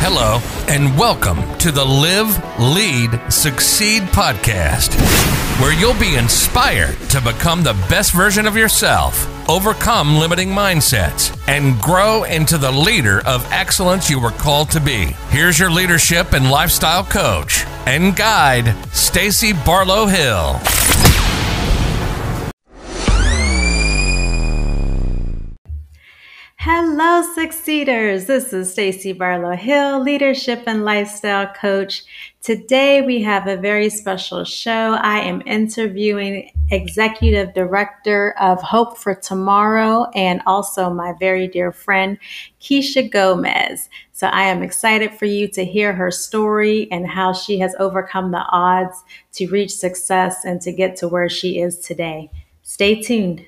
Hello, 0.00 0.38
and 0.68 0.96
welcome 0.96 1.42
to 1.58 1.72
the 1.72 1.84
Live, 1.84 2.38
Lead, 2.60 3.10
Succeed 3.32 4.04
podcast, 4.04 4.94
where 5.60 5.72
you'll 5.72 5.98
be 5.98 6.14
inspired 6.14 6.96
to 7.10 7.20
become 7.20 7.62
the 7.62 7.74
best 7.90 8.12
version 8.12 8.46
of 8.46 8.56
yourself, 8.56 9.26
overcome 9.50 10.16
limiting 10.16 10.50
mindsets, 10.50 11.36
and 11.48 11.80
grow 11.80 12.22
into 12.22 12.58
the 12.58 12.70
leader 12.70 13.26
of 13.26 13.44
excellence 13.50 14.08
you 14.08 14.20
were 14.20 14.30
called 14.30 14.70
to 14.70 14.80
be. 14.80 15.06
Here's 15.30 15.58
your 15.58 15.70
leadership 15.70 16.32
and 16.32 16.48
lifestyle 16.48 17.02
coach 17.02 17.64
and 17.86 18.14
guide, 18.14 18.74
Stacy 18.92 19.52
Barlow 19.52 20.06
Hill. 20.06 20.60
Hello, 26.70 27.22
succeeders. 27.22 28.26
This 28.26 28.52
is 28.52 28.70
Stacy 28.70 29.14
Barlow 29.14 29.56
Hill, 29.56 30.02
leadership 30.02 30.64
and 30.66 30.84
lifestyle 30.84 31.46
coach. 31.54 32.04
Today 32.42 33.00
we 33.00 33.22
have 33.22 33.46
a 33.46 33.56
very 33.56 33.88
special 33.88 34.44
show. 34.44 34.98
I 35.00 35.20
am 35.20 35.42
interviewing 35.46 36.50
executive 36.70 37.54
director 37.54 38.34
of 38.38 38.60
Hope 38.60 38.98
for 38.98 39.14
Tomorrow 39.14 40.10
and 40.14 40.42
also 40.46 40.90
my 40.90 41.14
very 41.18 41.48
dear 41.48 41.72
friend 41.72 42.18
Keisha 42.60 43.10
Gomez. 43.10 43.88
So 44.12 44.26
I 44.26 44.42
am 44.42 44.62
excited 44.62 45.14
for 45.14 45.24
you 45.24 45.48
to 45.48 45.64
hear 45.64 45.94
her 45.94 46.10
story 46.10 46.86
and 46.92 47.08
how 47.08 47.32
she 47.32 47.60
has 47.60 47.74
overcome 47.78 48.30
the 48.30 48.44
odds 48.50 49.02
to 49.36 49.48
reach 49.48 49.74
success 49.74 50.44
and 50.44 50.60
to 50.60 50.72
get 50.72 50.96
to 50.96 51.08
where 51.08 51.30
she 51.30 51.60
is 51.60 51.78
today. 51.78 52.30
Stay 52.62 53.00
tuned. 53.00 53.46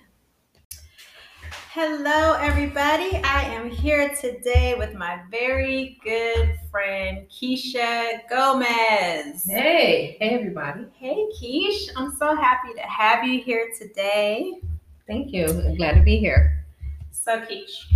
Hello, 1.73 2.33
everybody. 2.33 3.21
I 3.23 3.43
am 3.43 3.71
here 3.71 4.13
today 4.21 4.75
with 4.77 4.93
my 4.95 5.21
very 5.31 6.01
good 6.03 6.59
friend 6.69 7.29
Keisha 7.31 8.29
Gomez. 8.29 9.45
Hey, 9.45 10.17
hey, 10.19 10.31
everybody. 10.31 10.87
Hey, 10.95 11.29
Keish. 11.41 11.89
I'm 11.95 12.13
so 12.17 12.35
happy 12.35 12.75
to 12.75 12.81
have 12.81 13.25
you 13.25 13.41
here 13.41 13.71
today. 13.79 14.61
Thank 15.07 15.33
you. 15.33 15.45
I'm 15.45 15.77
glad 15.77 15.95
to 15.95 16.03
be 16.03 16.19
here. 16.19 16.67
So, 17.13 17.39
Keish, 17.43 17.95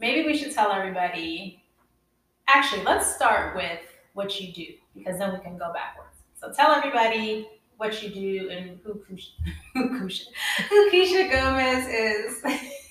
maybe 0.00 0.26
we 0.26 0.36
should 0.36 0.52
tell 0.52 0.72
everybody. 0.72 1.62
Actually, 2.48 2.82
let's 2.82 3.14
start 3.14 3.54
with 3.54 3.78
what 4.14 4.40
you 4.40 4.52
do 4.52 4.66
because 4.96 5.16
then 5.20 5.32
we 5.32 5.38
can 5.38 5.56
go 5.56 5.72
backwards. 5.72 6.16
So, 6.34 6.52
tell 6.52 6.72
everybody 6.72 7.48
what 7.76 8.02
you 8.02 8.10
do 8.10 8.50
and 8.50 8.80
who 8.82 8.94
Keisha, 8.94 9.28
who 9.74 10.00
Keisha, 10.00 10.24
who 10.68 10.90
Keisha 10.90 11.30
Gomez 11.30 11.86
is. 11.86 12.72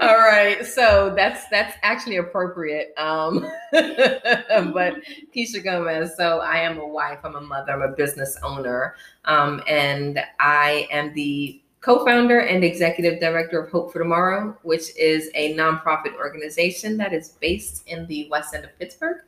All 0.00 0.16
right, 0.16 0.64
so 0.64 1.12
that's 1.16 1.48
that's 1.48 1.76
actually 1.82 2.16
appropriate. 2.16 2.92
Um, 2.98 3.40
but 3.72 4.94
Keisha 5.34 5.62
Gomez. 5.64 6.16
So 6.16 6.40
I 6.40 6.58
am 6.58 6.78
a 6.78 6.86
wife. 6.86 7.20
I'm 7.24 7.34
a 7.34 7.40
mother. 7.40 7.72
I'm 7.72 7.82
a 7.82 7.94
business 7.94 8.38
owner, 8.42 8.94
um, 9.24 9.62
and 9.66 10.20
I 10.38 10.86
am 10.90 11.14
the 11.14 11.62
co-founder 11.80 12.40
and 12.40 12.64
executive 12.64 13.20
director 13.20 13.60
of 13.60 13.70
Hope 13.70 13.92
for 13.92 14.00
Tomorrow, 14.00 14.56
which 14.62 14.94
is 14.96 15.30
a 15.34 15.54
nonprofit 15.54 16.14
organization 16.16 16.96
that 16.98 17.12
is 17.12 17.30
based 17.40 17.86
in 17.86 18.06
the 18.06 18.28
West 18.30 18.54
End 18.54 18.64
of 18.64 18.78
Pittsburgh 18.78 19.18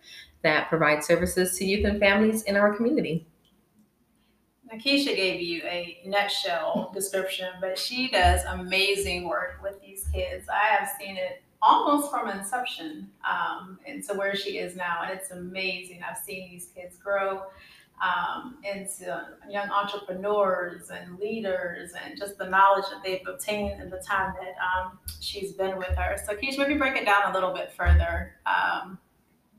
that 0.42 0.68
provides 0.68 1.06
services 1.06 1.56
to 1.58 1.64
youth 1.64 1.84
and 1.84 2.00
families 2.00 2.42
in 2.42 2.56
our 2.56 2.74
community. 2.74 3.26
Nakisha 4.72 5.16
gave 5.16 5.40
you 5.40 5.62
a 5.64 6.00
nutshell 6.06 6.90
description, 6.94 7.48
but 7.60 7.78
she 7.78 8.08
does 8.08 8.42
amazing 8.44 9.28
work 9.28 9.58
with 9.62 9.80
these 9.80 10.06
kids. 10.12 10.48
I 10.48 10.76
have 10.76 10.88
seen 10.98 11.16
it 11.16 11.42
almost 11.60 12.10
from 12.10 12.30
inception 12.30 13.08
um, 13.28 13.80
into 13.84 14.14
where 14.14 14.36
she 14.36 14.58
is 14.58 14.76
now, 14.76 15.02
and 15.02 15.18
it's 15.18 15.30
amazing. 15.32 16.00
I've 16.08 16.18
seen 16.18 16.50
these 16.50 16.68
kids 16.74 16.96
grow 16.98 17.42
um, 18.00 18.58
into 18.62 19.26
young 19.48 19.68
entrepreneurs 19.70 20.90
and 20.90 21.18
leaders, 21.18 21.92
and 22.04 22.16
just 22.16 22.38
the 22.38 22.48
knowledge 22.48 22.84
that 22.90 23.02
they've 23.04 23.26
obtained 23.26 23.82
in 23.82 23.90
the 23.90 23.98
time 23.98 24.34
that 24.40 24.54
um, 24.62 24.98
she's 25.20 25.52
been 25.52 25.76
with 25.76 25.96
her. 25.96 26.16
So, 26.26 26.34
Keisha, 26.36 26.58
maybe 26.58 26.74
break 26.74 26.96
it 26.96 27.04
down 27.04 27.30
a 27.30 27.34
little 27.34 27.52
bit 27.52 27.72
further 27.72 28.36
um, 28.46 28.98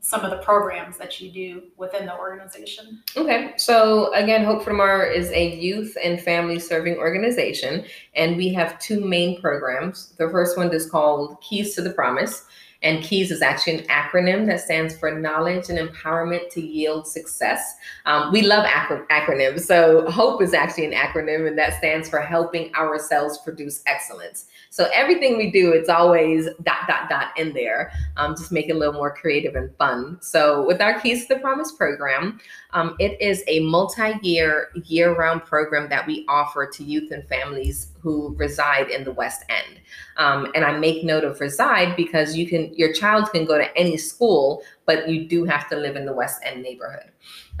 some 0.04 0.24
of 0.24 0.32
the 0.32 0.38
programs 0.38 0.98
that 0.98 1.20
you 1.20 1.30
do 1.30 1.62
within 1.76 2.06
the 2.06 2.18
organization. 2.18 3.02
Okay, 3.16 3.52
so 3.56 4.12
again, 4.14 4.44
Hope 4.44 4.64
for 4.64 4.70
Tomorrow 4.70 5.10
is 5.10 5.30
a 5.30 5.56
youth 5.56 5.96
and 6.02 6.20
family 6.20 6.58
serving 6.58 6.96
organization, 6.96 7.84
and 8.14 8.36
we 8.36 8.52
have 8.52 8.80
two 8.80 9.00
main 9.00 9.40
programs. 9.40 10.08
The 10.18 10.28
first 10.28 10.56
one 10.56 10.74
is 10.74 10.90
called 10.90 11.40
Keys 11.40 11.76
to 11.76 11.82
the 11.82 11.90
Promise. 11.90 12.46
And 12.82 13.02
KEYS 13.02 13.30
is 13.30 13.42
actually 13.42 13.78
an 13.78 13.86
acronym 13.86 14.46
that 14.46 14.60
stands 14.60 14.96
for 14.96 15.18
Knowledge 15.18 15.68
and 15.68 15.78
Empowerment 15.78 16.50
to 16.50 16.60
Yield 16.60 17.06
Success. 17.06 17.76
Um, 18.06 18.32
we 18.32 18.42
love 18.42 18.64
acro- 18.66 19.06
acronyms. 19.06 19.60
So, 19.60 20.10
HOPE 20.10 20.42
is 20.42 20.54
actually 20.54 20.86
an 20.86 20.92
acronym, 20.92 21.46
and 21.46 21.58
that 21.58 21.78
stands 21.78 22.08
for 22.08 22.20
Helping 22.20 22.74
Ourselves 22.74 23.38
Produce 23.38 23.82
Excellence. 23.86 24.46
So 24.72 24.88
everything 24.94 25.36
we 25.36 25.50
do, 25.50 25.70
it's 25.72 25.90
always 25.90 26.46
dot, 26.62 26.88
dot, 26.88 27.10
dot 27.10 27.28
in 27.36 27.52
there, 27.52 27.92
um, 28.16 28.34
just 28.34 28.50
make 28.50 28.70
it 28.70 28.72
a 28.72 28.78
little 28.78 28.94
more 28.94 29.14
creative 29.14 29.54
and 29.54 29.70
fun. 29.76 30.16
So 30.22 30.66
with 30.66 30.80
our 30.80 30.98
Keys 30.98 31.26
to 31.26 31.34
the 31.34 31.40
Promise 31.40 31.72
program, 31.72 32.40
um, 32.72 32.96
it 32.98 33.20
is 33.20 33.44
a 33.46 33.60
multi-year, 33.60 34.70
year-round 34.84 35.44
program 35.44 35.88
that 35.90 36.06
we 36.06 36.24
offer 36.28 36.66
to 36.66 36.84
youth 36.84 37.10
and 37.10 37.26
families 37.28 37.88
who 38.00 38.34
reside 38.36 38.90
in 38.90 39.04
the 39.04 39.12
West 39.12 39.44
End. 39.48 39.80
Um, 40.16 40.50
and 40.54 40.64
I 40.64 40.78
make 40.78 41.04
note 41.04 41.24
of 41.24 41.40
reside 41.40 41.96
because 41.96 42.36
you 42.36 42.46
can, 42.46 42.72
your 42.74 42.92
child 42.92 43.30
can 43.30 43.44
go 43.44 43.58
to 43.58 43.76
any 43.76 43.96
school, 43.96 44.62
but 44.86 45.08
you 45.08 45.28
do 45.28 45.44
have 45.44 45.68
to 45.70 45.76
live 45.76 45.96
in 45.96 46.06
the 46.06 46.12
West 46.12 46.40
End 46.44 46.62
neighborhood. 46.62 47.10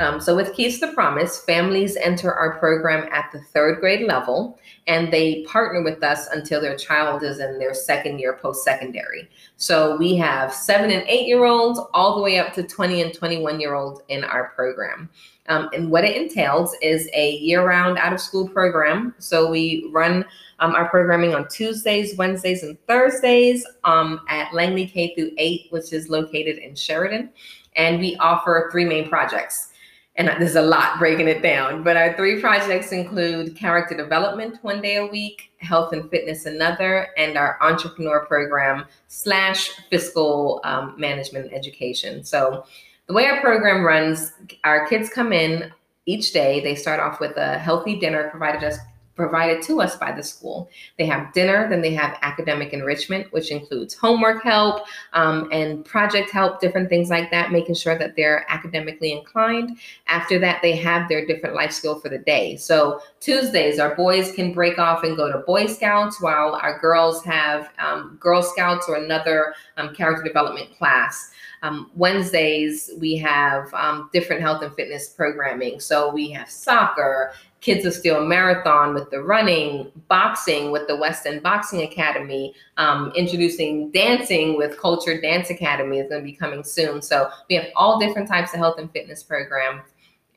Um, 0.00 0.20
so 0.20 0.34
with 0.34 0.54
Keys 0.54 0.80
to 0.80 0.92
Promise, 0.92 1.44
families 1.44 1.96
enter 1.96 2.32
our 2.32 2.58
program 2.58 3.08
at 3.12 3.30
the 3.30 3.40
third 3.40 3.80
grade 3.80 4.06
level, 4.06 4.58
and 4.86 5.12
they 5.12 5.44
partner 5.44 5.82
with 5.82 6.02
us 6.02 6.26
until 6.28 6.60
their 6.60 6.76
child 6.76 7.22
is 7.22 7.40
in 7.40 7.58
their 7.58 7.74
second 7.74 8.18
year 8.18 8.38
post-secondary. 8.40 9.28
So 9.56 9.96
we 9.98 10.16
have 10.16 10.52
seven 10.52 10.90
and 10.90 11.06
eight 11.06 11.26
year 11.26 11.44
olds 11.44 11.78
all 11.92 12.16
the 12.16 12.22
way 12.22 12.38
up 12.38 12.54
to 12.54 12.62
20 12.62 13.02
and 13.02 13.14
21 13.14 13.60
year 13.60 13.74
olds 13.74 14.00
in 14.08 14.24
our 14.24 14.48
program. 14.56 15.10
Um, 15.48 15.68
and 15.74 15.90
what 15.90 16.04
it 16.04 16.16
entails 16.16 16.74
is 16.80 17.08
a 17.14 17.32
year-round 17.36 17.98
out-of-school 17.98 18.48
program. 18.48 19.14
So 19.18 19.50
we 19.50 19.88
run 19.92 20.24
um, 20.60 20.74
our 20.74 20.88
programming 20.88 21.34
on 21.34 21.48
Tuesdays, 21.48 22.16
Wednesdays, 22.16 22.62
and 22.62 22.78
Thursdays 22.86 23.66
um, 23.84 24.20
at 24.28 24.54
Langley 24.54 24.86
K 24.86 25.14
through 25.14 25.32
8, 25.36 25.66
which 25.70 25.92
is 25.92 26.08
located 26.08 26.58
in 26.58 26.72
Sheraden. 26.72 27.28
And 27.74 27.98
we 27.98 28.16
offer 28.16 28.68
three 28.70 28.84
main 28.84 29.08
projects 29.08 29.71
and 30.16 30.28
there's 30.28 30.56
a 30.56 30.62
lot 30.62 30.98
breaking 30.98 31.28
it 31.28 31.42
down. 31.42 31.82
But 31.82 31.96
our 31.96 32.14
three 32.16 32.40
projects 32.40 32.92
include 32.92 33.56
character 33.56 33.96
development 33.96 34.58
one 34.62 34.82
day 34.82 34.96
a 34.96 35.06
week, 35.06 35.50
health 35.58 35.92
and 35.92 36.10
fitness 36.10 36.44
another, 36.44 37.08
and 37.16 37.38
our 37.38 37.58
entrepreneur 37.62 38.26
program 38.26 38.84
slash 39.08 39.70
fiscal 39.88 40.60
um, 40.64 40.94
management 40.98 41.52
education. 41.52 42.24
So 42.24 42.66
the 43.06 43.14
way 43.14 43.26
our 43.26 43.40
program 43.40 43.84
runs, 43.84 44.32
our 44.64 44.86
kids 44.86 45.08
come 45.08 45.32
in 45.32 45.72
each 46.04 46.32
day. 46.32 46.60
They 46.60 46.74
start 46.74 47.00
off 47.00 47.20
with 47.20 47.36
a 47.36 47.58
healthy 47.58 47.98
dinner 47.98 48.28
provided 48.28 48.64
us 48.64 48.78
provided 49.14 49.62
to 49.62 49.80
us 49.80 49.96
by 49.96 50.12
the 50.12 50.22
school. 50.22 50.70
They 50.98 51.06
have 51.06 51.32
dinner, 51.32 51.68
then 51.68 51.82
they 51.82 51.92
have 51.94 52.18
academic 52.22 52.72
enrichment, 52.72 53.32
which 53.32 53.50
includes 53.50 53.94
homework 53.94 54.42
help 54.42 54.86
um, 55.12 55.48
and 55.52 55.84
project 55.84 56.30
help, 56.30 56.60
different 56.60 56.88
things 56.88 57.10
like 57.10 57.30
that, 57.30 57.52
making 57.52 57.74
sure 57.74 57.98
that 57.98 58.16
they're 58.16 58.46
academically 58.48 59.12
inclined. 59.12 59.78
After 60.06 60.38
that, 60.38 60.60
they 60.62 60.76
have 60.76 61.08
their 61.08 61.26
different 61.26 61.54
life 61.54 61.72
skill 61.72 62.00
for 62.00 62.08
the 62.08 62.18
day. 62.18 62.56
So 62.56 63.00
Tuesdays, 63.20 63.78
our 63.78 63.94
boys 63.94 64.32
can 64.32 64.52
break 64.52 64.78
off 64.78 65.04
and 65.04 65.16
go 65.16 65.30
to 65.30 65.38
Boy 65.38 65.66
Scouts, 65.66 66.20
while 66.20 66.54
our 66.54 66.78
girls 66.80 67.24
have 67.24 67.70
um, 67.78 68.16
Girl 68.20 68.42
Scouts 68.42 68.88
or 68.88 68.96
another 68.96 69.54
um, 69.76 69.94
character 69.94 70.24
development 70.24 70.76
class. 70.78 71.31
Um, 71.62 71.90
Wednesdays, 71.94 72.90
we 72.98 73.16
have 73.16 73.72
um, 73.72 74.10
different 74.12 74.42
health 74.42 74.62
and 74.62 74.74
fitness 74.74 75.08
programming. 75.08 75.78
So 75.80 76.12
we 76.12 76.30
have 76.30 76.50
soccer, 76.50 77.32
Kids 77.60 77.86
of 77.86 77.94
Steel 77.94 78.26
Marathon 78.26 78.92
with 78.92 79.08
the 79.10 79.22
running, 79.22 79.92
boxing 80.08 80.72
with 80.72 80.88
the 80.88 80.96
West 80.96 81.24
End 81.26 81.44
Boxing 81.44 81.82
Academy, 81.82 82.52
um, 82.76 83.12
introducing 83.14 83.92
dancing 83.92 84.56
with 84.56 84.76
Culture 84.78 85.20
Dance 85.20 85.50
Academy 85.50 86.00
is 86.00 86.08
going 86.08 86.22
to 86.22 86.24
be 86.24 86.32
coming 86.32 86.64
soon. 86.64 87.00
So 87.00 87.30
we 87.48 87.54
have 87.54 87.66
all 87.76 88.00
different 88.00 88.26
types 88.26 88.52
of 88.52 88.58
health 88.58 88.80
and 88.80 88.90
fitness 88.90 89.22
programs. 89.22 89.82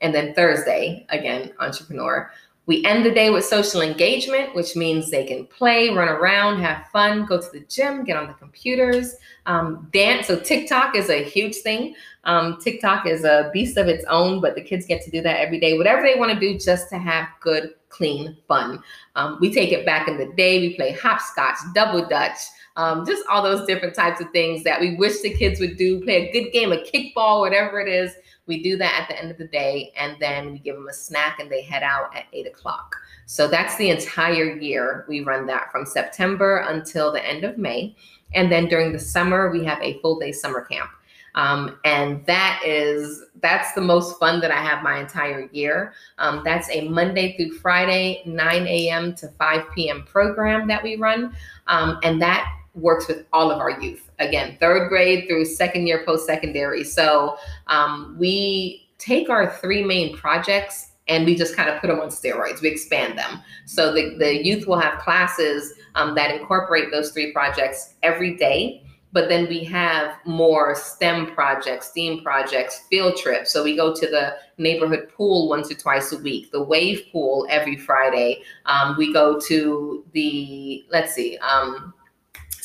And 0.02 0.14
then 0.14 0.34
Thursday, 0.34 1.04
again, 1.08 1.52
entrepreneur. 1.58 2.30
We 2.66 2.84
end 2.84 3.06
the 3.06 3.12
day 3.12 3.30
with 3.30 3.44
social 3.44 3.80
engagement, 3.80 4.54
which 4.54 4.74
means 4.74 5.10
they 5.10 5.24
can 5.24 5.46
play, 5.46 5.90
run 5.90 6.08
around, 6.08 6.60
have 6.60 6.88
fun, 6.88 7.24
go 7.24 7.40
to 7.40 7.50
the 7.52 7.60
gym, 7.60 8.04
get 8.04 8.16
on 8.16 8.26
the 8.26 8.34
computers, 8.34 9.14
um, 9.46 9.88
dance. 9.92 10.26
So 10.26 10.38
TikTok 10.38 10.96
is 10.96 11.08
a 11.08 11.22
huge 11.22 11.56
thing. 11.56 11.94
Um, 12.24 12.58
TikTok 12.60 13.06
is 13.06 13.22
a 13.22 13.50
beast 13.52 13.76
of 13.76 13.86
its 13.86 14.04
own, 14.06 14.40
but 14.40 14.56
the 14.56 14.62
kids 14.62 14.84
get 14.84 15.02
to 15.02 15.10
do 15.12 15.22
that 15.22 15.38
every 15.38 15.60
day, 15.60 15.78
whatever 15.78 16.02
they 16.02 16.16
want 16.16 16.32
to 16.32 16.40
do 16.40 16.58
just 16.58 16.88
to 16.90 16.98
have 16.98 17.28
good, 17.40 17.74
clean 17.88 18.36
fun. 18.48 18.82
Um, 19.14 19.38
we 19.40 19.52
take 19.52 19.70
it 19.70 19.86
back 19.86 20.08
in 20.08 20.18
the 20.18 20.32
day. 20.36 20.58
We 20.58 20.74
play 20.74 20.90
hopscotch, 20.90 21.56
double 21.72 22.06
dutch, 22.08 22.38
um, 22.76 23.06
just 23.06 23.24
all 23.28 23.42
those 23.42 23.66
different 23.66 23.94
types 23.94 24.20
of 24.20 24.30
things 24.30 24.62
that 24.64 24.80
we 24.80 24.96
wish 24.96 25.20
the 25.20 25.34
kids 25.34 25.60
would 25.60 25.76
do. 25.76 26.00
Play 26.02 26.28
a 26.28 26.32
good 26.32 26.50
game 26.52 26.72
of 26.72 26.80
kickball, 26.80 27.40
whatever 27.40 27.80
it 27.80 27.88
is. 27.88 28.14
We 28.46 28.62
do 28.62 28.76
that 28.76 29.02
at 29.02 29.08
the 29.08 29.18
end 29.18 29.30
of 29.30 29.38
the 29.38 29.48
day, 29.48 29.92
and 29.96 30.16
then 30.20 30.52
we 30.52 30.58
give 30.58 30.76
them 30.76 30.86
a 30.86 30.92
snack 30.92 31.40
and 31.40 31.50
they 31.50 31.62
head 31.62 31.82
out 31.82 32.14
at 32.14 32.26
eight 32.32 32.46
o'clock. 32.46 32.96
So 33.26 33.48
that's 33.48 33.76
the 33.76 33.90
entire 33.90 34.56
year. 34.56 35.04
We 35.08 35.20
run 35.20 35.46
that 35.46 35.72
from 35.72 35.84
September 35.84 36.58
until 36.68 37.12
the 37.12 37.24
end 37.26 37.44
of 37.44 37.58
May. 37.58 37.96
And 38.34 38.50
then 38.52 38.66
during 38.66 38.92
the 38.92 38.98
summer, 39.00 39.50
we 39.50 39.64
have 39.64 39.80
a 39.82 39.98
full 40.00 40.18
day 40.18 40.30
summer 40.30 40.62
camp. 40.62 40.90
Um, 41.34 41.78
and 41.84 42.24
that 42.26 42.62
is 42.64 43.22
that's 43.42 43.74
the 43.74 43.82
most 43.82 44.18
fun 44.18 44.40
that 44.40 44.50
I 44.50 44.62
have 44.62 44.82
my 44.82 44.98
entire 44.98 45.48
year. 45.52 45.92
Um, 46.18 46.40
that's 46.44 46.70
a 46.70 46.88
Monday 46.88 47.36
through 47.36 47.58
Friday, 47.58 48.22
9 48.24 48.66
a.m. 48.66 49.14
to 49.16 49.28
5 49.28 49.72
p.m. 49.74 50.02
program 50.04 50.66
that 50.68 50.82
we 50.82 50.96
run, 50.96 51.36
um, 51.66 51.98
and 52.02 52.22
that 52.22 52.50
works 52.76 53.08
with 53.08 53.26
all 53.32 53.50
of 53.50 53.58
our 53.58 53.80
youth. 53.80 54.10
Again, 54.18 54.56
third 54.60 54.88
grade 54.88 55.26
through 55.26 55.46
second 55.46 55.86
year 55.86 56.04
post 56.04 56.26
secondary. 56.26 56.84
So 56.84 57.36
um, 57.66 58.16
we 58.18 58.88
take 58.98 59.28
our 59.28 59.50
three 59.50 59.82
main 59.82 60.16
projects 60.16 60.92
and 61.08 61.24
we 61.24 61.34
just 61.34 61.56
kind 61.56 61.68
of 61.68 61.80
put 61.80 61.88
them 61.88 62.00
on 62.00 62.08
steroids. 62.08 62.60
We 62.60 62.68
expand 62.68 63.18
them. 63.18 63.40
So 63.64 63.92
the, 63.92 64.16
the 64.18 64.44
youth 64.44 64.66
will 64.66 64.78
have 64.78 64.98
classes 65.00 65.74
um, 65.94 66.14
that 66.16 66.34
incorporate 66.34 66.90
those 66.90 67.12
three 67.12 67.32
projects 67.32 67.94
every 68.02 68.36
day. 68.36 68.82
But 69.12 69.28
then 69.28 69.48
we 69.48 69.64
have 69.64 70.16
more 70.26 70.74
STEM 70.74 71.28
projects, 71.28 71.88
STEAM 71.88 72.22
projects, 72.22 72.82
field 72.90 73.16
trips. 73.16 73.50
So 73.50 73.64
we 73.64 73.74
go 73.74 73.94
to 73.94 74.06
the 74.06 74.36
neighborhood 74.58 75.08
pool 75.16 75.48
once 75.48 75.70
or 75.70 75.74
twice 75.74 76.12
a 76.12 76.18
week, 76.18 76.50
the 76.50 76.62
wave 76.62 77.04
pool 77.12 77.46
every 77.48 77.76
Friday. 77.76 78.42
Um, 78.66 78.94
we 78.98 79.12
go 79.12 79.40
to 79.40 80.04
the, 80.12 80.84
let's 80.90 81.14
see, 81.14 81.38
um, 81.38 81.94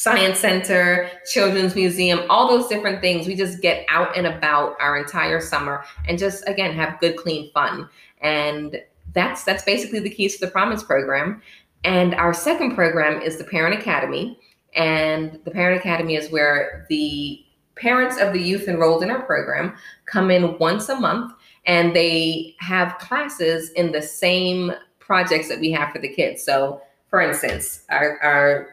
Science 0.02 0.40
Center, 0.40 1.12
Children's 1.32 1.76
Museum, 1.76 2.22
all 2.28 2.48
those 2.48 2.68
different 2.68 3.02
things. 3.02 3.28
We 3.28 3.36
just 3.36 3.62
get 3.62 3.86
out 3.88 4.18
and 4.18 4.26
about 4.26 4.76
our 4.80 4.98
entire 4.98 5.40
summer 5.40 5.84
and 6.08 6.18
just 6.18 6.44
again 6.48 6.74
have 6.74 7.00
good, 7.00 7.18
clean 7.18 7.52
fun. 7.52 7.88
And 8.20 8.82
that's 9.14 9.44
that's 9.44 9.62
basically 9.62 10.00
the 10.00 10.10
keys 10.10 10.40
to 10.40 10.48
the 10.48 10.52
Promise 10.52 10.82
program. 10.82 11.44
And 11.84 12.16
our 12.16 12.34
second 12.34 12.74
program 12.74 13.22
is 13.22 13.38
the 13.38 13.44
Parent 13.44 13.80
Academy. 13.80 14.40
And 14.74 15.40
the 15.44 15.52
Parent 15.52 15.80
Academy 15.80 16.16
is 16.16 16.32
where 16.32 16.88
the 16.90 17.46
parents 17.76 18.20
of 18.20 18.34
the 18.34 18.42
youth 18.42 18.68
enrolled 18.68 19.04
in 19.04 19.12
our 19.12 19.22
program 19.22 19.76
come 20.08 20.32
in 20.32 20.58
once 20.58 20.90
a 20.90 21.00
month 21.00 21.32
and 21.68 21.96
they 21.96 22.56
have 22.58 22.98
classes 22.98 23.70
in 23.74 23.92
the 23.92 24.02
same 24.02 24.72
projects 24.98 25.48
that 25.48 25.60
we 25.60 25.70
have 25.70 25.92
for 25.92 26.00
the 26.00 26.10
kids. 26.10 26.44
So, 26.44 26.82
for 27.12 27.22
instance, 27.22 27.84
our, 27.92 28.18
our 28.24 28.70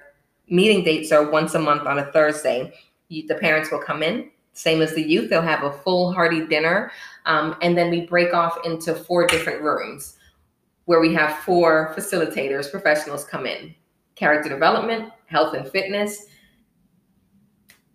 meeting 0.50 0.85
dates 0.85 1.12
are 1.12 1.31
once 1.31 1.55
a 1.55 1.59
month 1.59 1.87
on 1.87 1.99
a 1.99 2.12
Thursday. 2.12 2.73
You, 3.09 3.27
the 3.27 3.37
parents 3.37 3.71
will 3.71 3.81
come 3.81 4.03
in, 4.03 4.31
same 4.53 4.83
as 4.83 4.95
the 4.95 5.03
youth, 5.03 5.31
they'll 5.31 5.43
have 5.43 5.65
a 5.65 5.73
full 5.73 6.12
hearty 6.12 6.47
dinner. 6.47 6.91
Um, 7.27 7.56
and 7.62 7.77
then 7.77 7.91
we 7.91 8.06
break 8.06 8.35
off 8.35 8.59
into 8.65 8.95
four 8.95 9.27
different 9.27 9.62
rooms 9.62 10.17
where 10.87 11.00
we 11.00 11.12
have 11.15 11.39
four 11.41 11.95
facilitators, 11.97 12.71
professionals 12.71 13.25
come 13.25 13.47
in 13.47 13.75
character 14.19 14.49
development, 14.49 15.12
health 15.27 15.55
and 15.55 15.69
fitness, 15.69 16.27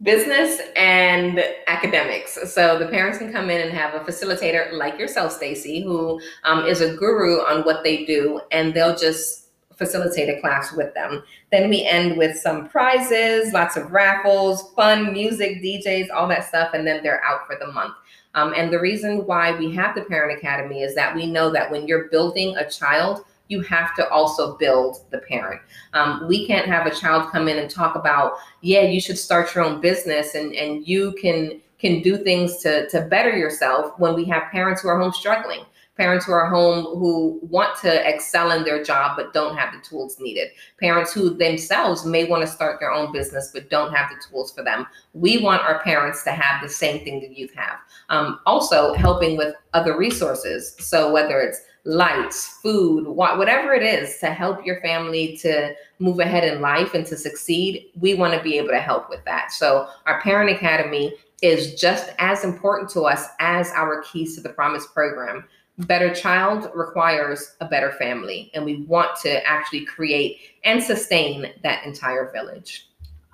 business, 0.04 0.62
and 0.76 1.44
academics. 1.68 2.38
So 2.54 2.80
the 2.80 2.88
parents 2.88 3.18
can 3.18 3.32
come 3.32 3.50
in 3.50 3.62
and 3.62 3.72
have 3.72 3.94
a 3.94 4.00
facilitator 4.00 4.72
like 4.74 4.98
yourself, 4.98 5.34
Stacy, 5.34 5.84
who 5.84 6.22
um, 6.46 6.66
is 6.66 6.82
a 6.82 6.96
guru 6.96 7.40
on 7.40 7.64
what 7.64 7.84
they 7.84 8.06
do, 8.06 8.40
and 8.52 8.74
they'll 8.74 8.96
just 8.96 9.43
facilitate 9.83 10.30
a 10.30 10.39
class 10.39 10.74
with 10.74 10.94
them. 10.94 11.24
Then 11.51 11.69
we 11.69 11.83
end 11.85 12.18
with 12.18 12.38
some 12.38 12.69
prizes, 12.69 13.53
lots 13.53 13.75
of 13.75 13.91
raffles, 13.91 14.71
fun 14.75 15.12
music, 15.12 15.62
DJs, 15.62 16.07
all 16.13 16.27
that 16.30 16.45
stuff, 16.45 16.74
and 16.74 16.88
then 16.88 17.03
they're 17.03 17.24
out 17.24 17.45
for 17.45 17.57
the 17.59 17.71
month. 17.71 17.94
Um, 18.35 18.53
and 18.56 18.71
the 18.71 18.80
reason 18.80 19.25
why 19.25 19.56
we 19.57 19.74
have 19.75 19.95
the 19.95 20.03
Parent 20.03 20.38
Academy 20.38 20.81
is 20.81 20.95
that 20.95 21.15
we 21.15 21.25
know 21.25 21.51
that 21.51 21.69
when 21.69 21.88
you're 21.88 22.06
building 22.06 22.56
a 22.57 22.69
child, 22.69 23.25
you 23.50 23.62
have 23.62 23.94
to 23.95 24.09
also 24.09 24.57
build 24.57 25.03
the 25.12 25.19
parent. 25.19 25.62
Um, 25.94 26.27
we 26.27 26.47
can't 26.47 26.65
have 26.65 26.88
a 26.88 26.95
child 26.95 27.31
come 27.31 27.47
in 27.47 27.59
and 27.59 27.69
talk 27.69 27.95
about, 27.95 28.38
yeah, 28.62 28.81
you 28.81 29.01
should 29.01 29.18
start 29.18 29.53
your 29.53 29.63
own 29.63 29.81
business 29.81 30.33
and, 30.35 30.56
and 30.56 30.88
you 30.88 31.13
can 31.21 31.62
can 31.80 32.01
do 32.01 32.15
things 32.15 32.59
to, 32.59 32.88
to 32.88 33.01
better 33.01 33.35
yourself 33.35 34.00
when 34.00 34.15
we 34.15 34.24
have 34.24 34.50
parents 34.53 34.81
who 34.81 34.88
are 34.88 34.97
home 34.97 35.12
struggling 35.12 35.65
parents 35.98 36.25
who 36.25 36.31
are 36.31 36.50
home 36.50 36.84
who 36.98 37.40
want 37.44 37.78
to 37.81 38.10
excel 38.10 38.51
in 38.51 38.63
their 38.63 38.84
job 38.84 39.16
but 39.16 39.34
don't 39.34 39.56
have 39.56 39.74
the 39.74 39.80
tools 39.88 40.19
needed. 40.19 40.50
Parents 40.80 41.13
who 41.13 41.30
themselves 41.31 42.06
may 42.06 42.25
want 42.25 42.42
to 42.42 42.48
start 42.48 42.80
their 42.80 42.92
own 42.92 43.12
business 43.12 43.51
but 43.54 43.69
don't 43.69 43.94
have 43.94 44.10
the 44.10 44.22
tools 44.28 44.51
for 44.54 44.63
them. 44.63 44.88
We 45.13 45.38
want 45.38 45.62
our 45.62 45.84
parents 45.84 46.24
to 46.24 46.31
have 46.31 46.62
the 46.62 46.69
same 46.69 47.04
thing 47.04 47.19
that 47.22 47.38
youth 47.38 47.54
have. 47.54 47.78
Um, 48.10 48.40
also 48.45 48.94
helping 48.94 49.38
with 49.38 49.56
other 49.74 49.98
resources. 49.98 50.75
So 50.80 51.12
whether 51.12 51.40
it's 51.40 51.62
lights 51.86 52.60
food 52.62 53.06
whatever 53.07 53.74
it 53.74 53.84
is 53.84 54.18
to 54.18 54.28
help 54.28 54.66
your 54.66 54.80
family 54.80 55.36
to 55.36 55.75
move 56.00 56.18
ahead 56.19 56.45
in 56.45 56.62
life 56.62 56.94
and 56.94 57.06
to 57.06 57.18
succeed 57.18 57.92
we 58.00 58.13
want 58.13 58.34
to 58.34 58.42
be 58.42 58.57
able 58.57 58.69
to 58.69 58.80
help 58.80 59.10
with 59.10 59.24
that. 59.25 59.51
So 59.51 59.90
our 60.06 60.22
parent 60.22 60.50
academy 60.50 61.13
is 61.42 61.75
just 61.75 62.13
as 62.19 62.45
important 62.45 62.90
to 62.90 63.01
us 63.01 63.28
as 63.40 63.69
our 63.72 64.01
keys 64.04 64.34
to 64.36 64.42
the 64.42 64.54
promise 64.54 64.88
program 64.88 65.44
better 65.80 66.14
child 66.14 66.70
requires 66.75 67.56
a 67.60 67.66
better 67.66 67.92
family 67.94 68.52
and 68.54 68.64
we 68.64 68.84
want 68.84 69.18
to 69.22 69.46
actually 69.48 69.86
create 69.86 70.38
and 70.64 70.81
sustain 70.81 71.52
that 71.64 71.84
entire 71.86 72.31
village. 72.31 72.90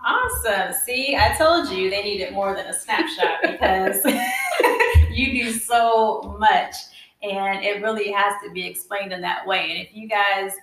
Awesome. 0.06 0.74
See 0.86 1.18
i 1.18 1.36
told 1.38 1.70
you 1.70 1.90
they 1.90 2.04
needed 2.04 2.34
more 2.34 2.56
than 2.56 2.68
a 2.68 2.74
snapshot 2.74 3.42
because 3.42 3.98
you 5.12 5.44
do 5.44 5.52
so 5.52 6.38
much 6.40 6.76
and 7.22 7.64
it 7.66 7.82
really 7.82 8.12
has 8.12 8.34
to 8.44 8.52
be 8.52 8.66
explained 8.66 9.12
in 9.12 9.22
that 9.22 9.46
way. 9.46 9.72
And 9.72 9.80
if 9.80 9.94
you 9.94 10.08
guys 10.08 10.54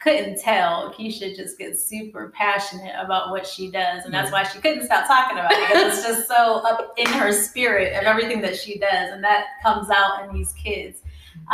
couldn't 0.00 0.38
tell 0.38 0.92
keisha 0.92 1.34
just 1.34 1.56
gets 1.56 1.82
super 1.82 2.30
passionate 2.36 2.94
about 2.98 3.30
what 3.30 3.46
she 3.46 3.70
does 3.70 4.04
and 4.04 4.12
that's 4.12 4.30
why 4.30 4.42
she 4.42 4.58
couldn't 4.58 4.84
stop 4.84 5.06
talking 5.06 5.38
about 5.38 5.50
it 5.50 5.66
because 5.66 5.96
it's 5.96 6.06
just 6.06 6.28
so 6.28 6.56
up 6.56 6.92
in 6.98 7.06
her 7.06 7.32
spirit 7.32 7.96
of 7.96 8.04
everything 8.04 8.42
that 8.42 8.54
she 8.54 8.78
does 8.78 9.12
and 9.12 9.24
that 9.24 9.46
comes 9.62 9.88
out 9.88 10.28
in 10.28 10.34
these 10.34 10.52
kids 10.52 10.98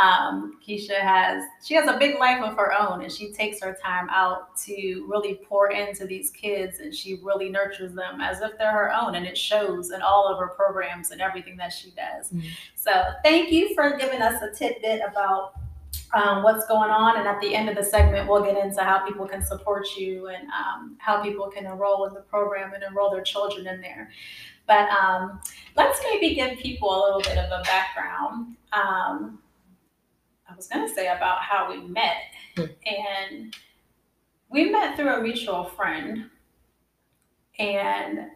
um, 0.01 0.59
Keisha 0.65 0.99
has 0.99 1.43
she 1.63 1.73
has 1.73 1.87
a 1.87 1.97
big 1.97 2.17
life 2.17 2.41
of 2.41 2.55
her 2.55 2.73
own, 2.77 3.01
and 3.01 3.11
she 3.11 3.31
takes 3.31 3.61
her 3.61 3.77
time 3.81 4.07
out 4.09 4.55
to 4.57 5.05
really 5.07 5.41
pour 5.47 5.71
into 5.71 6.05
these 6.05 6.29
kids, 6.31 6.79
and 6.79 6.93
she 6.93 7.19
really 7.23 7.49
nurtures 7.49 7.93
them 7.93 8.21
as 8.21 8.41
if 8.41 8.57
they're 8.57 8.71
her 8.71 8.93
own, 8.93 9.15
and 9.15 9.25
it 9.25 9.37
shows 9.37 9.91
in 9.91 10.01
all 10.01 10.27
of 10.27 10.39
her 10.39 10.47
programs 10.47 11.11
and 11.11 11.21
everything 11.21 11.57
that 11.57 11.73
she 11.73 11.91
does. 11.91 12.29
Mm-hmm. 12.29 12.47
So 12.75 12.91
thank 13.23 13.51
you 13.51 13.73
for 13.75 13.97
giving 13.97 14.21
us 14.21 14.41
a 14.41 14.53
tidbit 14.53 15.01
about 15.07 15.53
um, 16.13 16.43
what's 16.43 16.67
going 16.67 16.89
on. 16.89 17.17
And 17.17 17.27
at 17.27 17.39
the 17.41 17.55
end 17.55 17.69
of 17.69 17.75
the 17.75 17.83
segment, 17.83 18.27
we'll 18.27 18.43
get 18.43 18.57
into 18.57 18.83
how 18.83 19.05
people 19.05 19.27
can 19.27 19.41
support 19.41 19.87
you 19.97 20.27
and 20.27 20.47
um, 20.49 20.95
how 20.99 21.21
people 21.21 21.49
can 21.49 21.65
enroll 21.65 22.05
in 22.05 22.13
the 22.13 22.21
program 22.21 22.73
and 22.73 22.83
enroll 22.83 23.11
their 23.11 23.23
children 23.23 23.67
in 23.67 23.81
there. 23.81 24.11
But 24.67 24.89
um, 24.89 25.41
let's 25.75 25.99
maybe 26.03 26.35
give 26.35 26.57
people 26.59 26.89
a 26.89 26.99
little 27.05 27.21
bit 27.21 27.37
of 27.37 27.51
a 27.51 27.63
background. 27.63 28.55
I 30.51 30.55
was 30.55 30.67
going 30.67 30.87
to 30.87 30.93
say 30.93 31.07
about 31.07 31.41
how 31.41 31.71
we 31.71 31.81
met. 31.81 32.17
Hmm. 32.57 32.65
And 32.85 33.55
we 34.49 34.69
met 34.69 34.95
through 34.95 35.15
a 35.15 35.21
mutual 35.21 35.63
friend. 35.63 36.29
And 37.57 38.27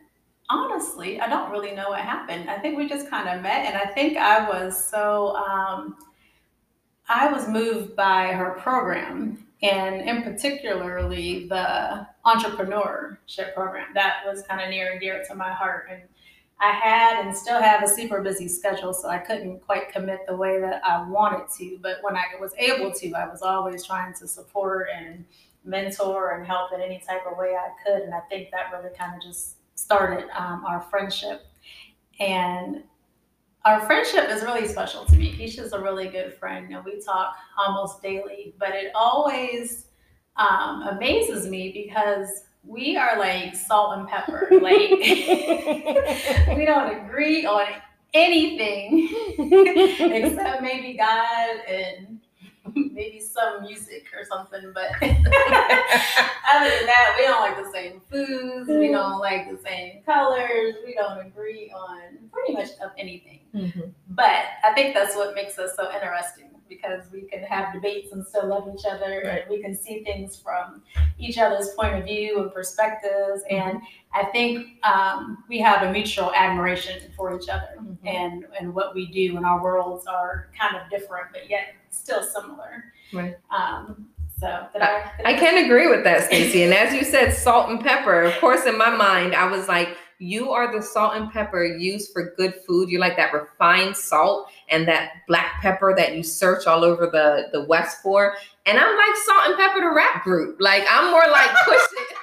honestly, 0.49 1.19
I 1.19 1.27
don't 1.27 1.51
really 1.51 1.73
know 1.73 1.89
what 1.89 1.99
happened. 1.99 2.49
I 2.49 2.57
think 2.57 2.77
we 2.77 2.87
just 2.87 3.09
kind 3.09 3.27
of 3.27 3.41
met. 3.41 3.65
And 3.65 3.77
I 3.77 3.85
think 3.93 4.17
I 4.17 4.47
was 4.47 4.89
so, 4.89 5.35
um, 5.35 5.97
I 7.09 7.31
was 7.31 7.47
moved 7.47 7.95
by 7.95 8.27
her 8.27 8.51
program. 8.59 9.45
And 9.61 10.01
in 10.01 10.21
particularly 10.21 11.47
the 11.47 12.07
entrepreneurship 12.25 13.53
program 13.55 13.87
that 13.93 14.17
was 14.25 14.43
kind 14.43 14.61
of 14.61 14.69
near 14.69 14.91
and 14.91 14.99
dear 14.99 15.23
to 15.27 15.35
my 15.35 15.51
heart. 15.51 15.87
And 15.91 16.03
I 16.59 16.71
had 16.71 17.25
and 17.25 17.35
still 17.35 17.61
have 17.61 17.83
a 17.83 17.87
super 17.87 18.21
busy 18.21 18.47
schedule, 18.47 18.93
so 18.93 19.09
I 19.09 19.17
couldn't 19.17 19.59
quite 19.65 19.91
commit 19.91 20.19
the 20.25 20.35
way 20.35 20.59
that 20.61 20.81
I 20.85 21.07
wanted 21.07 21.49
to. 21.57 21.77
But 21.81 21.97
when 22.01 22.15
I 22.15 22.23
was 22.39 22.53
able 22.57 22.93
to, 22.93 23.13
I 23.13 23.27
was 23.27 23.41
always 23.41 23.85
trying 23.85 24.13
to 24.15 24.27
support 24.27 24.87
and 24.95 25.25
mentor 25.65 26.37
and 26.37 26.45
help 26.45 26.71
in 26.73 26.81
any 26.81 26.99
type 26.99 27.21
of 27.29 27.37
way 27.37 27.55
I 27.55 27.69
could. 27.85 28.03
And 28.03 28.13
I 28.13 28.21
think 28.29 28.51
that 28.51 28.71
really 28.71 28.95
kind 28.95 29.15
of 29.15 29.21
just 29.21 29.57
started 29.75 30.29
um, 30.33 30.63
our 30.65 30.81
friendship. 30.81 31.45
And 32.19 32.83
our 33.65 33.81
friendship 33.81 34.29
is 34.29 34.43
really 34.43 34.67
special 34.67 35.03
to 35.05 35.15
me. 35.15 35.35
Keisha's 35.35 35.73
a 35.73 35.79
really 35.79 36.07
good 36.07 36.35
friend, 36.35 36.73
and 36.73 36.85
we 36.85 37.01
talk 37.01 37.35
almost 37.57 38.01
daily. 38.01 38.53
But 38.59 38.69
it 38.69 38.91
always 38.95 39.87
um, 40.37 40.83
amazes 40.83 41.47
me 41.47 41.71
because 41.71 42.43
we 42.67 42.97
are 42.97 43.17
like 43.19 43.55
salt 43.55 43.97
and 43.97 44.07
pepper. 44.07 44.47
Like 44.51 44.77
we 46.57 46.65
don't 46.65 47.05
agree 47.05 47.45
on 47.45 47.67
anything 48.13 49.09
except 49.39 50.61
maybe 50.61 50.93
God 50.97 51.49
and 51.67 52.19
maybe 52.75 53.19
some 53.19 53.61
music 53.61 54.05
or 54.17 54.25
something, 54.25 54.71
but 54.73 54.87
other 55.01 55.09
than 56.69 56.85
that, 56.87 57.15
we 57.17 57.23
don't 57.25 57.41
like 57.41 57.57
the 57.63 57.71
same 57.71 58.01
foods. 58.09 58.67
We 58.67 58.87
don't 58.89 59.19
like 59.19 59.49
the 59.51 59.57
same 59.61 60.01
colors. 60.03 60.75
We 60.85 60.93
don't 60.95 61.19
agree 61.25 61.71
on 61.75 62.29
pretty 62.31 62.53
much 62.53 62.69
of 62.83 62.91
anything. 62.97 63.41
Mhm. 63.53 63.91
But 64.09 64.45
I 64.63 64.73
think 64.73 64.93
that's 64.95 65.15
what 65.15 65.35
makes 65.35 65.59
us 65.59 65.75
so 65.75 65.91
interesting 65.93 66.54
because 66.67 67.03
we 67.11 67.21
can 67.21 67.43
have 67.43 67.73
debates 67.73 68.11
and 68.11 68.25
still 68.25 68.47
love 68.47 68.67
each 68.73 68.85
other. 68.85 69.21
Right. 69.25 69.41
And 69.41 69.49
we 69.49 69.61
can 69.61 69.75
see 69.75 70.03
things 70.03 70.35
from 70.37 70.81
each 71.19 71.37
other's 71.37 71.69
point 71.71 71.95
of 71.95 72.05
view 72.05 72.41
and 72.41 72.51
perspectives. 72.53 73.43
And 73.49 73.79
I 74.13 74.25
think 74.25 74.83
um, 74.85 75.43
we 75.49 75.59
have 75.59 75.83
a 75.83 75.91
mutual 75.91 76.31
admiration 76.33 77.11
for 77.15 77.37
each 77.39 77.49
other 77.49 77.69
Mhm. 77.79 77.97
and, 78.05 78.45
and 78.59 78.73
what 78.73 78.95
we 78.95 79.05
do. 79.07 79.37
And 79.37 79.45
our 79.45 79.61
worlds 79.61 80.07
are 80.07 80.49
kind 80.59 80.75
of 80.75 80.89
different, 80.89 81.27
but 81.31 81.49
yet 81.49 81.75
still 81.89 82.23
similar. 82.23 82.85
Right. 83.13 83.37
Um, 83.49 84.09
so, 84.37 84.47
I, 84.75 85.11
did 85.17 85.25
I 85.25 85.33
can 85.33 85.63
agree 85.65 85.87
with 85.87 86.03
that, 86.03 86.23
Stacey. 86.25 86.63
And 86.63 86.73
as 86.73 86.93
you 86.93 87.03
said, 87.05 87.31
salt 87.33 87.69
and 87.69 87.79
pepper. 87.79 88.23
Of 88.23 88.33
course, 88.39 88.65
in 88.65 88.77
my 88.77 88.89
mind, 88.89 89.33
I 89.33 89.47
was 89.49 89.67
like, 89.69 89.95
you 90.19 90.51
are 90.51 90.73
the 90.73 90.81
salt 90.81 91.15
and 91.15 91.31
pepper 91.31 91.65
used 91.65 92.13
for 92.13 92.33
good 92.37 92.55
food. 92.67 92.89
You're 92.89 93.01
like 93.01 93.17
that 93.17 93.33
refined 93.33 93.95
salt 93.97 94.49
and 94.69 94.87
that 94.87 95.11
black 95.27 95.61
pepper 95.61 95.93
that 95.97 96.15
you 96.15 96.23
search 96.23 96.67
all 96.67 96.83
over 96.83 97.07
the, 97.07 97.49
the 97.51 97.65
West 97.65 98.01
for. 98.01 98.35
And 98.65 98.79
I'm 98.79 98.97
like 98.97 99.15
Salt-N-Pepa 99.25 99.81
the 99.81 99.93
rap 99.93 100.23
group. 100.23 100.57
Like 100.59 100.85
I'm 100.89 101.11
more 101.11 101.25
like 101.31 101.49
push 101.65 101.75
it. 101.75 102.07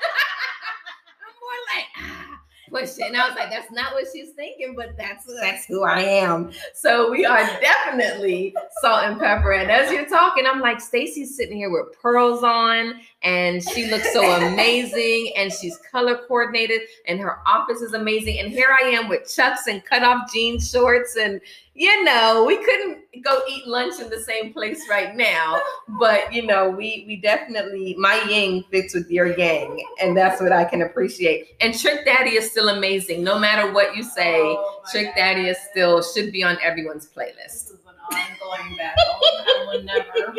I'm 1.23 1.35
more 1.41 1.61
like 1.75 1.85
ah, 1.99 2.41
push 2.71 2.99
it. 2.99 3.09
And 3.09 3.17
I 3.17 3.29
was 3.29 3.37
like, 3.37 3.51
that's 3.51 3.71
not 3.71 3.93
what 3.93 4.07
she's 4.13 4.31
thinking, 4.31 4.75
but 4.75 4.97
that's 4.97 5.27
that's 5.41 5.67
who 5.67 5.85
I 5.85 6.01
am. 6.01 6.51
So 6.75 7.11
we 7.11 7.27
are 7.27 7.45
definitely 7.61 8.55
salt 8.81 9.05
and 9.05 9.21
pepper. 9.21 9.53
And 9.53 9.71
as 9.71 9.93
you're 9.93 10.09
talking, 10.09 10.47
I'm 10.47 10.61
like, 10.61 10.81
Stacy's 10.81 11.37
sitting 11.37 11.59
here 11.59 11.71
with 11.71 11.99
pearls 12.01 12.43
on, 12.43 13.01
and 13.23 13.62
she 13.71 13.91
looks 13.91 14.12
so 14.12 14.23
amazing, 14.33 15.33
and 15.37 15.52
she's 15.52 15.76
color 15.91 16.21
coordinated, 16.29 16.81
and 17.07 17.21
her 17.21 17.38
office 17.47 17.81
is 17.81 17.95
amazing. 17.95 18.38
And 18.41 18.50
here 18.50 18.69
I 18.81 18.87
am 18.88 19.09
with 19.09 19.33
chucks 19.33 19.67
and 19.67 19.85
cut 19.85 20.02
off 20.02 20.33
jean 20.33 20.61
shorts, 20.61 21.17
and 21.17 21.41
you 21.75 22.05
know, 22.05 22.45
we 22.47 22.57
couldn't 22.62 22.99
go 23.25 23.41
eat 23.49 23.67
lunch 23.67 23.99
in 23.99 24.11
the 24.11 24.21
same 24.21 24.52
place 24.52 24.83
right 24.91 25.17
now, 25.17 25.59
but 25.99 26.31
you 26.33 26.45
know, 26.47 26.69
we 26.69 27.05
we 27.07 27.17
definitely 27.17 27.95
my 27.99 28.23
yin 28.29 28.62
fits 28.71 28.95
with 28.95 29.11
your 29.11 29.37
yang, 29.38 29.83
and 30.00 30.17
that's 30.17 30.41
what 30.41 30.52
I 30.52 30.64
can 30.64 30.83
appreciate. 30.83 31.55
And 31.61 31.79
Trick 31.79 32.05
Daddy 32.05 32.33
is 32.37 32.50
still 32.50 32.69
amazing, 32.69 33.25
no 33.25 33.38
matter 33.38 33.73
what 33.73 33.97
you 33.97 34.02
say. 34.02 34.41
Oh 34.41 34.83
Trick 34.91 35.07
God. 35.07 35.14
Daddy 35.17 35.49
is 35.49 35.57
still 35.71 36.02
should 36.02 36.31
be 36.33 36.43
on 36.43 36.59
everyone's 36.62 37.07
This 37.07 37.14
playlist. 37.14 37.55
is 37.73 37.79
an 37.87 38.17
ongoing 38.17 38.76
battle. 38.76 39.05
I 39.23 39.67
will 39.69 39.83
never, 39.83 40.35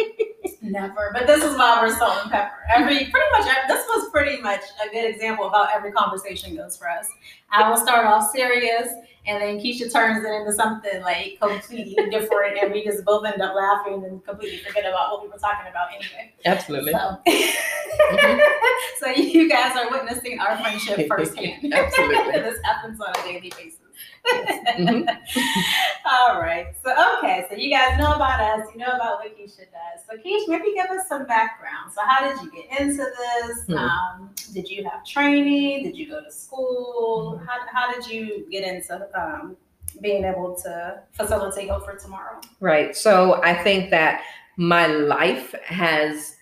never. 0.63 1.11
But 1.13 1.27
this 1.27 1.43
is 1.43 1.55
why 1.57 1.79
we're 1.81 1.95
salt 1.95 2.23
and 2.23 2.31
pepper. 2.31 2.55
Every 2.73 2.95
pretty 2.95 3.27
much 3.31 3.45
this 3.67 3.85
was 3.87 4.09
pretty 4.09 4.41
much 4.41 4.61
a 4.83 4.89
good 4.89 5.05
example 5.05 5.45
of 5.45 5.53
how 5.53 5.67
every 5.73 5.91
conversation 5.91 6.55
goes 6.55 6.77
for 6.77 6.89
us. 6.89 7.07
I 7.51 7.69
will 7.69 7.77
start 7.77 8.05
off 8.05 8.31
serious, 8.31 8.87
and 9.25 9.41
then 9.41 9.59
Keisha 9.59 9.91
turns 9.91 10.25
it 10.25 10.31
into 10.31 10.51
something 10.53 11.01
like 11.01 11.37
completely 11.39 12.09
different, 12.09 12.57
and 12.61 12.71
we 12.71 12.83
just 12.83 13.05
both 13.05 13.25
end 13.25 13.41
up 13.41 13.55
laughing 13.55 14.03
and 14.05 14.23
completely 14.25 14.57
forget 14.59 14.85
about 14.85 15.11
what 15.11 15.21
we 15.23 15.27
were 15.29 15.37
talking 15.37 15.69
about 15.69 15.89
anyway. 15.89 16.33
Absolutely. 16.45 16.93
So, 16.93 16.97
mm-hmm. 17.27 18.39
so 18.99 19.07
you 19.09 19.49
guys 19.49 19.75
are 19.75 19.91
witnessing 19.91 20.39
our 20.39 20.57
friendship 20.57 21.07
firsthand. 21.09 21.73
Absolutely. 21.73 22.31
this 22.41 22.59
happens 22.63 22.99
on 22.99 23.11
a 23.11 23.23
daily 23.23 23.51
basis. 23.55 23.82
Mhm. 24.77 25.07
All 26.05 26.39
right. 26.39 26.67
So 26.83 26.91
okay. 27.17 27.45
So 27.49 27.55
you 27.55 27.69
guys 27.69 27.97
know 27.97 28.13
about 28.13 28.39
us. 28.39 28.67
You 28.73 28.79
know 28.79 28.91
about 28.91 29.19
what 29.19 29.37
Keisha 29.37 29.59
does. 29.59 30.03
So 30.09 30.17
Keisha, 30.17 30.47
maybe 30.47 30.73
give 30.75 30.87
us 30.87 31.07
some 31.07 31.25
background. 31.25 31.91
So 31.93 32.01
how 32.05 32.27
did 32.27 32.41
you 32.41 32.51
get 32.51 32.79
into 32.79 33.03
this? 33.03 33.65
Hmm. 33.67 33.73
Um, 33.73 34.29
did 34.53 34.69
you 34.69 34.83
have 34.85 35.05
training? 35.05 35.83
Did 35.83 35.97
you 35.97 36.09
go 36.09 36.23
to 36.23 36.31
school? 36.31 37.37
Hmm. 37.37 37.45
How, 37.45 37.59
how 37.71 37.93
did 37.93 38.07
you 38.07 38.47
get 38.49 38.63
into 38.63 39.07
um, 39.19 39.57
being 40.01 40.23
able 40.23 40.55
to 40.63 41.01
facilitate 41.13 41.69
Hope 41.69 41.85
for 41.85 41.95
Tomorrow? 41.95 42.41
Right. 42.59 42.95
So 42.95 43.41
I 43.43 43.61
think 43.61 43.89
that 43.91 44.23
my 44.57 44.87
life 44.87 45.53
has 45.65 46.35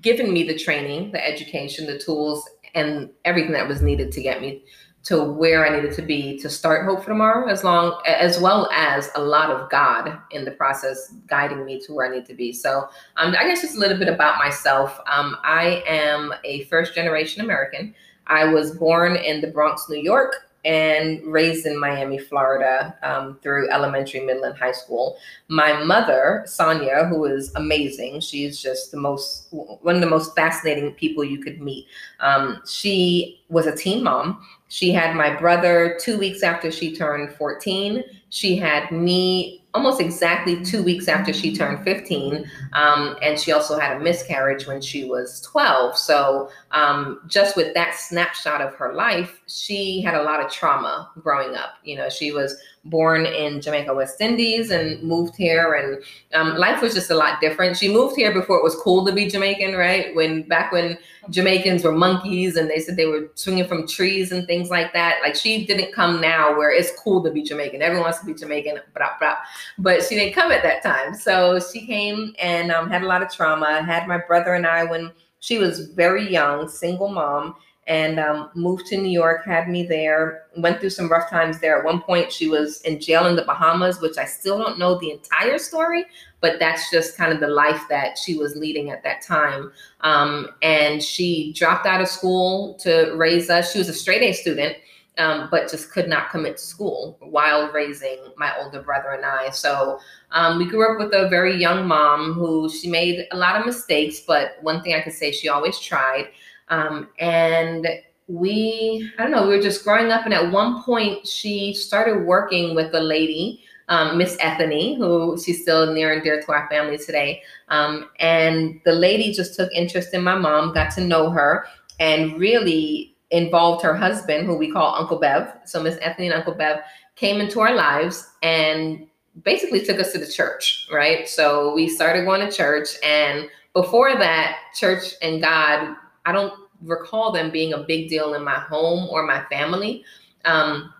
given 0.00 0.32
me 0.32 0.44
the 0.44 0.56
training, 0.56 1.12
the 1.12 1.26
education, 1.26 1.86
the 1.86 1.98
tools, 1.98 2.48
and 2.74 3.10
everything 3.24 3.52
that 3.52 3.66
was 3.66 3.82
needed 3.82 4.12
to 4.12 4.22
get 4.22 4.40
me 4.40 4.62
to 5.02 5.24
where 5.24 5.66
I 5.66 5.74
needed 5.74 5.94
to 5.94 6.02
be 6.02 6.38
to 6.40 6.50
start 6.50 6.84
Hope 6.84 7.02
for 7.02 7.10
Tomorrow, 7.10 7.48
as 7.48 7.64
long 7.64 8.00
as 8.06 8.38
well 8.38 8.68
as 8.70 9.08
a 9.14 9.20
lot 9.20 9.50
of 9.50 9.70
God 9.70 10.18
in 10.30 10.44
the 10.44 10.50
process 10.50 11.14
guiding 11.26 11.64
me 11.64 11.80
to 11.80 11.94
where 11.94 12.06
I 12.10 12.14
need 12.14 12.26
to 12.26 12.34
be. 12.34 12.52
So 12.52 12.88
um, 13.16 13.34
I 13.38 13.44
guess 13.44 13.62
just 13.62 13.76
a 13.76 13.78
little 13.78 13.98
bit 13.98 14.08
about 14.08 14.38
myself. 14.38 15.00
Um, 15.06 15.36
I 15.42 15.82
am 15.86 16.34
a 16.44 16.64
first 16.64 16.94
generation 16.94 17.42
American. 17.42 17.94
I 18.26 18.44
was 18.44 18.76
born 18.76 19.16
in 19.16 19.40
the 19.40 19.48
Bronx, 19.48 19.88
New 19.88 20.00
York, 20.00 20.49
and 20.64 21.24
raised 21.24 21.66
in 21.66 21.78
Miami, 21.80 22.18
Florida, 22.18 22.94
um, 23.02 23.38
through 23.42 23.70
elementary, 23.70 24.20
middle, 24.20 24.44
and 24.44 24.56
high 24.56 24.72
school. 24.72 25.16
My 25.48 25.82
mother, 25.82 26.42
Sonia, 26.46 27.06
who 27.06 27.24
is 27.24 27.54
amazing, 27.54 28.20
she's 28.20 28.60
just 28.60 28.90
the 28.90 28.98
most 28.98 29.46
one 29.50 29.94
of 29.94 30.00
the 30.00 30.06
most 30.06 30.34
fascinating 30.34 30.92
people 30.92 31.24
you 31.24 31.38
could 31.38 31.60
meet. 31.60 31.86
Um, 32.20 32.62
she 32.68 33.42
was 33.48 33.66
a 33.66 33.74
teen 33.74 34.02
mom. 34.02 34.44
She 34.68 34.92
had 34.92 35.16
my 35.16 35.34
brother 35.34 35.98
two 36.00 36.18
weeks 36.18 36.42
after 36.42 36.70
she 36.70 36.94
turned 36.94 37.32
14. 37.34 38.04
She 38.28 38.56
had 38.56 38.92
me 38.92 39.59
almost 39.74 40.00
exactly 40.00 40.64
two 40.64 40.82
weeks 40.82 41.08
after 41.08 41.32
she 41.32 41.54
turned 41.54 41.84
15. 41.84 42.50
Um, 42.72 43.16
and 43.22 43.38
she 43.38 43.52
also 43.52 43.78
had 43.78 43.96
a 43.96 44.00
miscarriage 44.00 44.66
when 44.66 44.80
she 44.80 45.04
was 45.04 45.40
12. 45.42 45.96
So, 45.96 46.50
um, 46.72 47.20
just 47.26 47.56
with 47.56 47.74
that 47.74 47.94
snapshot 47.94 48.60
of 48.60 48.74
her 48.74 48.94
life, 48.94 49.40
she 49.46 50.00
had 50.00 50.14
a 50.14 50.22
lot 50.22 50.44
of 50.44 50.50
trauma 50.50 51.10
growing 51.20 51.54
up. 51.54 51.74
You 51.84 51.96
know, 51.96 52.08
she 52.08 52.32
was 52.32 52.56
born 52.84 53.26
in 53.26 53.60
Jamaica, 53.60 53.94
West 53.94 54.20
Indies, 54.20 54.70
and 54.70 55.02
moved 55.02 55.36
here, 55.36 55.74
and 55.74 56.02
um, 56.34 56.56
life 56.56 56.80
was 56.80 56.94
just 56.94 57.10
a 57.10 57.14
lot 57.14 57.40
different. 57.40 57.76
She 57.76 57.92
moved 57.92 58.16
here 58.16 58.32
before 58.32 58.56
it 58.56 58.64
was 58.64 58.74
cool 58.76 59.04
to 59.06 59.12
be 59.12 59.28
Jamaican, 59.28 59.74
right? 59.74 60.14
When 60.14 60.42
back 60.44 60.72
when 60.72 60.96
Jamaicans 61.28 61.84
were 61.84 61.92
monkeys 61.92 62.56
and 62.56 62.70
they 62.70 62.78
said 62.78 62.96
they 62.96 63.06
were 63.06 63.30
swinging 63.34 63.66
from 63.66 63.86
trees 63.86 64.32
and 64.32 64.46
things 64.46 64.70
like 64.70 64.92
that. 64.94 65.18
Like 65.22 65.36
she 65.36 65.66
didn't 65.66 65.92
come 65.92 66.20
now 66.20 66.56
where 66.56 66.72
it's 66.72 66.98
cool 66.98 67.22
to 67.22 67.30
be 67.30 67.42
Jamaican. 67.42 67.82
Everyone 67.82 68.04
wants 68.04 68.20
to 68.20 68.26
be 68.26 68.34
Jamaican, 68.34 68.78
blah, 68.94 69.10
blah. 69.18 69.36
but 69.78 70.02
she 70.02 70.14
didn't 70.14 70.34
come 70.34 70.50
at 70.50 70.62
that 70.62 70.82
time. 70.82 71.14
So 71.14 71.60
she 71.60 71.86
came 71.86 72.34
and 72.40 72.72
um, 72.72 72.88
had 72.88 73.02
a 73.02 73.06
lot 73.06 73.22
of 73.22 73.30
trauma. 73.30 73.82
Had 73.82 74.08
my 74.08 74.18
brother 74.18 74.54
and 74.54 74.66
I 74.66 74.84
when 74.84 75.12
she 75.40 75.58
was 75.58 75.88
very 75.88 76.30
young, 76.30 76.68
single 76.68 77.08
mom, 77.08 77.54
and 77.86 78.20
um, 78.20 78.50
moved 78.54 78.86
to 78.86 78.96
New 78.96 79.10
York, 79.10 79.44
had 79.44 79.68
me 79.68 79.84
there, 79.84 80.44
went 80.56 80.78
through 80.78 80.90
some 80.90 81.10
rough 81.10 81.28
times 81.28 81.58
there. 81.58 81.78
At 81.78 81.84
one 81.84 82.00
point, 82.00 82.30
she 82.30 82.48
was 82.48 82.80
in 82.82 83.00
jail 83.00 83.26
in 83.26 83.36
the 83.36 83.42
Bahamas, 83.42 84.00
which 84.00 84.16
I 84.18 84.26
still 84.26 84.58
don't 84.58 84.78
know 84.78 84.98
the 84.98 85.10
entire 85.10 85.58
story, 85.58 86.04
but 86.40 86.60
that's 86.60 86.90
just 86.90 87.16
kind 87.16 87.32
of 87.32 87.40
the 87.40 87.48
life 87.48 87.82
that 87.88 88.16
she 88.16 88.36
was 88.36 88.54
leading 88.54 88.90
at 88.90 89.02
that 89.02 89.22
time. 89.22 89.72
Um, 90.02 90.50
and 90.62 91.02
she 91.02 91.52
dropped 91.54 91.86
out 91.86 92.00
of 92.00 92.08
school 92.08 92.74
to 92.74 93.14
raise 93.16 93.50
us. 93.50 93.72
She 93.72 93.78
was 93.78 93.88
a 93.88 93.94
straight 93.94 94.22
A 94.22 94.32
student, 94.34 94.76
um, 95.18 95.48
but 95.50 95.70
just 95.70 95.90
could 95.90 96.08
not 96.08 96.30
commit 96.30 96.58
to 96.58 96.62
school 96.62 97.16
while 97.20 97.72
raising 97.72 98.18
my 98.36 98.52
older 98.62 98.82
brother 98.82 99.10
and 99.10 99.24
I. 99.24 99.50
So 99.50 99.98
um, 100.30 100.58
we 100.58 100.66
grew 100.66 100.92
up 100.92 100.98
with 101.00 101.12
a 101.12 101.28
very 101.28 101.56
young 101.56 101.88
mom 101.88 102.34
who 102.34 102.70
she 102.70 102.88
made 102.88 103.26
a 103.32 103.36
lot 103.36 103.56
of 103.56 103.66
mistakes, 103.66 104.20
but 104.20 104.52
one 104.60 104.80
thing 104.82 104.94
I 104.94 105.00
could 105.00 105.12
say, 105.12 105.32
she 105.32 105.48
always 105.48 105.78
tried. 105.80 106.28
Um, 106.70 107.08
and 107.18 107.86
we, 108.28 109.10
I 109.18 109.22
don't 109.22 109.32
know, 109.32 109.46
we 109.46 109.56
were 109.56 109.62
just 109.62 109.84
growing 109.84 110.10
up, 110.10 110.24
and 110.24 110.32
at 110.32 110.50
one 110.50 110.82
point, 110.82 111.26
she 111.26 111.74
started 111.74 112.24
working 112.24 112.74
with 112.74 112.94
a 112.94 113.00
lady, 113.00 113.64
um, 113.88 114.16
Miss 114.16 114.36
Ethany, 114.40 114.96
who 114.96 115.36
she's 115.36 115.62
still 115.62 115.92
near 115.92 116.12
and 116.12 116.22
dear 116.22 116.40
to 116.40 116.52
our 116.52 116.68
family 116.70 116.96
today. 116.96 117.42
Um, 117.68 118.08
and 118.20 118.80
the 118.84 118.92
lady 118.92 119.32
just 119.32 119.56
took 119.56 119.70
interest 119.72 120.14
in 120.14 120.22
my 120.22 120.36
mom, 120.36 120.72
got 120.72 120.92
to 120.94 121.00
know 121.00 121.30
her, 121.30 121.66
and 121.98 122.38
really 122.38 123.16
involved 123.32 123.82
her 123.82 123.96
husband, 123.96 124.46
who 124.46 124.56
we 124.56 124.70
call 124.70 124.94
Uncle 124.94 125.18
Bev. 125.18 125.52
So 125.64 125.82
Miss 125.82 125.98
Ethany 126.00 126.28
and 126.28 126.36
Uncle 126.36 126.54
Bev 126.54 126.80
came 127.16 127.40
into 127.40 127.60
our 127.60 127.74
lives 127.74 128.28
and 128.42 129.06
basically 129.42 129.84
took 129.84 129.98
us 129.98 130.12
to 130.12 130.18
the 130.18 130.26
church, 130.26 130.88
right? 130.92 131.28
So 131.28 131.74
we 131.74 131.88
started 131.88 132.24
going 132.24 132.48
to 132.48 132.56
church, 132.56 132.90
and 133.04 133.48
before 133.74 134.16
that, 134.16 134.56
church 134.74 135.14
and 135.22 135.40
God, 135.42 135.96
I 136.24 136.32
don't 136.32 136.52
recall 136.82 137.32
them 137.32 137.50
being 137.50 137.72
a 137.72 137.78
big 137.78 138.08
deal 138.08 138.34
in 138.34 138.44
my 138.44 138.58
home 138.58 139.08
or 139.10 139.26
my 139.26 139.44
family. 139.44 140.04
Um, 140.44 140.92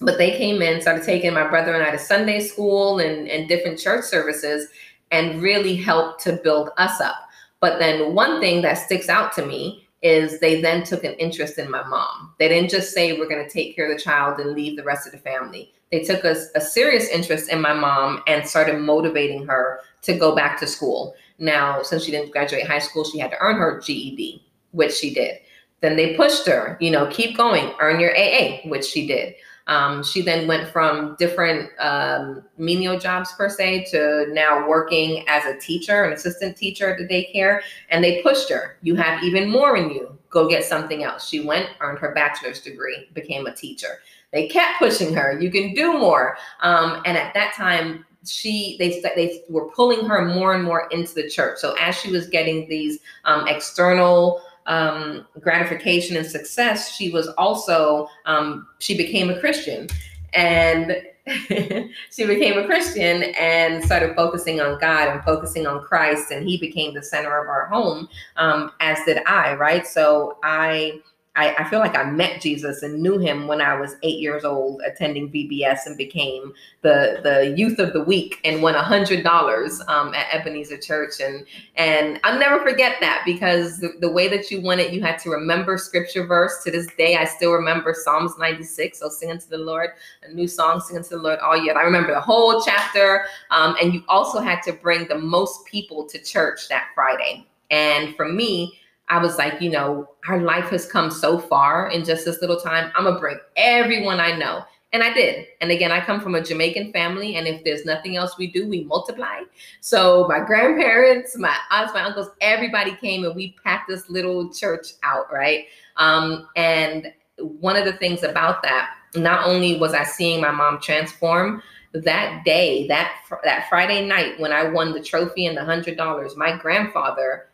but 0.00 0.18
they 0.18 0.36
came 0.36 0.60
in, 0.62 0.80
started 0.80 1.04
taking 1.04 1.32
my 1.32 1.46
brother 1.48 1.74
and 1.74 1.82
I 1.82 1.90
to 1.90 1.98
Sunday 1.98 2.40
school 2.40 2.98
and, 2.98 3.28
and 3.28 3.48
different 3.48 3.78
church 3.78 4.04
services 4.04 4.68
and 5.10 5.40
really 5.40 5.76
helped 5.76 6.22
to 6.24 6.34
build 6.42 6.70
us 6.76 7.00
up. 7.00 7.16
But 7.60 7.78
then 7.78 8.14
one 8.14 8.40
thing 8.40 8.62
that 8.62 8.74
sticks 8.74 9.08
out 9.08 9.32
to 9.34 9.46
me 9.46 9.86
is 10.02 10.38
they 10.38 10.60
then 10.60 10.84
took 10.84 11.04
an 11.04 11.14
interest 11.14 11.58
in 11.58 11.70
my 11.70 11.82
mom. 11.84 12.34
They 12.38 12.48
didn't 12.48 12.70
just 12.70 12.92
say, 12.92 13.18
we're 13.18 13.28
going 13.28 13.44
to 13.44 13.50
take 13.50 13.74
care 13.74 13.90
of 13.90 13.96
the 13.96 14.02
child 14.02 14.38
and 14.38 14.52
leave 14.52 14.76
the 14.76 14.84
rest 14.84 15.06
of 15.06 15.12
the 15.12 15.18
family. 15.18 15.72
they 15.90 16.02
took 16.02 16.24
a, 16.24 16.36
a 16.54 16.60
serious 16.60 17.08
interest 17.08 17.50
in 17.50 17.60
my 17.60 17.72
mom 17.72 18.22
and 18.26 18.46
started 18.46 18.78
motivating 18.80 19.46
her 19.46 19.80
to 20.02 20.16
go 20.16 20.34
back 20.34 20.58
to 20.60 20.66
school. 20.66 21.14
Now, 21.38 21.82
since 21.82 22.04
she 22.04 22.10
didn't 22.10 22.32
graduate 22.32 22.66
high 22.66 22.78
school, 22.78 23.04
she 23.04 23.18
had 23.18 23.30
to 23.30 23.38
earn 23.40 23.56
her 23.56 23.80
GED, 23.80 24.42
which 24.76 24.92
she 24.92 25.12
did. 25.12 25.38
Then 25.80 25.96
they 25.96 26.16
pushed 26.16 26.46
her, 26.46 26.76
you 26.80 26.90
know, 26.90 27.06
keep 27.10 27.36
going, 27.36 27.72
earn 27.80 28.00
your 28.00 28.16
AA, 28.16 28.60
which 28.68 28.84
she 28.84 29.06
did. 29.06 29.34
Um, 29.66 30.04
she 30.04 30.22
then 30.22 30.46
went 30.46 30.68
from 30.68 31.16
different 31.18 31.70
um, 31.80 32.44
menial 32.56 32.98
jobs 32.98 33.32
per 33.32 33.48
se 33.48 33.86
to 33.90 34.26
now 34.30 34.68
working 34.68 35.24
as 35.28 35.44
a 35.44 35.58
teacher, 35.58 36.04
an 36.04 36.12
assistant 36.12 36.56
teacher 36.56 36.88
at 36.88 36.98
the 36.98 37.06
daycare. 37.06 37.60
And 37.90 38.02
they 38.02 38.22
pushed 38.22 38.48
her. 38.50 38.76
You 38.82 38.94
have 38.94 39.22
even 39.24 39.50
more 39.50 39.76
in 39.76 39.90
you. 39.90 40.16
Go 40.30 40.48
get 40.48 40.64
something 40.64 41.02
else. 41.02 41.28
She 41.28 41.40
went, 41.40 41.68
earned 41.80 41.98
her 41.98 42.14
bachelor's 42.14 42.60
degree, 42.60 43.08
became 43.12 43.46
a 43.46 43.54
teacher. 43.54 43.98
They 44.32 44.46
kept 44.48 44.78
pushing 44.78 45.12
her. 45.14 45.38
You 45.40 45.50
can 45.50 45.74
do 45.74 45.94
more. 45.94 46.36
Um, 46.60 47.02
and 47.04 47.16
at 47.16 47.34
that 47.34 47.54
time, 47.54 48.04
she 48.24 48.76
they 48.78 49.00
they 49.14 49.42
were 49.48 49.68
pulling 49.70 50.06
her 50.06 50.24
more 50.24 50.54
and 50.54 50.64
more 50.64 50.88
into 50.90 51.14
the 51.14 51.28
church. 51.28 51.58
So 51.58 51.74
as 51.78 51.94
she 51.94 52.10
was 52.10 52.28
getting 52.28 52.68
these 52.68 52.98
um, 53.24 53.46
external 53.46 54.42
um, 54.66 55.26
gratification 55.40 56.16
and 56.16 56.26
success, 56.26 56.94
she 56.94 57.10
was 57.10 57.28
also 57.38 58.08
um, 58.26 58.66
she 58.78 58.96
became 58.96 59.30
a 59.30 59.38
Christian, 59.38 59.88
and 60.34 61.02
she 61.26 62.24
became 62.24 62.58
a 62.58 62.66
Christian 62.66 63.34
and 63.38 63.84
started 63.84 64.14
focusing 64.14 64.60
on 64.60 64.78
God 64.78 65.08
and 65.08 65.22
focusing 65.24 65.66
on 65.66 65.82
Christ, 65.82 66.30
and 66.30 66.46
He 66.46 66.58
became 66.58 66.94
the 66.94 67.02
center 67.02 67.40
of 67.40 67.48
our 67.48 67.66
home, 67.66 68.08
um, 68.36 68.72
as 68.80 68.98
did 69.06 69.18
I. 69.26 69.54
Right, 69.54 69.86
so 69.86 70.38
I 70.42 71.00
I, 71.36 71.54
I, 71.58 71.68
feel 71.68 71.80
like 71.80 71.96
I 71.96 72.04
met 72.10 72.40
Jesus 72.40 72.82
and 72.82 73.02
knew 73.02 73.18
him 73.18 73.46
when 73.46 73.60
I 73.60 73.78
was 73.78 73.96
eight 74.02 74.18
years 74.20 74.44
old, 74.44 74.80
attending 74.86 75.30
VBS 75.30 75.80
and 75.86 75.96
became 75.96 76.54
the 76.80 77.20
the 77.22 77.54
youth 77.56 77.78
of 77.78 77.92
the 77.92 78.02
week 78.02 78.40
and 78.44 78.62
won 78.62 78.74
a 78.74 78.82
hundred 78.82 79.22
dollars 79.22 79.80
um, 79.88 80.14
at 80.14 80.26
Ebenezer 80.32 80.78
Church. 80.78 81.20
And 81.20 81.44
and 81.76 82.18
I'll 82.24 82.38
never 82.38 82.58
forget 82.60 82.96
that 83.00 83.22
because 83.26 83.78
the, 83.78 83.92
the 84.00 84.10
way 84.10 84.28
that 84.28 84.50
you 84.50 84.62
won 84.62 84.80
it, 84.80 84.92
you 84.92 85.02
had 85.02 85.18
to 85.20 85.30
remember 85.30 85.76
scripture 85.76 86.26
verse. 86.26 86.64
To 86.64 86.70
this 86.70 86.88
day, 86.96 87.16
I 87.16 87.24
still 87.24 87.52
remember 87.52 87.94
Psalms 87.94 88.32
96. 88.38 88.98
So 88.98 89.08
sing 89.10 89.30
unto 89.30 89.48
the 89.48 89.58
Lord, 89.58 89.90
a 90.22 90.32
new 90.32 90.48
song, 90.48 90.80
sing 90.80 90.96
unto 90.96 91.10
the 91.10 91.18
Lord 91.18 91.38
all 91.40 91.62
year. 91.62 91.76
I 91.76 91.82
remember 91.82 92.14
the 92.14 92.20
whole 92.20 92.62
chapter. 92.62 93.26
Um, 93.50 93.76
and 93.80 93.92
you 93.92 94.02
also 94.08 94.40
had 94.40 94.62
to 94.62 94.72
bring 94.72 95.06
the 95.08 95.18
most 95.18 95.66
people 95.66 96.06
to 96.08 96.18
church 96.18 96.68
that 96.68 96.88
Friday. 96.94 97.46
And 97.70 98.16
for 98.16 98.28
me, 98.28 98.78
I 99.08 99.18
was 99.18 99.38
like, 99.38 99.60
you 99.60 99.70
know, 99.70 100.08
our 100.28 100.40
life 100.40 100.66
has 100.70 100.90
come 100.90 101.10
so 101.10 101.38
far 101.38 101.90
in 101.90 102.04
just 102.04 102.24
this 102.24 102.40
little 102.40 102.58
time. 102.58 102.90
I'm 102.96 103.04
gonna 103.04 103.20
bring 103.20 103.38
everyone 103.56 104.20
I 104.20 104.36
know. 104.36 104.64
And 104.92 105.02
I 105.02 105.12
did. 105.12 105.46
And 105.60 105.70
again, 105.70 105.92
I 105.92 106.00
come 106.00 106.20
from 106.20 106.36
a 106.36 106.42
Jamaican 106.42 106.92
family. 106.92 107.36
And 107.36 107.46
if 107.46 107.64
there's 107.64 107.84
nothing 107.84 108.16
else 108.16 108.38
we 108.38 108.46
do, 108.46 108.68
we 108.68 108.84
multiply. 108.84 109.40
So 109.80 110.26
my 110.28 110.40
grandparents, 110.40 111.36
my 111.36 111.54
aunts, 111.70 111.92
my 111.92 112.02
uncles, 112.02 112.30
everybody 112.40 112.94
came 112.96 113.24
and 113.24 113.34
we 113.34 113.56
packed 113.62 113.88
this 113.88 114.08
little 114.08 114.52
church 114.52 114.86
out, 115.02 115.30
right? 115.32 115.66
Um, 115.96 116.48
and 116.56 117.12
one 117.38 117.76
of 117.76 117.84
the 117.84 117.92
things 117.94 118.22
about 118.22 118.62
that, 118.62 118.94
not 119.14 119.46
only 119.46 119.78
was 119.78 119.92
I 119.92 120.04
seeing 120.04 120.40
my 120.40 120.50
mom 120.50 120.80
transform, 120.80 121.62
that 121.92 122.44
day, 122.44 122.86
that 122.88 123.16
that 123.44 123.68
Friday 123.68 124.06
night 124.06 124.38
when 124.38 124.52
I 124.52 124.68
won 124.68 124.92
the 124.92 125.02
trophy 125.02 125.46
and 125.46 125.56
the 125.56 125.64
hundred 125.64 125.96
dollars, 125.96 126.36
my 126.36 126.56
grandfather 126.56 127.48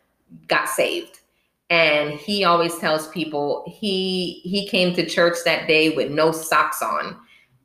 got 0.47 0.67
saved 0.67 1.21
and 1.69 2.11
he 2.11 2.43
always 2.43 2.77
tells 2.77 3.07
people 3.09 3.63
he 3.67 4.41
he 4.43 4.67
came 4.67 4.93
to 4.95 5.05
church 5.05 5.37
that 5.45 5.67
day 5.67 5.95
with 5.95 6.11
no 6.11 6.31
socks 6.31 6.81
on 6.81 7.17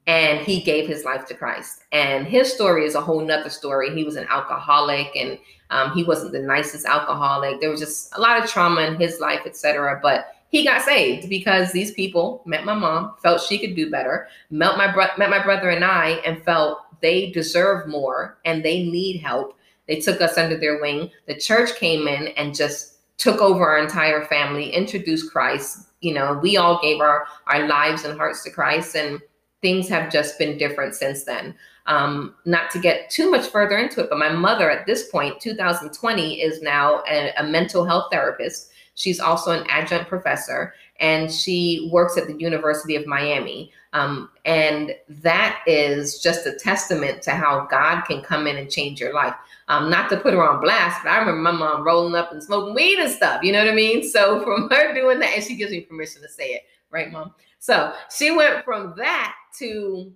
and 0.07 0.41
he 0.41 0.63
gave 0.63 0.89
his 0.89 1.05
life 1.05 1.27
to 1.27 1.35
christ. 1.35 1.85
And 1.93 2.27
his 2.27 2.53
story 2.53 2.85
is 2.87 2.95
a 2.95 3.01
whole 3.01 3.21
nother 3.21 3.51
story. 3.51 3.95
He 3.95 4.05
was 4.05 4.17
an 4.17 4.27
alcoholic 4.31 5.15
and 5.15 5.39
um, 5.71 5.93
he 5.93 6.03
wasn't 6.03 6.33
the 6.33 6.41
nicest 6.41 6.87
alcoholic. 6.87 7.61
There 7.61 7.71
was 7.71 7.81
just 7.81 8.17
a 8.17 8.21
lot 8.21 8.43
of 8.43 8.49
trauma 8.49 8.83
in 8.83 8.97
his 8.97 9.21
life 9.21 9.43
etc 9.45 9.99
but 10.03 10.27
he 10.51 10.65
got 10.65 10.81
saved 10.81 11.29
because 11.29 11.73
these 11.73 11.93
people 11.93 12.43
met 12.47 12.65
my 12.65 12.73
mom 12.73 13.15
felt 13.23 13.43
she 13.43 13.59
could 13.59 13.77
do 13.77 13.91
better 13.91 14.29
met 14.51 14.79
my 14.79 14.91
bro- 14.91 15.15
met 15.19 15.29
my 15.29 15.43
brother 15.43 15.69
and 15.69 15.85
i 15.85 16.13
and 16.25 16.43
felt 16.43 16.79
they 17.01 17.31
deserve 17.31 17.89
more 17.89 18.39
and 18.45 18.65
they 18.65 18.83
need 18.83 19.21
help. 19.21 19.57
They 19.87 20.01
took 20.01 20.21
us 20.21 20.37
under 20.37 20.57
their 20.57 20.81
wing. 20.81 21.11
The 21.27 21.35
church 21.35 21.75
came 21.77 22.09
in 22.09 22.29
and 22.29 22.55
just 22.55 22.98
took 23.19 23.41
over 23.41 23.69
our 23.69 23.79
entire 23.79 24.25
family, 24.25 24.71
introduced 24.71 25.31
Christ. 25.31 25.89
You 26.01 26.15
know, 26.15 26.39
we 26.41 26.57
all 26.57 26.81
gave 26.81 27.01
our 27.01 27.27
our 27.47 27.67
lives 27.67 28.05
and 28.05 28.17
hearts 28.17 28.43
to 28.45 28.51
Christ, 28.51 28.97
and 28.97 29.21
things 29.61 29.89
have 29.89 30.11
just 30.11 30.39
been 30.39 30.57
different 30.57 30.95
since 30.95 31.25
then. 31.25 31.55
Um, 31.87 32.35
not 32.45 32.71
to 32.73 32.79
get 32.79 33.11
too 33.11 33.31
much 33.31 33.49
further 33.49 33.79
into 33.79 34.03
it, 34.03 34.11
but 34.11 34.19
my 34.19 34.31
mother 34.31 34.71
at 34.71 34.87
this 34.87 35.09
point, 35.09 35.41
2020, 35.41 36.41
is 36.41 36.63
now 36.63 37.03
a, 37.11 37.33
a 37.39 37.45
mental 37.45 37.85
health 37.85 38.09
therapist. 38.13 38.71
She's 38.95 39.21
also 39.21 39.53
an 39.53 39.67
adjunct 39.69 40.09
professor, 40.09 40.75
and 41.01 41.31
she 41.31 41.89
works 41.93 42.17
at 42.17 42.27
the 42.27 42.35
University 42.35 42.97
of 42.97 43.07
Miami. 43.07 43.73
Um, 43.93 44.31
and 44.45 44.95
that 45.09 45.63
is 45.67 46.21
just 46.21 46.47
a 46.47 46.53
testament 46.53 47.23
to 47.23 47.31
how 47.31 47.67
God 47.71 48.03
can 48.03 48.23
come 48.23 48.47
in 48.47 48.57
and 48.57 48.71
change 48.71 49.01
your 49.01 49.15
life. 49.15 49.35
Um, 49.69 49.91
not 49.91 50.11
to 50.11 50.17
put 50.17 50.35
her 50.35 50.47
on 50.47 50.61
blast, 50.61 51.03
but 51.03 51.11
I 51.11 51.19
remember 51.19 51.41
my 51.41 51.53
mom 51.53 51.85
rolling 51.85 52.15
up 52.15 52.33
and 52.33 52.43
smoking 52.43 52.75
weed 52.75 52.99
and 52.99 53.11
stuff. 53.11 53.43
You 53.43 53.53
know 53.53 53.65
what 53.65 53.73
I 53.73 53.75
mean? 53.75 54.03
So 54.03 54.43
from 54.45 54.69
her 54.71 54.95
doing 54.95 55.19
that, 55.21 55.35
and 55.35 55.45
she 55.45 55.57
gives 55.57 55.73
me 55.73 55.83
permission 55.83 56.23
to 56.23 56.29
say 56.29 56.51
it, 56.51 56.63
right, 56.91 57.11
mom? 57.11 57.35
So 57.59 57.95
she 58.15 58.31
went 58.31 58.65
from 58.65 58.95
that 58.97 59.35
to 59.59 60.13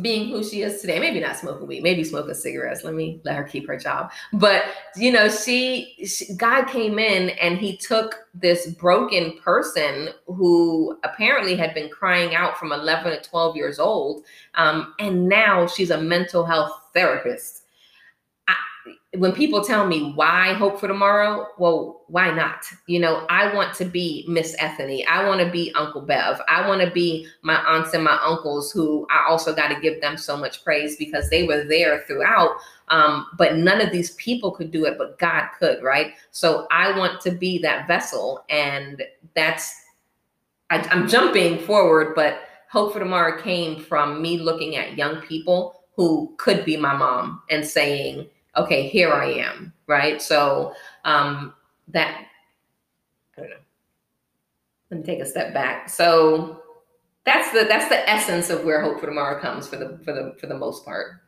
being 0.00 0.30
who 0.30 0.42
she 0.42 0.62
is 0.62 0.80
today. 0.80 0.98
Maybe 0.98 1.20
not 1.20 1.36
smoking 1.36 1.66
weed, 1.66 1.82
maybe 1.82 2.02
smoking 2.04 2.34
cigarettes. 2.34 2.84
Let 2.84 2.94
me 2.94 3.20
let 3.24 3.36
her 3.36 3.44
keep 3.44 3.66
her 3.66 3.76
job. 3.76 4.10
But 4.32 4.64
you 4.96 5.12
know, 5.12 5.28
she, 5.28 5.96
she, 6.06 6.34
God 6.34 6.64
came 6.64 6.98
in 6.98 7.30
and 7.30 7.58
he 7.58 7.76
took 7.76 8.26
this 8.34 8.68
broken 8.68 9.38
person 9.38 10.10
who 10.26 10.98
apparently 11.04 11.56
had 11.56 11.74
been 11.74 11.90
crying 11.90 12.34
out 12.34 12.56
from 12.56 12.72
11 12.72 13.12
to 13.12 13.28
12 13.28 13.56
years 13.56 13.78
old, 13.78 14.24
um, 14.54 14.94
and 14.98 15.28
now 15.28 15.66
she's 15.66 15.90
a 15.90 16.00
mental 16.00 16.44
health 16.44 16.72
therapist 16.94 17.61
when 19.18 19.32
people 19.32 19.62
tell 19.62 19.86
me 19.86 20.12
why 20.14 20.54
hope 20.54 20.80
for 20.80 20.88
tomorrow, 20.88 21.48
well, 21.58 22.02
why 22.06 22.30
not? 22.30 22.64
You 22.86 22.98
know, 22.98 23.26
I 23.28 23.54
want 23.54 23.74
to 23.74 23.84
be 23.84 24.24
Miss 24.26 24.56
Ethany. 24.58 25.04
I 25.06 25.26
want 25.28 25.40
to 25.42 25.50
be 25.50 25.70
Uncle 25.74 26.00
Bev. 26.00 26.40
I 26.48 26.66
want 26.66 26.80
to 26.80 26.90
be 26.90 27.26
my 27.42 27.56
aunts 27.64 27.92
and 27.92 28.02
my 28.02 28.18
uncles 28.24 28.72
who 28.72 29.06
I 29.10 29.26
also 29.28 29.54
got 29.54 29.68
to 29.68 29.78
give 29.80 30.00
them 30.00 30.16
so 30.16 30.34
much 30.34 30.64
praise 30.64 30.96
because 30.96 31.28
they 31.28 31.46
were 31.46 31.64
there 31.64 32.04
throughout. 32.06 32.56
Um, 32.88 33.26
but 33.36 33.56
none 33.56 33.82
of 33.82 33.92
these 33.92 34.12
people 34.12 34.50
could 34.50 34.70
do 34.70 34.86
it, 34.86 34.96
but 34.96 35.18
God 35.18 35.48
could, 35.58 35.82
right? 35.82 36.14
So 36.30 36.66
I 36.70 36.96
want 36.96 37.20
to 37.22 37.32
be 37.32 37.58
that 37.58 37.86
vessel. 37.86 38.44
And 38.48 39.02
that's, 39.36 39.74
I, 40.70 40.78
I'm 40.90 41.06
jumping 41.06 41.58
forward, 41.58 42.14
but 42.14 42.40
Hope 42.70 42.94
for 42.94 42.98
Tomorrow 42.98 43.42
came 43.42 43.78
from 43.78 44.22
me 44.22 44.38
looking 44.38 44.76
at 44.76 44.96
young 44.96 45.20
people 45.20 45.82
who 45.96 46.34
could 46.38 46.64
be 46.64 46.78
my 46.78 46.96
mom 46.96 47.42
and 47.50 47.66
saying, 47.66 48.26
okay, 48.56 48.88
here 48.88 49.12
I 49.12 49.26
am, 49.26 49.72
right? 49.86 50.20
So 50.20 50.74
um, 51.04 51.54
that 51.88 52.26
I 53.36 53.40
don't 53.40 53.50
know. 53.50 53.56
Let 54.90 55.00
me 55.00 55.06
take 55.06 55.20
a 55.20 55.26
step 55.26 55.54
back. 55.54 55.88
So 55.88 56.62
that's 57.24 57.50
the 57.52 57.64
that's 57.68 57.88
the 57.88 58.08
essence 58.08 58.50
of 58.50 58.64
where 58.64 58.82
Hope 58.82 59.00
for 59.00 59.06
Tomorrow 59.06 59.40
comes 59.40 59.66
for 59.66 59.76
the 59.76 59.98
for 60.04 60.12
the 60.12 60.34
for 60.38 60.46
the 60.46 60.56
most 60.56 60.84
part. 60.84 61.20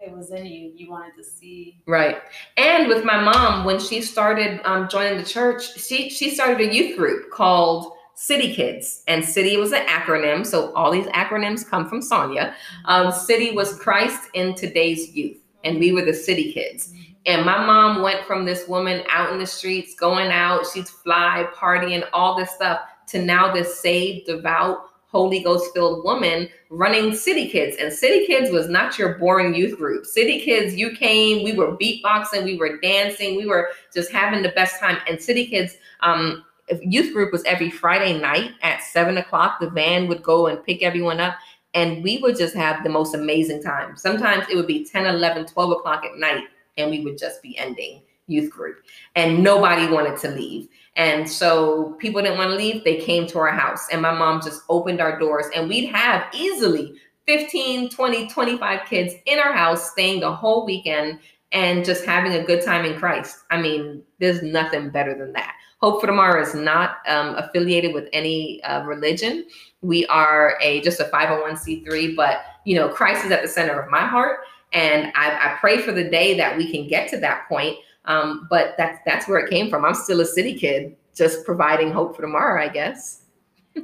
It 0.00 0.12
was 0.12 0.30
in 0.30 0.46
you. 0.46 0.72
You 0.74 0.90
wanted 0.90 1.14
to 1.16 1.24
see 1.24 1.82
right. 1.86 2.18
And 2.56 2.88
with 2.88 3.04
my 3.04 3.20
mom, 3.20 3.64
when 3.64 3.78
she 3.78 4.00
started 4.00 4.60
um, 4.64 4.88
joining 4.88 5.18
the 5.18 5.24
church, 5.24 5.78
she 5.78 6.08
she 6.08 6.30
started 6.30 6.60
a 6.60 6.74
youth 6.74 6.96
group 6.96 7.30
called 7.30 7.92
City 8.14 8.54
Kids, 8.54 9.02
and 9.08 9.24
City 9.24 9.56
was 9.56 9.72
an 9.72 9.86
acronym. 9.86 10.46
So 10.46 10.72
all 10.74 10.90
these 10.90 11.06
acronyms 11.06 11.66
come 11.66 11.88
from 11.88 12.02
Sonia. 12.02 12.54
Um, 12.86 13.12
City 13.12 13.52
was 13.52 13.78
Christ 13.78 14.28
in 14.34 14.54
today's 14.54 15.14
youth 15.14 15.39
and 15.64 15.78
we 15.78 15.92
were 15.92 16.04
the 16.04 16.14
city 16.14 16.52
kids. 16.52 16.88
Mm-hmm. 16.88 17.12
And 17.26 17.44
my 17.44 17.64
mom 17.64 18.02
went 18.02 18.24
from 18.24 18.44
this 18.44 18.66
woman 18.66 19.02
out 19.10 19.32
in 19.32 19.38
the 19.38 19.46
streets, 19.46 19.94
going 19.94 20.30
out, 20.30 20.66
she'd 20.66 20.88
fly, 20.88 21.46
partying, 21.54 22.06
all 22.12 22.36
this 22.36 22.50
stuff, 22.50 22.80
to 23.08 23.22
now 23.22 23.52
this 23.52 23.78
saved, 23.80 24.26
devout, 24.26 24.86
Holy 25.10 25.42
Ghost 25.42 25.72
filled 25.74 26.04
woman 26.04 26.48
running 26.70 27.14
City 27.14 27.48
Kids. 27.48 27.76
And 27.78 27.92
City 27.92 28.26
Kids 28.26 28.50
was 28.50 28.68
not 28.68 28.98
your 28.98 29.18
boring 29.18 29.54
youth 29.54 29.76
group. 29.76 30.06
City 30.06 30.40
Kids, 30.40 30.76
you 30.76 30.92
came, 30.92 31.42
we 31.42 31.52
were 31.52 31.76
beatboxing, 31.76 32.44
we 32.44 32.56
were 32.56 32.78
dancing, 32.78 33.36
we 33.36 33.46
were 33.46 33.70
just 33.92 34.12
having 34.12 34.42
the 34.42 34.50
best 34.50 34.78
time. 34.78 34.98
And 35.08 35.20
City 35.20 35.46
Kids, 35.46 35.76
um, 36.00 36.44
youth 36.80 37.12
group 37.12 37.32
was 37.32 37.42
every 37.42 37.70
Friday 37.70 38.18
night 38.18 38.52
at 38.62 38.82
seven 38.82 39.18
o'clock. 39.18 39.58
The 39.60 39.70
van 39.70 40.06
would 40.06 40.22
go 40.22 40.46
and 40.46 40.64
pick 40.64 40.82
everyone 40.82 41.18
up 41.18 41.36
and 41.74 42.02
we 42.02 42.18
would 42.18 42.36
just 42.36 42.54
have 42.54 42.82
the 42.82 42.90
most 42.90 43.14
amazing 43.14 43.62
time. 43.62 43.96
Sometimes 43.96 44.44
it 44.50 44.56
would 44.56 44.66
be 44.66 44.84
10, 44.84 45.06
11, 45.06 45.46
12 45.46 45.70
o'clock 45.72 46.04
at 46.04 46.18
night, 46.18 46.44
and 46.76 46.90
we 46.90 47.00
would 47.00 47.18
just 47.18 47.42
be 47.42 47.56
ending 47.58 48.02
youth 48.26 48.50
group, 48.50 48.84
and 49.16 49.42
nobody 49.42 49.92
wanted 49.92 50.16
to 50.20 50.28
leave. 50.28 50.68
And 50.96 51.28
so 51.28 51.96
people 51.98 52.22
didn't 52.22 52.38
want 52.38 52.50
to 52.50 52.56
leave, 52.56 52.84
they 52.84 52.96
came 52.96 53.26
to 53.28 53.38
our 53.38 53.52
house, 53.52 53.88
and 53.90 54.02
my 54.02 54.12
mom 54.12 54.40
just 54.40 54.62
opened 54.68 55.00
our 55.00 55.18
doors, 55.18 55.46
and 55.54 55.68
we'd 55.68 55.86
have 55.86 56.26
easily 56.34 56.94
15, 57.26 57.90
20, 57.90 58.28
25 58.28 58.88
kids 58.88 59.14
in 59.26 59.38
our 59.38 59.52
house, 59.52 59.90
staying 59.92 60.20
the 60.20 60.34
whole 60.34 60.64
weekend 60.66 61.18
and 61.52 61.84
just 61.84 62.04
having 62.04 62.32
a 62.32 62.44
good 62.44 62.64
time 62.64 62.84
in 62.84 62.98
Christ. 62.98 63.44
I 63.50 63.60
mean, 63.60 64.02
there's 64.18 64.42
nothing 64.42 64.90
better 64.90 65.16
than 65.16 65.32
that. 65.32 65.54
Hope 65.80 66.00
for 66.00 66.06
Tomorrow 66.06 66.42
is 66.42 66.54
not 66.54 66.98
um, 67.06 67.34
affiliated 67.36 67.94
with 67.94 68.08
any 68.12 68.62
uh, 68.64 68.84
religion. 68.84 69.46
We 69.82 70.06
are 70.06 70.58
a 70.60 70.80
just 70.82 71.00
a 71.00 71.04
501c3, 71.04 72.14
but 72.16 72.42
you 72.64 72.76
know, 72.76 72.88
Christ 72.88 73.24
is 73.24 73.30
at 73.30 73.42
the 73.42 73.48
center 73.48 73.80
of 73.80 73.90
my 73.90 74.06
heart, 74.06 74.40
and 74.72 75.12
I, 75.14 75.30
I 75.30 75.56
pray 75.60 75.78
for 75.78 75.92
the 75.92 76.04
day 76.04 76.36
that 76.36 76.56
we 76.56 76.70
can 76.70 76.86
get 76.86 77.08
to 77.10 77.18
that 77.18 77.48
point. 77.48 77.76
Um, 78.04 78.46
but 78.50 78.74
that's 78.76 78.98
that's 79.04 79.28
where 79.28 79.38
it 79.38 79.50
came 79.50 79.70
from. 79.70 79.84
I'm 79.84 79.94
still 79.94 80.20
a 80.20 80.26
city 80.26 80.54
kid, 80.54 80.96
just 81.14 81.44
providing 81.44 81.92
hope 81.92 82.16
for 82.16 82.22
tomorrow, 82.22 82.62
I 82.62 82.68
guess. 82.68 83.18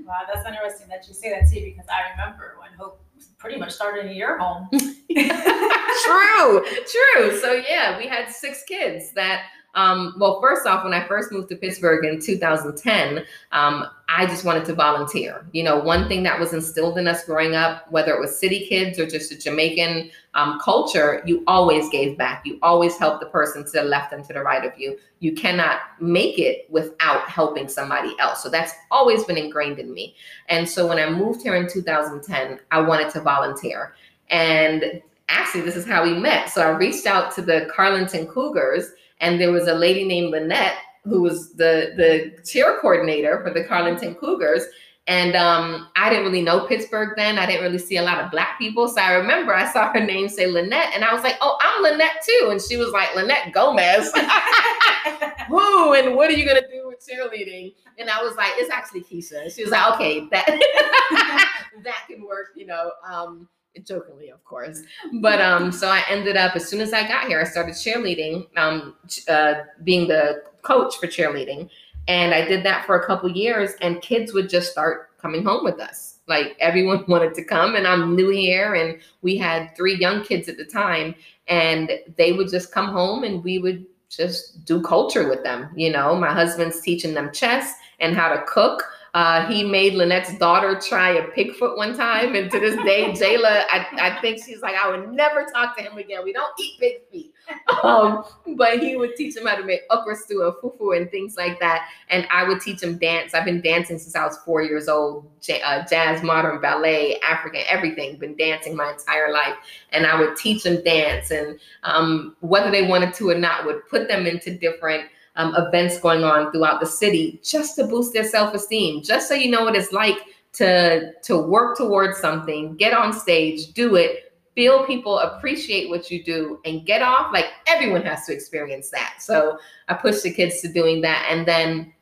Wow, 0.04 0.22
that's 0.26 0.46
interesting 0.46 0.88
that 0.88 1.06
you 1.06 1.14
say 1.14 1.30
that 1.30 1.48
too, 1.48 1.60
because 1.60 1.86
I 1.88 2.10
remember 2.10 2.56
when 2.60 2.76
Hope 2.76 3.00
pretty 3.38 3.56
much 3.56 3.70
started 3.70 4.06
in 4.06 4.16
your 4.16 4.36
home. 4.36 4.68
true, 4.72 6.64
true. 6.66 7.38
So 7.40 7.62
yeah, 7.68 7.96
we 7.96 8.06
had 8.06 8.28
six 8.28 8.64
kids 8.64 9.12
that 9.12 9.44
um, 9.76 10.14
well, 10.18 10.40
first 10.40 10.66
off, 10.66 10.84
when 10.84 10.94
I 10.94 11.06
first 11.06 11.30
moved 11.30 11.50
to 11.50 11.56
Pittsburgh 11.56 12.02
in 12.06 12.18
2010, 12.18 13.18
um, 13.52 13.86
I 14.08 14.24
just 14.24 14.42
wanted 14.42 14.64
to 14.64 14.74
volunteer. 14.74 15.46
You 15.52 15.64
know, 15.64 15.78
one 15.78 16.08
thing 16.08 16.22
that 16.22 16.40
was 16.40 16.54
instilled 16.54 16.96
in 16.96 17.06
us 17.06 17.24
growing 17.24 17.54
up, 17.54 17.90
whether 17.92 18.14
it 18.14 18.20
was 18.20 18.38
city 18.38 18.66
kids 18.66 18.98
or 18.98 19.06
just 19.06 19.30
a 19.32 19.38
Jamaican 19.38 20.10
um, 20.32 20.58
culture, 20.64 21.22
you 21.26 21.44
always 21.46 21.90
gave 21.90 22.16
back. 22.16 22.42
You 22.46 22.58
always 22.62 22.96
helped 22.96 23.20
the 23.20 23.28
person 23.28 23.66
to 23.66 23.70
the 23.70 23.82
left 23.82 24.14
and 24.14 24.24
to 24.24 24.32
the 24.32 24.42
right 24.42 24.64
of 24.64 24.78
you. 24.78 24.98
You 25.20 25.34
cannot 25.34 25.80
make 26.00 26.38
it 26.38 26.66
without 26.70 27.28
helping 27.28 27.68
somebody 27.68 28.16
else. 28.18 28.42
So 28.42 28.48
that's 28.48 28.72
always 28.90 29.24
been 29.24 29.36
ingrained 29.36 29.78
in 29.78 29.92
me. 29.92 30.16
And 30.48 30.66
so 30.66 30.86
when 30.86 30.98
I 30.98 31.10
moved 31.10 31.42
here 31.42 31.54
in 31.54 31.68
2010, 31.68 32.60
I 32.70 32.80
wanted 32.80 33.10
to 33.10 33.20
volunteer. 33.20 33.94
And 34.30 35.02
actually, 35.28 35.62
this 35.62 35.76
is 35.76 35.86
how 35.86 36.02
we 36.02 36.14
met. 36.14 36.48
So 36.48 36.62
I 36.62 36.70
reached 36.70 37.04
out 37.04 37.34
to 37.34 37.42
the 37.42 37.70
Carlington 37.74 38.26
Cougars 38.26 38.92
and 39.20 39.40
there 39.40 39.52
was 39.52 39.66
a 39.66 39.74
lady 39.74 40.04
named 40.04 40.30
Lynette 40.30 40.76
who 41.04 41.22
was 41.22 41.52
the 41.54 41.92
the 41.96 42.42
cheer 42.42 42.78
coordinator 42.80 43.42
for 43.42 43.52
the 43.52 43.64
Carlington 43.64 44.14
Cougars. 44.14 44.64
And 45.08 45.36
um, 45.36 45.86
I 45.94 46.10
didn't 46.10 46.24
really 46.24 46.42
know 46.42 46.66
Pittsburgh 46.66 47.10
then. 47.16 47.38
I 47.38 47.46
didn't 47.46 47.62
really 47.62 47.78
see 47.78 47.96
a 47.96 48.02
lot 48.02 48.18
of 48.18 48.32
black 48.32 48.58
people. 48.58 48.88
So 48.88 49.00
I 49.00 49.12
remember 49.12 49.54
I 49.54 49.70
saw 49.72 49.92
her 49.92 50.04
name 50.04 50.28
say 50.28 50.48
Lynette, 50.48 50.92
and 50.94 51.04
I 51.04 51.14
was 51.14 51.22
like, 51.22 51.36
"Oh, 51.40 51.56
I'm 51.60 51.82
Lynette 51.84 52.24
too." 52.24 52.48
And 52.50 52.60
she 52.60 52.76
was 52.76 52.90
like, 52.90 53.14
"Lynette 53.14 53.52
Gomez." 53.52 54.12
Who 55.48 55.94
and 55.94 56.16
what 56.16 56.28
are 56.28 56.32
you 56.32 56.44
gonna 56.44 56.66
do 56.66 56.88
with 56.88 57.06
cheerleading? 57.08 57.74
And 57.98 58.10
I 58.10 58.20
was 58.20 58.34
like, 58.34 58.50
"It's 58.56 58.70
actually 58.70 59.02
Keisha." 59.02 59.54
She 59.54 59.62
was 59.62 59.70
like, 59.70 59.94
"Okay, 59.94 60.26
that 60.32 60.46
that 61.84 62.04
can 62.08 62.26
work," 62.26 62.48
you 62.56 62.66
know. 62.66 62.90
Um, 63.08 63.48
jokingly, 63.84 64.30
of 64.30 64.44
course. 64.44 64.82
But 65.20 65.40
um, 65.40 65.72
so 65.72 65.88
I 65.88 66.02
ended 66.08 66.36
up 66.36 66.56
as 66.56 66.68
soon 66.68 66.80
as 66.80 66.92
I 66.92 67.06
got 67.06 67.26
here, 67.26 67.40
I 67.40 67.44
started 67.44 67.74
cheerleading, 67.74 68.46
um, 68.56 68.96
uh, 69.28 69.54
being 69.84 70.08
the 70.08 70.42
coach 70.62 70.96
for 70.96 71.06
cheerleading, 71.06 71.68
and 72.08 72.34
I 72.34 72.44
did 72.44 72.64
that 72.64 72.86
for 72.86 73.00
a 73.00 73.06
couple 73.06 73.30
years. 73.30 73.72
And 73.80 74.00
kids 74.02 74.32
would 74.32 74.48
just 74.48 74.70
start 74.70 75.18
coming 75.18 75.44
home 75.44 75.64
with 75.64 75.80
us. 75.80 76.18
Like 76.28 76.56
everyone 76.60 77.04
wanted 77.08 77.34
to 77.34 77.44
come, 77.44 77.74
and 77.74 77.86
I'm 77.86 78.16
new 78.16 78.30
here, 78.30 78.74
and 78.74 78.98
we 79.22 79.36
had 79.36 79.76
three 79.76 79.96
young 79.96 80.24
kids 80.24 80.48
at 80.48 80.56
the 80.56 80.64
time, 80.64 81.14
and 81.48 81.90
they 82.16 82.32
would 82.32 82.48
just 82.48 82.72
come 82.72 82.88
home, 82.88 83.24
and 83.24 83.42
we 83.42 83.58
would 83.58 83.86
just 84.08 84.64
do 84.64 84.80
culture 84.82 85.28
with 85.28 85.42
them. 85.42 85.70
You 85.76 85.90
know, 85.90 86.14
my 86.14 86.32
husband's 86.32 86.80
teaching 86.80 87.14
them 87.14 87.32
chess 87.32 87.74
and 88.00 88.14
how 88.14 88.28
to 88.28 88.42
cook. 88.46 88.84
Uh, 89.16 89.46
he 89.46 89.64
made 89.64 89.94
Lynette's 89.94 90.36
daughter 90.36 90.78
try 90.78 91.12
a 91.12 91.22
pigfoot 91.28 91.78
one 91.78 91.96
time, 91.96 92.34
and 92.34 92.50
to 92.50 92.60
this 92.60 92.76
day, 92.84 93.12
Jayla, 93.12 93.64
I, 93.70 93.86
I 93.98 94.20
think 94.20 94.44
she's 94.44 94.60
like, 94.60 94.74
I 94.74 94.90
would 94.90 95.10
never 95.10 95.46
talk 95.46 95.74
to 95.78 95.82
him 95.82 95.96
again. 95.96 96.22
We 96.22 96.34
don't 96.34 96.52
eat 96.60 96.78
pig 96.78 96.94
feet. 97.10 97.32
Um, 97.82 98.24
but 98.56 98.80
he 98.80 98.96
would 98.96 99.14
teach 99.14 99.36
him 99.36 99.46
how 99.46 99.54
to 99.54 99.64
make 99.64 99.82
okra 99.90 100.16
stew 100.16 100.42
and 100.42 100.54
fufu 100.54 100.96
and 100.96 101.10
things 101.10 101.36
like 101.36 101.60
that. 101.60 101.88
And 102.08 102.26
I 102.30 102.42
would 102.42 102.60
teach 102.60 102.82
him 102.82 102.98
dance. 102.98 103.34
I've 103.34 103.44
been 103.44 103.60
dancing 103.60 103.98
since 103.98 104.16
I 104.16 104.24
was 104.24 104.36
four 104.38 104.62
years 104.62 104.88
old. 104.88 105.30
J- 105.40 105.62
uh, 105.62 105.84
jazz, 105.88 106.22
modern, 106.22 106.60
ballet, 106.60 107.20
African, 107.20 107.62
everything. 107.68 108.18
Been 108.18 108.36
dancing 108.36 108.74
my 108.74 108.90
entire 108.90 109.32
life, 109.32 109.54
and 109.92 110.06
I 110.06 110.18
would 110.18 110.36
teach 110.36 110.64
them 110.64 110.82
dance, 110.82 111.30
and 111.30 111.58
um, 111.84 112.36
whether 112.40 112.70
they 112.70 112.86
wanted 112.86 113.14
to 113.14 113.30
or 113.30 113.38
not, 113.38 113.64
would 113.64 113.86
put 113.88 114.08
them 114.08 114.26
into 114.26 114.56
different 114.58 115.04
um, 115.36 115.54
events 115.56 115.98
going 116.00 116.24
on 116.24 116.50
throughout 116.52 116.80
the 116.80 116.86
city 116.86 117.40
just 117.42 117.76
to 117.76 117.84
boost 117.84 118.12
their 118.12 118.24
self-esteem 118.24 119.02
just 119.02 119.28
so 119.28 119.34
you 119.34 119.50
know 119.50 119.64
what 119.64 119.76
it's 119.76 119.92
like 119.92 120.18
to 120.52 121.12
to 121.22 121.38
work 121.38 121.76
towards 121.76 122.18
something 122.18 122.74
get 122.76 122.92
on 122.92 123.12
stage 123.12 123.72
do 123.72 123.96
it 123.96 124.26
feel 124.56 124.86
people 124.86 125.18
appreciate 125.18 125.90
what 125.90 126.10
you 126.10 126.24
do 126.24 126.58
and 126.64 126.86
get 126.86 127.02
off. 127.02 127.30
Like 127.32 127.44
everyone 127.68 128.02
has 128.02 128.24
to 128.24 128.32
experience 128.32 128.88
that. 128.90 129.16
So 129.20 129.58
i 129.88 129.94
push 129.94 130.22
the 130.22 130.32
kids 130.32 130.60
to 130.62 130.72
doing 130.72 131.02
that. 131.02 131.28
And 131.30 131.46
then 131.46 131.92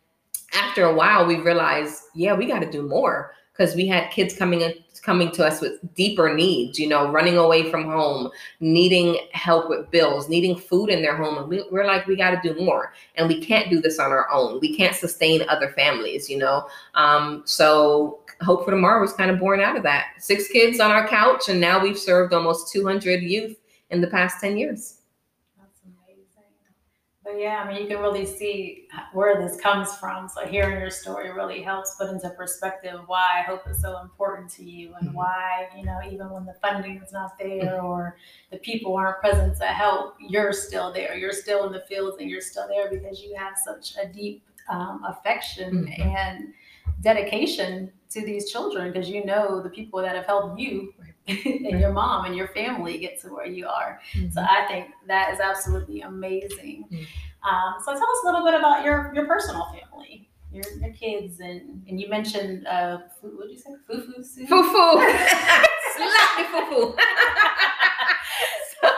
after 0.55 0.85
a 0.85 0.95
while 0.95 1.27
we 1.27 1.41
realize 1.41 2.05
yeah 2.15 2.33
we 2.33 2.47
got 2.47 2.61
to 2.61 2.71
do 2.71 2.83
more 2.83 3.33
because 3.57 3.75
we 3.77 3.87
had 3.87 4.11
kids 4.11 4.37
coming 4.37 4.61
in 4.63 4.75
coming 5.05 5.31
to 5.31 5.47
us 5.47 5.61
with 5.61 5.79
deeper 5.95 6.35
needs, 6.35 6.79
you 6.79 6.89
know, 6.89 7.11
running 7.11 7.37
away 7.37 7.71
from 7.71 7.85
home, 7.85 8.31
needing 8.61 9.19
help 9.33 9.69
with 9.69 9.91
bills, 9.91 10.31
needing 10.31 10.57
food 10.57 10.89
in 10.89 11.03
their 11.03 11.15
home. 11.15 11.37
And 11.37 11.47
we, 11.47 11.61
are 11.61 11.87
like, 11.87 12.07
we 12.07 12.17
got 12.17 12.31
to 12.31 12.55
do 12.55 12.59
more. 12.59 12.95
And 13.17 13.29
we 13.29 13.45
can't 13.45 13.71
do 13.71 13.83
this 13.83 13.99
on 13.99 14.11
our 14.11 14.31
own. 14.33 14.59
We 14.61 14.75
can't 14.75 14.97
sustain 14.97 15.47
other 15.49 15.71
families, 15.73 16.31
you 16.31 16.39
know. 16.39 16.67
Um, 16.95 17.43
so 17.45 18.21
Hope 18.41 18.65
for 18.65 18.71
Tomorrow 18.71 19.03
was 19.03 19.13
kind 19.13 19.31
of 19.31 19.39
born 19.39 19.61
out 19.61 19.77
of 19.77 19.83
that. 19.83 20.07
Six 20.19 20.49
kids 20.49 20.81
on 20.81 20.91
our 20.91 21.07
couch, 21.07 21.49
and 21.49 21.61
now 21.61 21.83
we've 21.83 21.99
served 21.99 22.33
almost 22.33 22.73
200 22.73 23.23
youth 23.23 23.59
in 23.91 24.01
the 24.01 24.09
past 24.09 24.41
10 24.41 24.57
years. 24.57 25.01
But 27.25 27.41
yeah, 27.41 27.63
I 27.65 27.73
mean, 27.73 27.81
you 27.81 27.89
can 27.89 28.01
really 28.01 28.27
see 28.27 28.87
where 29.15 29.41
this 29.41 29.59
comes 29.59 29.97
from. 29.97 30.29
So 30.29 30.47
hearing 30.47 30.79
your 30.79 30.91
story 30.91 31.33
really 31.33 31.63
helps 31.63 31.95
put 31.97 32.11
into 32.11 32.29
perspective 32.31 33.01
why 33.07 33.43
hope 33.47 33.63
is 33.69 33.81
so 33.81 33.99
important 34.01 34.51
to 34.53 34.65
you 34.65 34.93
and 35.01 35.09
mm-hmm. 35.09 35.17
why, 35.17 35.69
you 35.75 35.87
know, 35.87 36.01
even 36.07 36.29
when 36.29 36.45
the 36.45 36.55
funding 36.61 37.01
is 37.03 37.13
not 37.13 37.39
there 37.39 37.79
mm-hmm. 37.79 37.87
or 37.87 38.19
the 38.51 38.59
people 38.59 38.95
aren't 38.95 39.21
present 39.21 39.57
to 39.57 39.65
help, 39.65 40.17
you're 40.21 40.53
still 40.53 40.93
there. 40.93 41.17
You're 41.17 41.33
still 41.33 41.67
in 41.67 41.73
the 41.73 41.83
fields 41.89 42.19
and 42.21 42.29
you're 42.29 42.43
still 42.43 42.69
there 42.69 42.91
because 42.91 43.23
you 43.23 43.35
have 43.37 43.55
such 43.57 43.97
a 43.97 44.07
deep 44.07 44.45
um, 44.69 45.03
affection 45.09 45.87
mm-hmm. 45.87 46.03
and 46.03 46.53
dedication 47.01 47.91
to 48.11 48.21
these 48.21 48.51
children 48.51 48.93
because 48.93 49.09
you 49.09 49.25
know 49.25 49.63
the 49.63 49.71
people 49.71 50.01
that 50.01 50.15
have 50.15 50.27
helped 50.27 50.59
you 50.59 50.93
and 51.29 51.81
your 51.81 51.93
mom 51.93 52.27
and 52.27 52.37
your 52.37 52.49
family 52.49 52.99
get 52.99 53.21
to 53.23 53.29
where 53.29 53.47
you 53.47 53.67
are. 53.67 54.01
Mm-hmm. 54.15 54.31
So 54.31 54.43
I 54.43 54.67
think 54.69 54.89
that 55.07 55.33
is 55.33 55.41
absolutely 55.41 56.03
amazing. 56.03 56.85
Mm-hmm. 56.91 57.49
Um, 57.49 57.75
so 57.85 57.93
tell 57.93 58.03
us 58.03 58.19
a 58.23 58.27
little 58.27 58.45
bit 58.45 58.55
about 58.55 58.85
your 58.85 59.13
your 59.15 59.27
personal 59.27 59.67
family, 59.67 60.29
your, 60.53 60.65
your 60.81 60.93
kids, 60.93 61.41
and 61.41 61.83
and 61.89 62.01
you 62.01 62.09
mentioned 62.09 62.67
uh, 62.67 62.99
what 63.21 63.49
did 63.49 63.53
you 63.53 63.59
say? 63.59 63.71
Fufu. 63.89 64.49
Fufu. 64.49 65.67
Slap 65.97 66.47
fufu. 66.53 66.97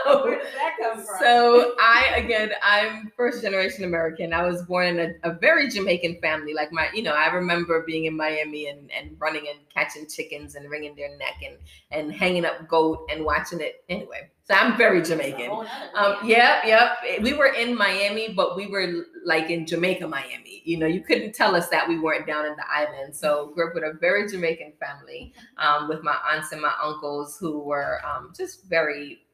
so, 0.07 0.25
Where 0.25 0.39
did 0.39 0.47
that 0.55 0.77
come 0.81 0.97
from? 0.97 1.17
So 1.21 1.75
I 1.81 2.15
again, 2.17 2.51
I'm 2.63 3.13
first 3.17 3.43
generation 3.43 3.85
American. 3.85 4.33
I 4.33 4.47
was 4.47 4.63
born 4.63 4.87
in 4.87 5.17
a, 5.23 5.31
a, 5.31 5.35
very 5.35 5.69
Jamaican 5.69 6.19
family. 6.21 6.55
Like 6.55 6.73
my, 6.73 6.89
you 6.95 7.03
know, 7.03 7.13
I 7.13 7.27
remember 7.29 7.85
being 7.87 8.05
in 8.05 8.17
Miami 8.17 8.69
and, 8.69 8.91
and 8.93 9.17
running 9.19 9.47
and 9.49 9.59
catching 9.73 10.09
chickens 10.09 10.55
and 10.55 10.71
wringing 10.71 10.95
their 10.95 11.17
neck 11.17 11.43
and 11.45 11.57
and 11.91 12.13
hanging 12.13 12.45
up 12.45 12.69
goat 12.69 13.07
and 13.11 13.25
watching 13.25 13.61
it. 13.61 13.85
Anyway, 13.89 14.31
so 14.47 14.55
I'm 14.55 14.77
very 14.77 15.03
Jamaican. 15.03 15.51
Um, 15.95 16.17
yep, 16.25 16.65
yep. 16.65 16.99
We 17.21 17.33
were 17.33 17.53
in 17.53 17.77
Miami, 17.77 18.33
but 18.33 18.57
we 18.57 18.69
were 18.69 19.07
like 19.25 19.51
in 19.51 19.67
Jamaica, 19.67 20.07
Miami. 20.07 20.63
You 20.65 20.79
know, 20.79 20.87
you 20.87 21.01
couldn't 21.01 21.35
tell 21.35 21.57
us 21.57 21.69
that 21.71 21.89
we 21.89 21.99
weren't 21.99 22.29
down 22.29 22.47
in 22.47 22.55
the 22.55 22.65
island. 22.73 23.15
So 23.17 23.51
grew 23.55 23.69
up 23.69 23.75
with 23.75 23.83
a 23.83 23.99
very 24.01 24.29
Jamaican 24.29 24.75
family, 24.79 25.35
um, 25.59 25.89
with 25.89 26.05
my 26.05 26.17
aunts 26.33 26.53
and 26.53 26.63
my 26.63 26.73
uncles 26.81 27.37
who 27.41 27.59
were 27.59 28.01
um, 28.07 28.33
just 28.37 28.65
very 28.67 29.26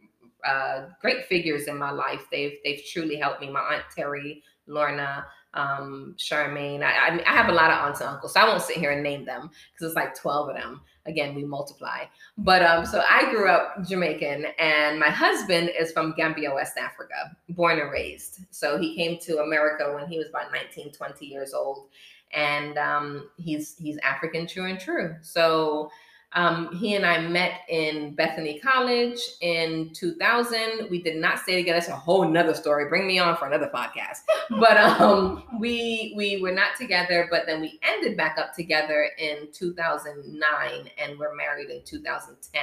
uh, 0.45 0.87
great 1.01 1.27
figures 1.27 1.69
in 1.69 1.77
my 1.77 1.91
life. 1.91 2.27
They've 2.31 2.59
they've 2.65 2.83
truly 2.93 3.17
helped 3.17 3.41
me. 3.41 3.51
My 3.51 3.61
aunt 3.61 3.85
Terry, 3.95 4.43
Lorna, 4.67 5.27
um, 5.55 6.15
Charmaine. 6.19 6.83
I, 6.83 7.23
I, 7.25 7.33
have 7.33 7.49
a 7.49 7.53
lot 7.53 7.71
of 7.71 7.79
aunts 7.79 8.01
and 8.01 8.09
uncles, 8.09 8.35
so 8.35 8.41
I 8.41 8.49
won't 8.49 8.63
sit 8.63 8.79
here 8.79 8.93
and 8.93 9.03
name 9.03 9.25
them 9.25 9.51
because 9.73 9.89
it's 9.89 9.97
like 9.97 10.15
twelve 10.15 10.49
of 10.49 10.57
them. 10.57 10.81
Again, 11.05 11.35
we 11.35 11.45
multiply. 11.45 12.05
But 12.39 12.63
um, 12.63 12.87
so 12.87 13.03
I 13.09 13.31
grew 13.31 13.49
up 13.49 13.85
Jamaican, 13.87 14.47
and 14.59 14.99
my 14.99 15.11
husband 15.11 15.71
is 15.79 15.93
from 15.93 16.15
Gambia, 16.17 16.55
West 16.55 16.79
Africa, 16.79 17.37
born 17.51 17.81
and 17.81 17.91
raised. 17.91 18.41
So 18.51 18.79
he 18.79 18.95
came 18.95 19.19
to 19.21 19.43
America 19.43 19.93
when 19.93 20.07
he 20.07 20.19
was 20.19 20.29
about 20.29 20.53
19, 20.53 20.93
20 20.93 21.27
years 21.27 21.55
old, 21.55 21.89
and 22.33 22.79
um, 22.79 23.29
he's 23.37 23.77
he's 23.77 23.99
African 23.99 24.47
true 24.47 24.67
and 24.67 24.81
true. 24.81 25.17
So 25.23 25.91
Um, 26.35 26.75
he 26.75 26.95
and 26.95 27.05
I 27.05 27.21
met 27.21 27.61
in 27.69 28.15
Bethany 28.15 28.59
College 28.59 29.19
in 29.41 29.91
2000. 29.93 30.89
We 30.91 31.03
did 31.03 31.17
not 31.17 31.39
stay 31.39 31.57
together. 31.57 31.79
It's 31.79 31.89
a 31.89 31.97
whole 31.97 32.27
nother 32.27 32.55
story. 32.55 32.89
Bring 32.89 33.07
me 33.07 33.19
on 33.19 33.37
for 33.37 33.47
another 33.47 33.71
podcast. 33.73 34.19
But 34.51 34.77
um, 35.01 35.45
we 35.59 36.15
we 36.17 36.41
were 36.41 36.53
not 36.53 36.77
together. 36.79 37.29
But 37.31 37.43
then 37.47 37.61
we 37.61 37.79
ended 37.83 38.17
back 38.17 38.39
up 38.39 38.55
together 38.55 39.11
in 39.19 39.49
2009, 39.53 40.91
and 40.99 41.19
we're 41.19 41.35
married 41.35 41.71
in 41.71 41.83
2010 41.85 42.63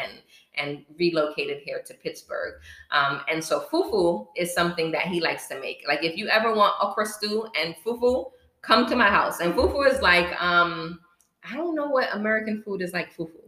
and 0.56 0.84
relocated 0.98 1.60
here 1.64 1.82
to 1.86 1.94
Pittsburgh. 1.94 2.56
Um, 2.92 3.22
and 3.32 3.44
so 3.44 3.68
fufu 3.72 4.28
is 4.36 4.54
something 4.54 4.92
that 4.92 5.04
he 5.04 5.22
likes 5.22 5.48
to 5.48 5.60
make. 5.60 5.84
Like 5.88 6.04
if 6.04 6.18
you 6.18 6.28
ever 6.28 6.54
want 6.54 6.74
okra 6.82 7.06
stew 7.06 7.48
and 7.60 7.76
fufu, 7.86 8.32
come 8.62 8.88
to 8.88 8.96
my 8.96 9.10
house. 9.10 9.40
And 9.40 9.54
fufu 9.54 9.92
is 9.92 10.02
like 10.02 10.30
um, 10.42 11.00
I 11.50 11.56
don't 11.56 11.76
know 11.76 11.88
what 11.88 12.14
American 12.14 12.62
food 12.64 12.82
is 12.82 12.94
like 12.94 13.16
fufu. 13.16 13.39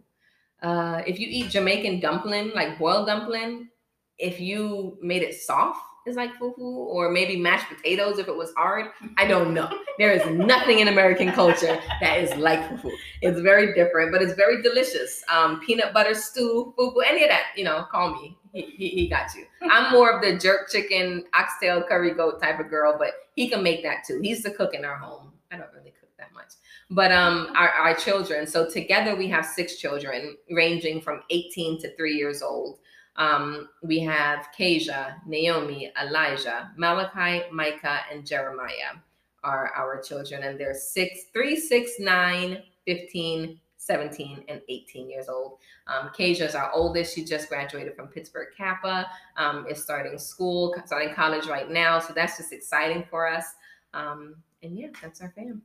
Uh, 0.61 1.01
if 1.07 1.19
you 1.19 1.27
eat 1.29 1.49
Jamaican 1.49 1.99
dumpling, 1.99 2.51
like 2.53 2.77
boiled 2.77 3.07
dumpling, 3.07 3.69
if 4.17 4.39
you 4.39 4.97
made 5.01 5.23
it 5.23 5.33
soft, 5.33 5.81
is 6.07 6.15
like 6.15 6.31
fufu, 6.39 6.57
or 6.59 7.11
maybe 7.11 7.37
mashed 7.37 7.67
potatoes 7.67 8.17
if 8.17 8.27
it 8.27 8.35
was 8.35 8.51
hard. 8.55 8.87
I 9.17 9.27
don't 9.27 9.53
know. 9.53 9.69
There 9.99 10.11
is 10.11 10.25
nothing 10.31 10.79
in 10.79 10.87
American 10.87 11.31
culture 11.31 11.79
that 12.01 12.19
is 12.19 12.35
like 12.37 12.59
fufu. 12.69 12.91
It's 13.21 13.39
very 13.39 13.73
different, 13.75 14.11
but 14.11 14.21
it's 14.21 14.33
very 14.33 14.61
delicious. 14.63 15.23
Um, 15.29 15.59
peanut 15.59 15.93
butter 15.93 16.15
stew, 16.15 16.73
fufu, 16.77 16.95
any 17.05 17.23
of 17.23 17.29
that, 17.29 17.47
you 17.55 17.63
know, 17.63 17.85
call 17.91 18.13
me. 18.13 18.37
He, 18.53 18.61
he, 18.61 18.89
he 18.89 19.07
got 19.07 19.33
you. 19.35 19.45
I'm 19.69 19.91
more 19.91 20.11
of 20.11 20.21
the 20.21 20.37
jerk 20.37 20.69
chicken, 20.69 21.23
oxtail 21.33 21.83
curry 21.83 22.13
goat 22.13 22.41
type 22.41 22.59
of 22.59 22.69
girl, 22.69 22.95
but 22.97 23.11
he 23.35 23.47
can 23.47 23.63
make 23.63 23.83
that 23.83 24.03
too. 24.05 24.19
He's 24.21 24.43
the 24.43 24.51
cook 24.51 24.73
in 24.73 24.83
our 24.83 24.97
home. 24.97 25.31
I 25.51 25.57
don't 25.57 25.71
really 25.73 25.93
cook 25.99 26.09
that 26.17 26.33
much 26.33 26.53
but 26.91 27.11
um 27.11 27.51
our, 27.55 27.69
our 27.69 27.93
children 27.95 28.45
so 28.45 28.69
together 28.69 29.15
we 29.15 29.27
have 29.27 29.45
six 29.45 29.77
children 29.77 30.37
ranging 30.51 31.01
from 31.01 31.21
18 31.29 31.79
to 31.81 31.95
3 31.95 32.13
years 32.13 32.41
old 32.41 32.79
um, 33.17 33.69
we 33.83 33.99
have 33.99 34.47
Kasia, 34.57 35.17
Naomi, 35.25 35.91
Elijah, 36.01 36.71
Malachi, 36.77 37.43
Micah, 37.51 37.99
and 38.11 38.25
Jeremiah 38.25 38.95
are 39.43 39.71
our 39.75 40.01
children, 40.01 40.43
and 40.43 40.59
they're 40.59 40.73
six, 40.73 41.25
three, 41.33 41.59
six, 41.59 41.93
nine, 41.99 42.63
15, 42.85 43.59
17, 43.77 44.45
and 44.47 44.61
18 44.69 45.09
years 45.09 45.27
old. 45.27 45.57
Um, 45.87 46.11
Kasia 46.15 46.45
is 46.45 46.55
our 46.55 46.71
oldest. 46.71 47.15
She 47.15 47.25
just 47.25 47.49
graduated 47.49 47.95
from 47.95 48.07
Pittsburgh 48.07 48.49
CAPA, 48.55 49.07
um, 49.37 49.65
is 49.67 49.83
starting 49.83 50.17
school, 50.17 50.75
starting 50.85 51.13
college 51.13 51.47
right 51.47 51.69
now. 51.69 51.99
So 51.99 52.13
that's 52.13 52.37
just 52.37 52.53
exciting 52.53 53.03
for 53.09 53.27
us. 53.27 53.55
Um, 53.93 54.35
and 54.63 54.77
yeah, 54.77 54.89
that's 55.01 55.21
our 55.21 55.33
fam. 55.35 55.63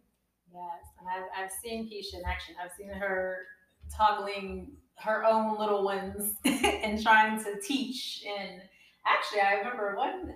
Yes, 0.53 0.83
and 0.99 1.09
I've, 1.09 1.45
I've 1.45 1.53
seen 1.53 1.85
Keisha 1.85 2.19
in 2.19 2.25
action. 2.25 2.55
I've 2.63 2.73
seen 2.77 2.89
her 2.89 3.47
toggling 3.95 4.73
her 4.99 5.25
own 5.25 5.59
little 5.59 5.85
ones 5.85 6.35
and 6.45 7.03
trying 7.03 7.43
to 7.45 7.61
teach. 7.61 8.25
And 8.27 8.61
actually, 9.07 9.41
I 9.41 9.55
remember 9.55 9.95
one, 9.97 10.35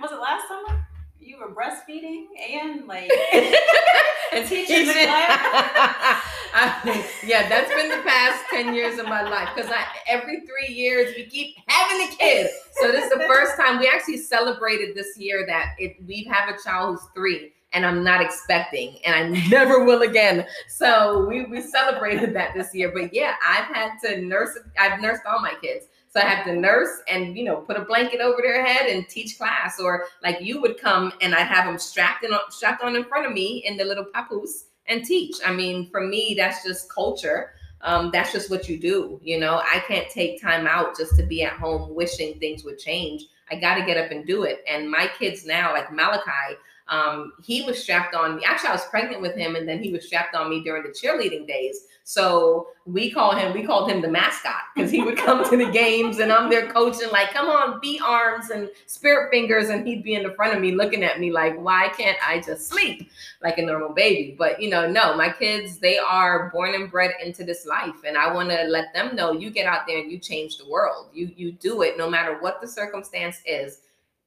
was 0.00 0.12
it 0.12 0.20
last 0.20 0.48
summer? 0.48 0.86
You 1.18 1.36
were 1.38 1.54
breastfeeding 1.54 2.24
and 2.50 2.86
like 2.86 3.10
and 4.32 4.48
teaching 4.48 4.86
the 4.86 4.92
class. 4.92 6.24
yeah, 7.26 7.46
that's 7.48 7.68
been 7.74 7.90
the 7.90 8.02
past 8.02 8.44
10 8.50 8.74
years 8.74 8.98
of 8.98 9.06
my 9.06 9.22
life 9.22 9.50
because 9.54 9.70
I 9.70 9.84
every 10.06 10.40
three 10.40 10.74
years 10.74 11.14
we 11.14 11.26
keep 11.26 11.56
having 11.66 12.08
a 12.08 12.10
kid. 12.16 12.50
So 12.80 12.90
this 12.90 13.04
is 13.04 13.10
the 13.10 13.26
first 13.28 13.56
time 13.56 13.78
we 13.78 13.86
actually 13.86 14.16
celebrated 14.16 14.96
this 14.96 15.18
year 15.18 15.44
that 15.46 15.74
it 15.78 15.96
we 16.06 16.24
have 16.24 16.48
a 16.48 16.58
child 16.62 16.98
who's 16.98 17.08
three 17.14 17.52
and 17.72 17.86
I'm 17.86 18.02
not 18.02 18.20
expecting, 18.20 18.98
and 19.04 19.14
I 19.14 19.48
never 19.48 19.84
will 19.84 20.02
again. 20.02 20.46
So 20.68 21.26
we 21.26 21.44
we 21.44 21.60
celebrated 21.60 22.34
that 22.34 22.54
this 22.54 22.74
year. 22.74 22.90
But 22.92 23.14
yeah, 23.14 23.34
I've 23.46 23.74
had 23.74 23.92
to 24.04 24.20
nurse. 24.20 24.58
I've 24.78 25.00
nursed 25.00 25.22
all 25.26 25.40
my 25.40 25.54
kids. 25.62 25.86
So 26.12 26.20
I 26.20 26.24
have 26.24 26.44
to 26.46 26.56
nurse 26.56 27.02
and 27.08 27.36
you 27.36 27.44
know 27.44 27.56
put 27.56 27.76
a 27.76 27.84
blanket 27.84 28.20
over 28.20 28.42
their 28.42 28.64
head 28.64 28.90
and 28.90 29.08
teach 29.08 29.38
class, 29.38 29.78
or 29.80 30.06
like 30.22 30.40
you 30.40 30.60
would 30.60 30.80
come 30.80 31.12
and 31.20 31.34
I'd 31.34 31.46
have 31.46 31.66
them 31.66 31.78
strapped 31.78 32.24
in 32.24 32.32
strapped 32.48 32.82
on 32.82 32.96
in 32.96 33.04
front 33.04 33.26
of 33.26 33.32
me 33.32 33.62
in 33.64 33.76
the 33.76 33.84
little 33.84 34.06
papoose 34.12 34.66
and 34.86 35.04
teach. 35.04 35.36
I 35.44 35.52
mean, 35.52 35.88
for 35.90 36.00
me, 36.00 36.34
that's 36.36 36.64
just 36.64 36.92
culture. 36.92 37.52
Um, 37.82 38.10
that's 38.12 38.32
just 38.32 38.50
what 38.50 38.68
you 38.68 38.78
do. 38.78 39.20
You 39.22 39.40
know, 39.40 39.62
I 39.64 39.82
can't 39.86 40.10
take 40.10 40.42
time 40.42 40.66
out 40.66 40.98
just 40.98 41.16
to 41.16 41.22
be 41.22 41.42
at 41.44 41.54
home 41.54 41.94
wishing 41.94 42.38
things 42.38 42.64
would 42.64 42.78
change. 42.78 43.24
I 43.50 43.56
got 43.56 43.76
to 43.76 43.84
get 43.84 43.96
up 43.96 44.10
and 44.10 44.26
do 44.26 44.42
it. 44.44 44.62
And 44.68 44.90
my 44.90 45.10
kids 45.18 45.46
now, 45.46 45.72
like 45.72 45.92
Malachi, 45.92 46.56
um, 46.90 47.32
he 47.42 47.62
was 47.62 47.80
strapped 47.80 48.14
on 48.14 48.36
me. 48.36 48.42
Actually, 48.44 48.70
I 48.70 48.72
was 48.72 48.84
pregnant 48.86 49.22
with 49.22 49.36
him, 49.36 49.54
and 49.54 49.66
then 49.68 49.82
he 49.82 49.92
was 49.92 50.04
strapped 50.04 50.34
on 50.34 50.50
me 50.50 50.62
during 50.62 50.82
the 50.82 50.88
cheerleading 50.88 51.46
days. 51.46 51.84
So 52.02 52.66
we 52.86 53.12
call 53.12 53.36
him, 53.36 53.52
we 53.52 53.62
called 53.62 53.88
him 53.88 54.02
the 54.02 54.08
mascot 54.08 54.62
because 54.74 54.90
he 54.90 55.00
would 55.00 55.16
come 55.16 55.48
to 55.48 55.56
the 55.56 55.70
games 55.70 56.18
and 56.18 56.32
I'm 56.32 56.50
there 56.50 56.68
coaching, 56.68 57.08
like, 57.12 57.32
come 57.32 57.48
on, 57.48 57.78
be 57.80 58.00
arms 58.04 58.50
and 58.50 58.68
spirit 58.86 59.30
fingers. 59.30 59.68
And 59.68 59.86
he'd 59.86 60.02
be 60.02 60.14
in 60.14 60.24
the 60.24 60.34
front 60.34 60.52
of 60.52 60.60
me 60.60 60.72
looking 60.72 61.04
at 61.04 61.20
me 61.20 61.30
like, 61.30 61.56
why 61.60 61.90
can't 61.96 62.18
I 62.26 62.40
just 62.40 62.68
sleep 62.68 63.08
like 63.44 63.58
a 63.58 63.62
normal 63.62 63.90
baby? 63.90 64.34
But 64.36 64.60
you 64.60 64.70
know, 64.70 64.90
no, 64.90 65.16
my 65.16 65.30
kids, 65.30 65.78
they 65.78 65.98
are 65.98 66.50
born 66.50 66.74
and 66.74 66.90
bred 66.90 67.12
into 67.24 67.44
this 67.44 67.64
life. 67.64 68.02
And 68.04 68.18
I 68.18 68.32
want 68.34 68.50
to 68.50 68.64
let 68.64 68.92
them 68.92 69.14
know 69.14 69.30
you 69.30 69.50
get 69.50 69.66
out 69.66 69.86
there 69.86 70.00
and 70.00 70.10
you 70.10 70.18
change 70.18 70.58
the 70.58 70.68
world. 70.68 71.10
You 71.12 71.30
you 71.36 71.52
do 71.52 71.82
it 71.82 71.96
no 71.96 72.10
matter 72.10 72.40
what 72.40 72.60
the 72.60 72.66
circumstance 72.66 73.40
is 73.46 73.82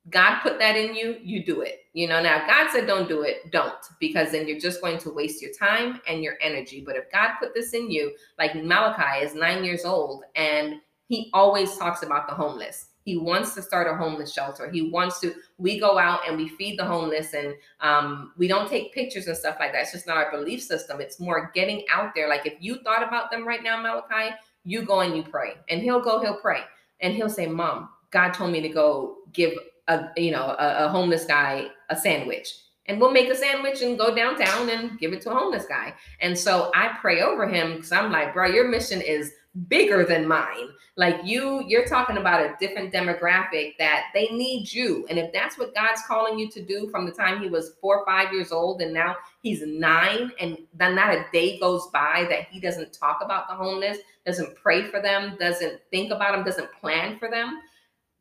God 0.10 0.42
put 0.42 0.60
that 0.60 0.76
in 0.76 0.96
you, 0.96 1.18
you 1.24 1.46
do 1.46 1.62
it. 1.62 1.86
You 1.94 2.08
know, 2.08 2.22
now 2.22 2.46
God 2.46 2.70
said 2.72 2.88
don't 2.88 3.08
do 3.08 3.22
it, 3.22 3.52
don't, 3.52 3.74
because 4.00 4.32
then 4.32 4.48
you're 4.48 4.60
just 4.60 4.82
going 4.82 4.98
to 5.00 5.12
waste 5.12 5.42
your 5.42 5.54
time 5.54 6.02
and 6.08 6.22
your 6.22 6.34
energy. 6.42 6.84
But 6.86 6.98
if 6.98 7.12
God 7.12 7.36
put 7.40 7.54
this 7.54 7.74
in 7.74 7.90
you, 7.90 8.14
like 8.38 8.56
Malachi 8.56 9.26
is 9.26 9.34
nine 9.34 9.64
years 9.64 9.86
old 9.86 10.24
and 10.36 10.82
he 11.08 11.30
always 11.34 11.78
talks 11.78 12.04
about 12.04 12.28
the 12.28 12.34
homeless. 12.34 12.88
He 13.06 13.18
wants 13.18 13.54
to 13.56 13.62
start 13.62 13.88
a 13.92 13.96
homeless 13.96 14.34
shelter. 14.34 14.70
He 14.70 14.90
wants 14.90 15.20
to. 15.20 15.36
We 15.58 15.80
go 15.80 16.00
out 16.00 16.22
and 16.28 16.38
we 16.38 16.48
feed 16.48 16.80
the 16.80 16.86
homeless, 16.86 17.34
and 17.34 17.54
um, 17.82 18.32
we 18.38 18.48
don't 18.48 18.70
take 18.70 18.94
pictures 18.94 19.28
and 19.28 19.36
stuff 19.36 19.58
like 19.60 19.74
that. 19.74 19.82
It's 19.82 19.92
just 19.92 20.08
not 20.08 20.18
our 20.18 20.32
belief 20.32 20.64
system. 20.64 21.02
It's 21.02 21.20
more 21.20 21.52
getting 21.54 21.84
out 21.92 22.14
there. 22.16 22.30
Like 22.30 22.46
if 22.46 22.54
you 22.62 22.78
thought 22.82 23.06
about 23.06 23.30
them 23.30 23.46
right 23.46 23.62
now, 23.62 23.82
Malachi, 23.82 24.34
you 24.64 24.84
go 24.84 25.02
and 25.02 25.18
you 25.18 25.24
pray, 25.24 25.56
and 25.70 25.82
he'll 25.82 26.00
go, 26.00 26.22
he'll 26.22 26.38
pray, 26.38 26.62
and 27.02 27.14
he'll 27.14 27.30
say, 27.30 27.46
"Mom, 27.46 27.90
God 28.12 28.32
told 28.34 28.52
me 28.52 28.62
to 28.62 28.70
go 28.70 29.18
give 29.34 29.54
a 29.88 30.10
you 30.18 30.32
know 30.32 30.56
a, 30.60 30.86
a 30.86 30.90
homeless 30.90 31.26
guy 31.26 31.68
a 31.90 31.96
sandwich 31.96 32.54
and 32.88 33.00
we'll 33.00 33.12
make 33.12 33.30
a 33.30 33.36
sandwich 33.36 33.82
and 33.82 33.98
go 33.98 34.14
downtown 34.14 34.70
and 34.70 35.00
give 35.00 35.14
it 35.14 35.22
to 35.22 35.32
a 35.32 35.36
homeless 35.36 35.66
guy. 35.66 35.94
And 36.20 36.38
so 36.38 36.70
I 36.76 36.98
pray 37.00 37.22
over 37.22 37.48
him 37.48 37.76
because 37.76 37.92
I'm 37.92 38.12
like, 38.12 38.34
bro, 38.34 38.48
your 38.48 38.68
mission 38.68 39.02
is 39.02 39.32
bigger 39.68 40.04
than 40.04 40.28
mine. 40.28 40.70
Like 40.98 41.22
you, 41.24 41.64
you're 41.68 41.86
talking 41.86 42.18
about 42.18 42.42
a 42.42 42.56
different 42.60 42.92
demographic 42.92 43.78
that 43.78 44.06
they 44.14 44.28
need 44.30 44.72
you. 44.72 45.06
And 45.10 45.18
if 45.18 45.32
that's 45.32 45.58
what 45.58 45.74
God's 45.74 46.02
calling 46.08 46.38
you 46.38 46.50
to 46.52 46.62
do 46.62 46.90
from 46.90 47.06
the 47.06 47.12
time 47.12 47.42
he 47.42 47.50
was 47.50 47.76
four 47.80 48.00
or 48.00 48.06
five 48.06 48.34
years 48.34 48.52
old 48.52 48.82
and 48.82 48.94
now 48.94 49.16
he's 49.42 49.64
nine, 49.66 50.32
and 50.40 50.58
then 50.74 50.96
not 50.96 51.14
a 51.14 51.26
day 51.32 51.60
goes 51.60 51.88
by 51.94 52.26
that 52.30 52.48
he 52.50 52.60
doesn't 52.60 52.94
talk 52.94 53.20
about 53.24 53.48
the 53.48 53.56
homeless, 53.56 54.00
doesn't 54.26 54.56
pray 54.56 54.84
for 54.84 55.02
them, 55.02 55.38
doesn't 55.40 55.80
think 55.90 56.12
about 56.12 56.34
them, 56.34 56.44
doesn't 56.44 56.72
plan 56.74 57.18
for 57.18 57.30
them 57.30 57.62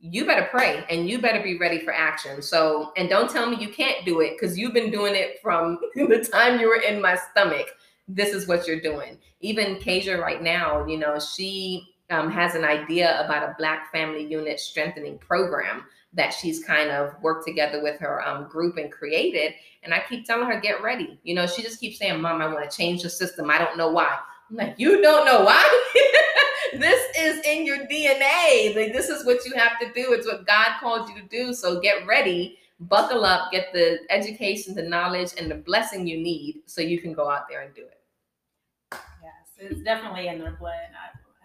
you 0.03 0.27
better 0.27 0.49
pray 0.51 0.85
and 0.91 1.09
you 1.09 1.21
better 1.21 1.41
be 1.41 1.57
ready 1.57 1.79
for 1.79 1.95
action. 1.95 2.43
So, 2.43 2.93
and 2.97 3.09
don't 3.09 3.31
tell 3.31 3.49
me 3.49 3.57
you 3.57 3.69
can't 3.69 4.05
do 4.05 4.21
it 4.21 4.33
because 4.38 4.59
you've 4.59 4.75
been 4.75 4.91
doing 4.91 5.15
it 5.15 5.38
from 5.41 5.79
the 5.95 6.29
time 6.31 6.61
you 6.61 6.69
were 6.69 6.83
in 6.83 7.01
my 7.01 7.17
stomach. 7.31 7.69
This 8.09 8.35
is 8.35 8.49
what 8.49 8.67
you're 8.67 8.81
doing. 8.81 9.17
Even 9.41 9.79
Kasia 9.79 10.19
right 10.19 10.43
now, 10.43 10.85
you 10.87 10.99
know, 10.99 11.21
she 11.21 11.95
um, 12.11 12.31
has 12.33 12.57
an 12.57 12.65
idea 12.65 13.25
about 13.25 13.49
a 13.49 13.55
Black 13.59 13.93
family 13.93 14.27
unit 14.27 14.59
strengthening 14.59 15.19
program 15.19 15.85
that 16.15 16.31
she's 16.31 16.65
kind 16.65 16.91
of 16.91 17.15
worked 17.23 17.47
together 17.47 17.81
with 17.81 17.99
her 18.01 18.27
um, 18.27 18.49
group 18.49 18.77
and 18.77 18.91
created. 18.91 19.55
And 19.85 19.95
I 19.95 20.03
keep 20.09 20.27
telling 20.27 20.47
her, 20.47 20.61
get 20.61 20.83
ready. 20.83 21.19
You 21.23 21.35
know, 21.35 21.47
she 21.47 21.62
just 21.62 21.81
keeps 21.81 21.99
saying, 21.99 22.21
Mom, 22.21 22.43
I 22.43 22.53
want 22.53 22.69
to 22.69 22.77
change 22.77 23.03
the 23.03 23.09
system. 23.09 23.51
I 23.51 23.59
don't 23.59 23.79
know 23.79 23.91
why. 23.91 24.19
I'm 24.51 24.57
like, 24.57 24.75
you 24.79 25.01
don't 25.01 25.25
know 25.25 25.45
why? 25.45 25.83
this 26.79 27.01
is 27.19 27.45
in 27.45 27.67
your 27.67 27.79
DNA. 27.87 28.75
Like 28.75 28.93
this 28.93 29.09
is 29.09 29.25
what 29.25 29.45
you 29.45 29.55
have 29.57 29.79
to 29.81 29.87
do. 29.93 30.13
It's 30.13 30.27
what 30.27 30.47
God 30.47 30.79
called 30.81 31.09
you 31.09 31.15
to 31.17 31.29
do. 31.29 31.53
So 31.53 31.81
get 31.81 32.07
ready, 32.07 32.59
buckle 32.81 33.25
up, 33.25 33.53
get 33.53 33.73
the 33.73 33.99
education, 34.11 34.75
the 34.75 34.83
knowledge, 34.83 35.33
and 35.39 35.51
the 35.51 35.57
blessing 35.57 36.07
you 36.07 36.19
need 36.19 36.63
so 36.67 36.81
you 36.81 37.01
can 37.01 37.13
go 37.13 37.31
out 37.31 37.49
there 37.49 37.63
and 37.63 37.75
do 37.75 37.83
it. 37.83 37.99
Yes, 38.93 39.01
it's 39.59 39.83
definitely 39.83 40.29
in 40.29 40.39
their 40.39 40.57
blood. 40.59 40.73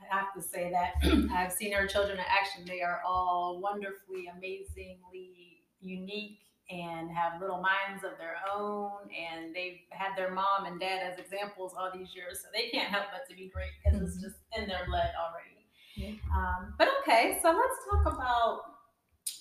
I 0.09 0.15
have 0.15 0.33
to 0.35 0.41
say 0.41 0.71
that 0.71 0.93
I've 1.33 1.51
seen 1.51 1.73
our 1.73 1.87
children 1.87 2.17
in 2.17 2.25
action. 2.27 2.63
They 2.65 2.81
are 2.81 3.01
all 3.05 3.59
wonderfully, 3.59 4.27
amazingly 4.27 5.63
unique 5.81 6.39
and 6.69 7.09
have 7.09 7.39
little 7.39 7.61
minds 7.61 8.03
of 8.03 8.11
their 8.17 8.35
own 8.53 8.91
and 9.07 9.55
they've 9.55 9.79
had 9.91 10.15
their 10.17 10.31
mom 10.31 10.65
and 10.65 10.79
dad 10.79 11.01
as 11.01 11.17
examples 11.17 11.73
all 11.77 11.89
these 11.93 12.13
years 12.13 12.41
so 12.41 12.47
they 12.53 12.69
can't 12.69 12.89
help 12.89 13.05
but 13.11 13.27
to 13.29 13.35
be 13.35 13.49
great 13.53 13.69
because 13.83 13.97
mm-hmm. 13.97 14.05
it's 14.05 14.21
just 14.21 14.35
in 14.57 14.67
their 14.67 14.85
blood 14.85 15.09
already 15.17 15.65
yeah. 15.95 16.11
um, 16.35 16.73
but 16.77 16.89
okay 17.01 17.39
so 17.41 17.49
let's 17.49 17.75
talk 17.89 18.13
about 18.13 18.61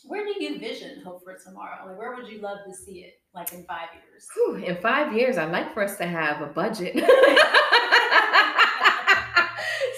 where 0.04 0.24
do 0.24 0.34
you 0.42 0.58
vision 0.58 1.02
hope 1.04 1.24
for 1.24 1.36
tomorrow 1.36 1.84
like 1.86 1.98
where 1.98 2.14
would 2.14 2.28
you 2.28 2.40
love 2.40 2.58
to 2.64 2.72
see 2.72 3.00
it 3.00 3.20
like 3.34 3.52
in 3.52 3.64
five 3.64 3.88
years 3.94 4.28
Whew, 4.34 4.56
in 4.56 4.76
five 4.76 5.12
years 5.12 5.36
i'd 5.36 5.50
like 5.50 5.74
for 5.74 5.82
us 5.82 5.96
to 5.98 6.06
have 6.06 6.42
a 6.42 6.46
budget 6.46 6.94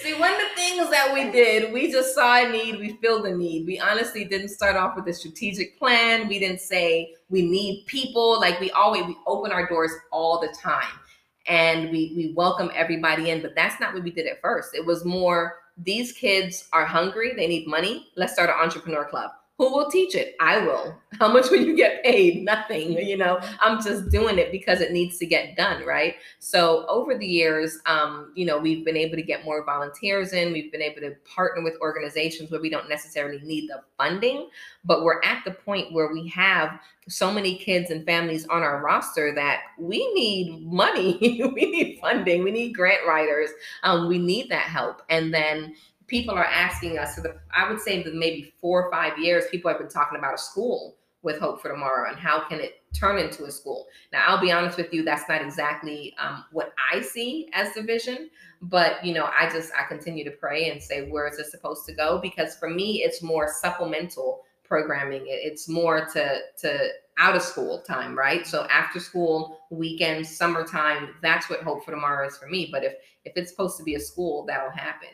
See, 0.08 0.18
one 0.18 0.32
of 0.32 0.38
the 0.38 0.54
things 0.54 0.90
that 0.90 1.12
we 1.12 1.30
did, 1.30 1.70
we 1.70 1.92
just 1.92 2.14
saw 2.14 2.36
a 2.36 2.50
need, 2.50 2.78
we 2.78 2.96
filled 3.02 3.26
the 3.26 3.30
need. 3.30 3.66
We 3.66 3.78
honestly 3.78 4.24
didn't 4.24 4.48
start 4.48 4.74
off 4.74 4.96
with 4.96 5.06
a 5.06 5.12
strategic 5.12 5.78
plan. 5.78 6.28
We 6.28 6.38
didn't 6.38 6.62
say 6.62 7.14
we 7.28 7.42
need 7.42 7.84
people. 7.86 8.40
Like 8.40 8.58
we 8.58 8.70
always 8.70 9.04
we 9.04 9.18
open 9.26 9.52
our 9.52 9.68
doors 9.68 9.90
all 10.10 10.40
the 10.40 10.48
time 10.62 10.98
and 11.46 11.90
we 11.90 12.14
we 12.16 12.32
welcome 12.34 12.70
everybody 12.74 13.28
in, 13.28 13.42
but 13.42 13.54
that's 13.54 13.80
not 13.80 13.92
what 13.92 14.02
we 14.02 14.10
did 14.10 14.26
at 14.26 14.40
first. 14.40 14.74
It 14.74 14.86
was 14.86 15.04
more 15.04 15.56
these 15.76 16.12
kids 16.12 16.68
are 16.72 16.86
hungry, 16.86 17.34
they 17.34 17.46
need 17.46 17.66
money. 17.66 18.08
Let's 18.16 18.32
start 18.32 18.48
an 18.48 18.56
entrepreneur 18.58 19.04
club. 19.04 19.32
Who 19.58 19.72
will 19.72 19.90
teach 19.90 20.14
it? 20.14 20.36
I 20.40 20.58
will. 20.58 20.96
How 21.18 21.32
much 21.32 21.50
will 21.50 21.60
you 21.60 21.76
get 21.76 22.04
paid? 22.04 22.44
Nothing. 22.44 22.92
You 22.92 23.16
know, 23.16 23.40
I'm 23.60 23.82
just 23.82 24.08
doing 24.08 24.38
it 24.38 24.52
because 24.52 24.80
it 24.80 24.92
needs 24.92 25.18
to 25.18 25.26
get 25.26 25.56
done, 25.56 25.84
right? 25.84 26.14
So 26.38 26.86
over 26.86 27.18
the 27.18 27.26
years, 27.26 27.78
um, 27.86 28.32
you 28.36 28.46
know, 28.46 28.56
we've 28.56 28.84
been 28.84 28.96
able 28.96 29.16
to 29.16 29.22
get 29.22 29.44
more 29.44 29.64
volunteers 29.64 30.32
in. 30.32 30.52
We've 30.52 30.70
been 30.70 30.82
able 30.82 31.00
to 31.00 31.16
partner 31.24 31.64
with 31.64 31.74
organizations 31.80 32.52
where 32.52 32.60
we 32.60 32.70
don't 32.70 32.88
necessarily 32.88 33.40
need 33.40 33.68
the 33.68 33.82
funding, 33.96 34.48
but 34.84 35.02
we're 35.02 35.20
at 35.24 35.44
the 35.44 35.50
point 35.50 35.92
where 35.92 36.12
we 36.12 36.28
have 36.28 36.78
so 37.08 37.32
many 37.32 37.56
kids 37.56 37.90
and 37.90 38.06
families 38.06 38.46
on 38.46 38.62
our 38.62 38.80
roster 38.80 39.34
that 39.34 39.62
we 39.76 40.12
need 40.14 40.62
money, 40.62 41.18
we 41.54 41.70
need 41.70 41.98
funding, 42.00 42.44
we 42.44 42.52
need 42.52 42.74
grant 42.74 43.06
writers, 43.08 43.50
um, 43.82 44.06
we 44.06 44.18
need 44.18 44.48
that 44.50 44.66
help, 44.66 45.02
and 45.08 45.34
then 45.34 45.74
people 46.08 46.34
are 46.34 46.44
asking 46.44 46.98
us. 46.98 47.14
So 47.14 47.22
the, 47.22 47.36
I 47.54 47.70
would 47.70 47.80
say 47.80 48.02
that 48.02 48.14
maybe 48.14 48.52
four 48.60 48.84
or 48.84 48.90
five 48.90 49.18
years, 49.18 49.44
people 49.50 49.70
have 49.70 49.78
been 49.78 49.88
talking 49.88 50.18
about 50.18 50.34
a 50.34 50.38
school 50.38 50.96
with 51.22 51.38
Hope 51.38 51.60
for 51.60 51.68
Tomorrow 51.68 52.10
and 52.10 52.18
how 52.18 52.48
can 52.48 52.60
it 52.60 52.82
turn 52.94 53.18
into 53.18 53.44
a 53.44 53.50
school. 53.50 53.86
Now, 54.12 54.24
I'll 54.26 54.40
be 54.40 54.52
honest 54.52 54.78
with 54.78 54.92
you, 54.92 55.04
that's 55.04 55.28
not 55.28 55.42
exactly 55.42 56.14
um, 56.18 56.44
what 56.52 56.72
I 56.92 57.00
see 57.00 57.48
as 57.52 57.74
the 57.74 57.82
vision, 57.82 58.30
but 58.62 59.04
you 59.04 59.12
know, 59.12 59.28
I 59.38 59.48
just 59.50 59.72
I 59.78 59.86
continue 59.86 60.24
to 60.24 60.30
pray 60.30 60.70
and 60.70 60.82
say 60.82 61.08
where 61.10 61.28
is 61.28 61.38
it 61.38 61.46
supposed 61.46 61.86
to 61.86 61.92
go? 61.92 62.18
Because 62.18 62.56
for 62.56 62.70
me, 62.70 63.02
it's 63.02 63.22
more 63.22 63.52
supplemental 63.60 64.44
programming. 64.64 65.24
It's 65.26 65.68
more 65.68 66.06
to 66.12 66.40
to 66.60 66.88
out 67.18 67.34
of 67.34 67.42
school 67.42 67.80
time, 67.80 68.16
right? 68.16 68.46
So 68.46 68.64
after 68.70 69.00
school, 69.00 69.58
weekends, 69.70 70.36
summertime, 70.36 71.16
that's 71.20 71.50
what 71.50 71.62
Hope 71.62 71.84
for 71.84 71.90
Tomorrow 71.90 72.28
is 72.28 72.36
for 72.36 72.46
me. 72.46 72.68
But 72.70 72.84
if 72.84 72.94
if 73.24 73.32
it's 73.36 73.50
supposed 73.50 73.76
to 73.78 73.82
be 73.82 73.96
a 73.96 74.00
school, 74.00 74.46
that'll 74.46 74.70
happen. 74.70 75.08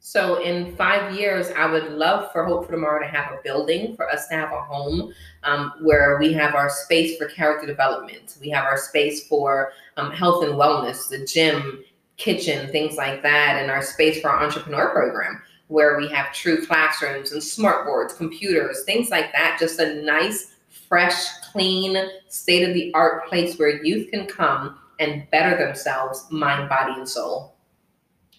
So 0.00 0.42
in 0.42 0.76
five 0.76 1.14
years, 1.14 1.50
I 1.56 1.66
would 1.66 1.92
love 1.92 2.30
for 2.32 2.44
Hope 2.44 2.66
for 2.66 2.72
Tomorrow 2.72 3.00
to 3.00 3.08
have 3.08 3.32
a 3.32 3.42
building, 3.42 3.96
for 3.96 4.08
us 4.08 4.28
to 4.28 4.34
have 4.34 4.52
a 4.52 4.60
home 4.60 5.12
um, 5.42 5.72
where 5.80 6.18
we 6.18 6.32
have 6.34 6.54
our 6.54 6.70
space 6.70 7.18
for 7.18 7.26
character 7.26 7.66
development. 7.66 8.36
We 8.40 8.48
have 8.50 8.64
our 8.64 8.78
space 8.78 9.26
for 9.26 9.72
um, 9.96 10.12
health 10.12 10.44
and 10.44 10.54
wellness, 10.54 11.08
the 11.08 11.24
gym, 11.24 11.84
kitchen, 12.16 12.70
things 12.70 12.96
like 12.96 13.22
that, 13.22 13.58
and 13.60 13.70
our 13.70 13.82
space 13.82 14.20
for 14.20 14.30
our 14.30 14.44
entrepreneur 14.44 14.90
program 14.90 15.42
where 15.68 15.98
we 15.98 16.08
have 16.08 16.32
true 16.32 16.64
classrooms 16.66 17.32
and 17.32 17.42
smart 17.42 17.86
boards, 17.86 18.14
computers, 18.14 18.84
things 18.84 19.10
like 19.10 19.32
that. 19.32 19.58
Just 19.60 19.78
a 19.78 20.02
nice, 20.02 20.54
fresh, 20.88 21.28
clean, 21.52 21.96
state 22.28 22.66
of 22.66 22.74
the 22.74 22.92
art 22.94 23.26
place 23.28 23.58
where 23.58 23.82
youth 23.84 24.10
can 24.10 24.26
come 24.26 24.78
and 24.98 25.30
better 25.30 25.56
themselves, 25.56 26.26
mind, 26.30 26.68
body, 26.68 26.94
and 26.94 27.08
soul. 27.08 27.54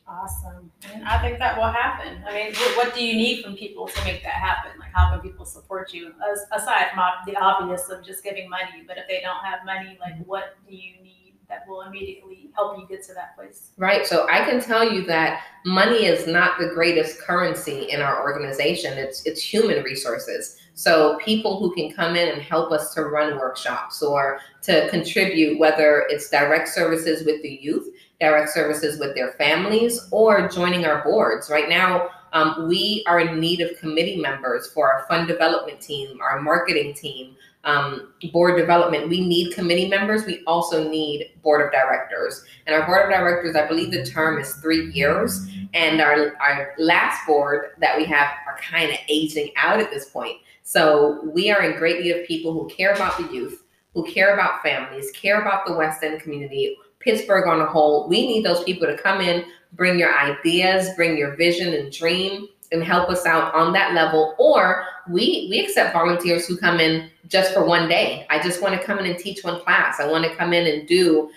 Awesome. 0.09 0.71
And 0.91 1.03
I 1.03 1.21
think 1.21 1.37
that 1.37 1.55
will 1.55 1.71
happen. 1.71 2.23
I 2.27 2.33
mean, 2.33 2.55
what 2.75 2.95
do 2.95 3.05
you 3.05 3.13
need 3.13 3.43
from 3.43 3.55
people 3.55 3.87
to 3.87 4.03
make 4.03 4.23
that 4.23 4.33
happen? 4.33 4.71
Like, 4.79 4.91
how 4.91 5.11
can 5.11 5.19
people 5.21 5.45
support 5.45 5.93
you? 5.93 6.13
As, 6.31 6.45
aside 6.51 6.87
from 6.93 7.11
the 7.27 7.39
obvious 7.39 7.89
of 7.89 8.03
just 8.03 8.23
giving 8.23 8.49
money, 8.49 8.83
but 8.87 8.97
if 8.97 9.07
they 9.07 9.21
don't 9.21 9.43
have 9.45 9.59
money, 9.65 9.97
like, 10.01 10.13
mm-hmm. 10.13 10.23
what 10.23 10.55
do 10.67 10.75
you 10.75 10.93
need 11.03 11.19
that 11.47 11.67
will 11.67 11.81
immediately 11.81 12.49
help 12.55 12.77
you 12.77 12.87
get 12.87 13.03
to 13.03 13.13
that 13.13 13.35
place? 13.35 13.71
Right. 13.77 14.05
So 14.05 14.27
I 14.29 14.45
can 14.45 14.61
tell 14.61 14.89
you 14.89 15.05
that 15.05 15.43
money 15.65 16.05
is 16.05 16.27
not 16.27 16.59
the 16.59 16.67
greatest 16.67 17.19
currency 17.19 17.89
in 17.89 18.01
our 18.01 18.21
organization. 18.21 18.97
It's 18.97 19.25
it's 19.25 19.41
human 19.41 19.83
resources. 19.83 20.57
So 20.75 21.17
people 21.17 21.59
who 21.59 21.73
can 21.73 21.91
come 21.91 22.15
in 22.15 22.29
and 22.29 22.41
help 22.41 22.71
us 22.71 22.93
to 22.93 23.03
run 23.05 23.37
workshops 23.37 24.01
or 24.01 24.39
to 24.61 24.87
contribute, 24.89 25.59
whether 25.59 26.05
it's 26.09 26.29
direct 26.29 26.69
services 26.69 27.25
with 27.25 27.41
the 27.41 27.59
youth 27.61 27.87
direct 28.19 28.49
services 28.49 28.99
with 28.99 29.15
their 29.15 29.31
families 29.33 30.07
or 30.11 30.47
joining 30.49 30.85
our 30.85 31.03
boards. 31.03 31.49
Right 31.49 31.69
now, 31.69 32.09
um, 32.33 32.67
we 32.67 33.03
are 33.07 33.19
in 33.19 33.39
need 33.39 33.61
of 33.61 33.77
committee 33.79 34.17
members 34.17 34.71
for 34.71 34.91
our 34.91 35.05
fund 35.07 35.27
development 35.27 35.81
team, 35.81 36.19
our 36.21 36.41
marketing 36.41 36.93
team, 36.93 37.35
um, 37.63 38.13
board 38.31 38.57
development. 38.57 39.09
We 39.09 39.25
need 39.25 39.53
committee 39.53 39.87
members. 39.87 40.25
We 40.25 40.43
also 40.45 40.89
need 40.89 41.31
board 41.41 41.65
of 41.65 41.71
directors. 41.71 42.43
And 42.65 42.75
our 42.75 42.85
board 42.85 43.05
of 43.05 43.09
directors, 43.09 43.55
I 43.55 43.67
believe 43.67 43.91
the 43.91 44.05
term 44.05 44.39
is 44.39 44.53
three 44.55 44.91
years. 44.91 45.47
And 45.73 46.01
our, 46.01 46.35
our 46.41 46.73
last 46.77 47.25
board 47.25 47.71
that 47.79 47.97
we 47.97 48.05
have 48.05 48.27
are 48.47 48.57
kind 48.57 48.91
of 48.91 48.97
aging 49.07 49.51
out 49.57 49.79
at 49.79 49.91
this 49.91 50.09
point. 50.09 50.37
So 50.63 51.19
we 51.33 51.49
are 51.49 51.63
in 51.63 51.77
great 51.77 52.01
need 52.01 52.11
of 52.11 52.27
people 52.27 52.53
who 52.53 52.67
care 52.69 52.93
about 52.93 53.17
the 53.17 53.33
youth, 53.33 53.63
who 53.93 54.05
care 54.05 54.33
about 54.33 54.61
families, 54.61 55.11
care 55.11 55.41
about 55.41 55.65
the 55.65 55.73
West 55.73 56.03
End 56.03 56.21
community, 56.21 56.77
Pittsburgh 56.99 57.47
on 57.47 57.61
a 57.61 57.65
whole. 57.65 58.07
We 58.07 58.27
need 58.27 58.45
those 58.45 58.63
people 58.63 58.87
to 58.87 58.97
come 58.97 59.21
in, 59.21 59.45
bring 59.73 59.97
your 59.97 60.17
ideas, 60.17 60.89
bring 60.95 61.17
your 61.17 61.35
vision 61.35 61.73
and 61.73 61.91
dream, 61.91 62.47
and 62.71 62.83
help 62.83 63.09
us 63.09 63.25
out 63.25 63.53
on 63.55 63.73
that 63.73 63.93
level. 63.93 64.35
Or 64.37 64.85
we 65.09 65.47
we 65.49 65.59
accept 65.59 65.93
volunteers 65.93 66.45
who 66.45 66.57
come 66.57 66.79
in 66.79 67.09
just 67.27 67.53
for 67.53 67.65
one 67.65 67.87
day. 67.87 68.27
I 68.29 68.41
just 68.41 68.61
want 68.61 68.79
to 68.79 68.85
come 68.85 68.99
in 68.99 69.05
and 69.05 69.17
teach 69.17 69.43
one 69.43 69.61
class. 69.61 69.99
I 69.99 70.07
want 70.07 70.25
to 70.25 70.35
come 70.35 70.53
in 70.53 70.67
and 70.67 70.87
do 70.87 71.29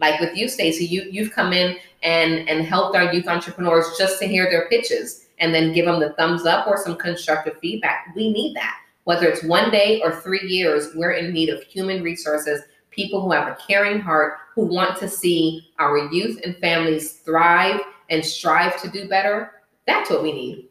like 0.00 0.20
with 0.20 0.36
you, 0.36 0.48
Stacy. 0.48 0.84
You 0.84 1.02
you've 1.10 1.32
come 1.32 1.52
in 1.52 1.76
and 2.02 2.48
and 2.48 2.64
helped 2.64 2.96
our 2.96 3.12
youth 3.12 3.28
entrepreneurs 3.28 3.86
just 3.98 4.18
to 4.20 4.26
hear 4.26 4.50
their 4.50 4.68
pitches 4.68 5.26
and 5.38 5.54
then 5.54 5.72
give 5.72 5.86
them 5.86 6.00
the 6.00 6.12
thumbs 6.12 6.46
up 6.46 6.66
or 6.66 6.76
some 6.76 6.96
constructive 6.96 7.58
feedback. 7.58 8.12
We 8.14 8.32
need 8.32 8.54
that. 8.54 8.76
Whether 9.04 9.26
it's 9.28 9.42
one 9.42 9.70
day 9.70 10.00
or 10.02 10.20
three 10.20 10.46
years, 10.46 10.94
we're 10.94 11.12
in 11.12 11.32
need 11.32 11.48
of 11.48 11.62
human 11.62 12.02
resources 12.02 12.62
people 12.94 13.22
who 13.22 13.32
have 13.32 13.48
a 13.48 13.56
caring 13.66 14.00
heart, 14.00 14.38
who 14.54 14.66
want 14.66 14.98
to 14.98 15.08
see 15.08 15.68
our 15.78 16.12
youth 16.12 16.40
and 16.44 16.56
families 16.58 17.12
thrive 17.24 17.80
and 18.10 18.24
strive 18.24 18.80
to 18.82 18.90
do 18.90 19.08
better. 19.08 19.52
That's 19.86 20.10
what 20.10 20.22
we 20.22 20.32
need. 20.32 20.68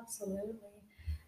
Absolutely. 0.00 0.54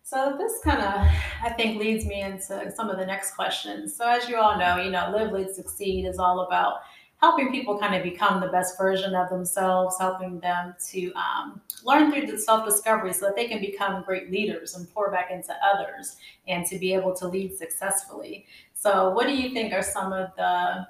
So 0.03 0.35
this 0.37 0.55
kind 0.65 0.81
of, 0.81 1.07
I 1.45 1.51
think, 1.57 1.79
leads 1.79 2.05
me 2.05 2.21
into 2.21 2.73
some 2.75 2.91
of 2.91 2.99
the 2.99 3.07
next 3.07 3.35
questions. 3.37 3.95
So 3.95 4.09
as 4.09 4.29
you 4.29 4.37
all 4.37 4.59
know, 4.59 4.79
you 4.79 4.91
know, 4.91 5.13
Live, 5.15 5.31
Lead, 5.31 5.55
Succeed 5.55 6.05
is 6.05 6.19
all 6.19 6.41
about 6.41 6.79
helping 7.21 7.53
people 7.53 7.79
kind 7.79 7.95
of 7.95 8.03
become 8.03 8.41
the 8.41 8.49
best 8.49 8.79
version 8.79 9.15
of 9.15 9.29
themselves, 9.29 9.97
helping 10.01 10.41
them 10.41 10.75
to 10.91 11.13
um, 11.13 11.61
learn 11.85 12.11
through 12.11 12.27
the 12.27 12.39
self-discovery 12.39 13.13
so 13.13 13.27
that 13.27 13.37
they 13.37 13.47
can 13.47 13.61
become 13.61 14.03
great 14.05 14.31
leaders 14.31 14.75
and 14.75 14.93
pour 14.95 15.11
back 15.11 15.31
into 15.31 15.55
others 15.63 16.17
and 16.49 16.65
to 16.67 16.79
be 16.79 16.95
able 16.95 17.15
to 17.15 17.29
lead 17.29 17.57
successfully. 17.57 18.47
So, 18.73 19.11
what 19.11 19.27
do 19.27 19.35
you 19.35 19.53
think 19.53 19.75
are 19.75 19.83
some 19.83 20.13
of 20.15 20.31
the 20.37 20.87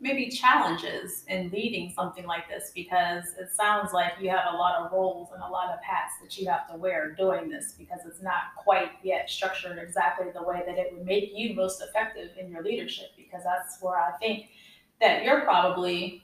maybe 0.00 0.28
challenges 0.28 1.24
in 1.28 1.50
leading 1.50 1.92
something 1.94 2.24
like 2.24 2.48
this? 2.48 2.72
Because 2.74 3.34
it 3.38 3.50
sounds 3.52 3.92
like 3.92 4.12
you 4.18 4.30
have 4.30 4.54
a 4.54 4.56
lot 4.56 4.76
of 4.76 4.92
roles 4.92 5.28
and 5.34 5.42
a 5.42 5.48
lot 5.48 5.68
of 5.68 5.82
hats 5.82 6.14
that 6.22 6.38
you 6.38 6.48
have 6.48 6.70
to 6.70 6.76
wear 6.78 7.12
doing 7.12 7.50
this 7.50 7.74
because 7.78 8.00
it's 8.06 8.22
not 8.22 8.54
quite 8.56 8.92
yet 9.02 9.28
structured 9.28 9.78
exactly 9.78 10.28
the 10.34 10.42
way 10.42 10.62
that 10.66 10.78
it 10.78 10.94
would 10.94 11.04
make 11.04 11.32
you 11.34 11.54
most 11.54 11.82
effective 11.82 12.30
in 12.40 12.50
your 12.50 12.62
leadership. 12.62 13.08
Because 13.14 13.44
that's 13.44 13.76
where 13.82 13.98
I 13.98 14.12
think 14.18 14.48
that 15.00 15.24
you're 15.24 15.42
probably 15.42 16.22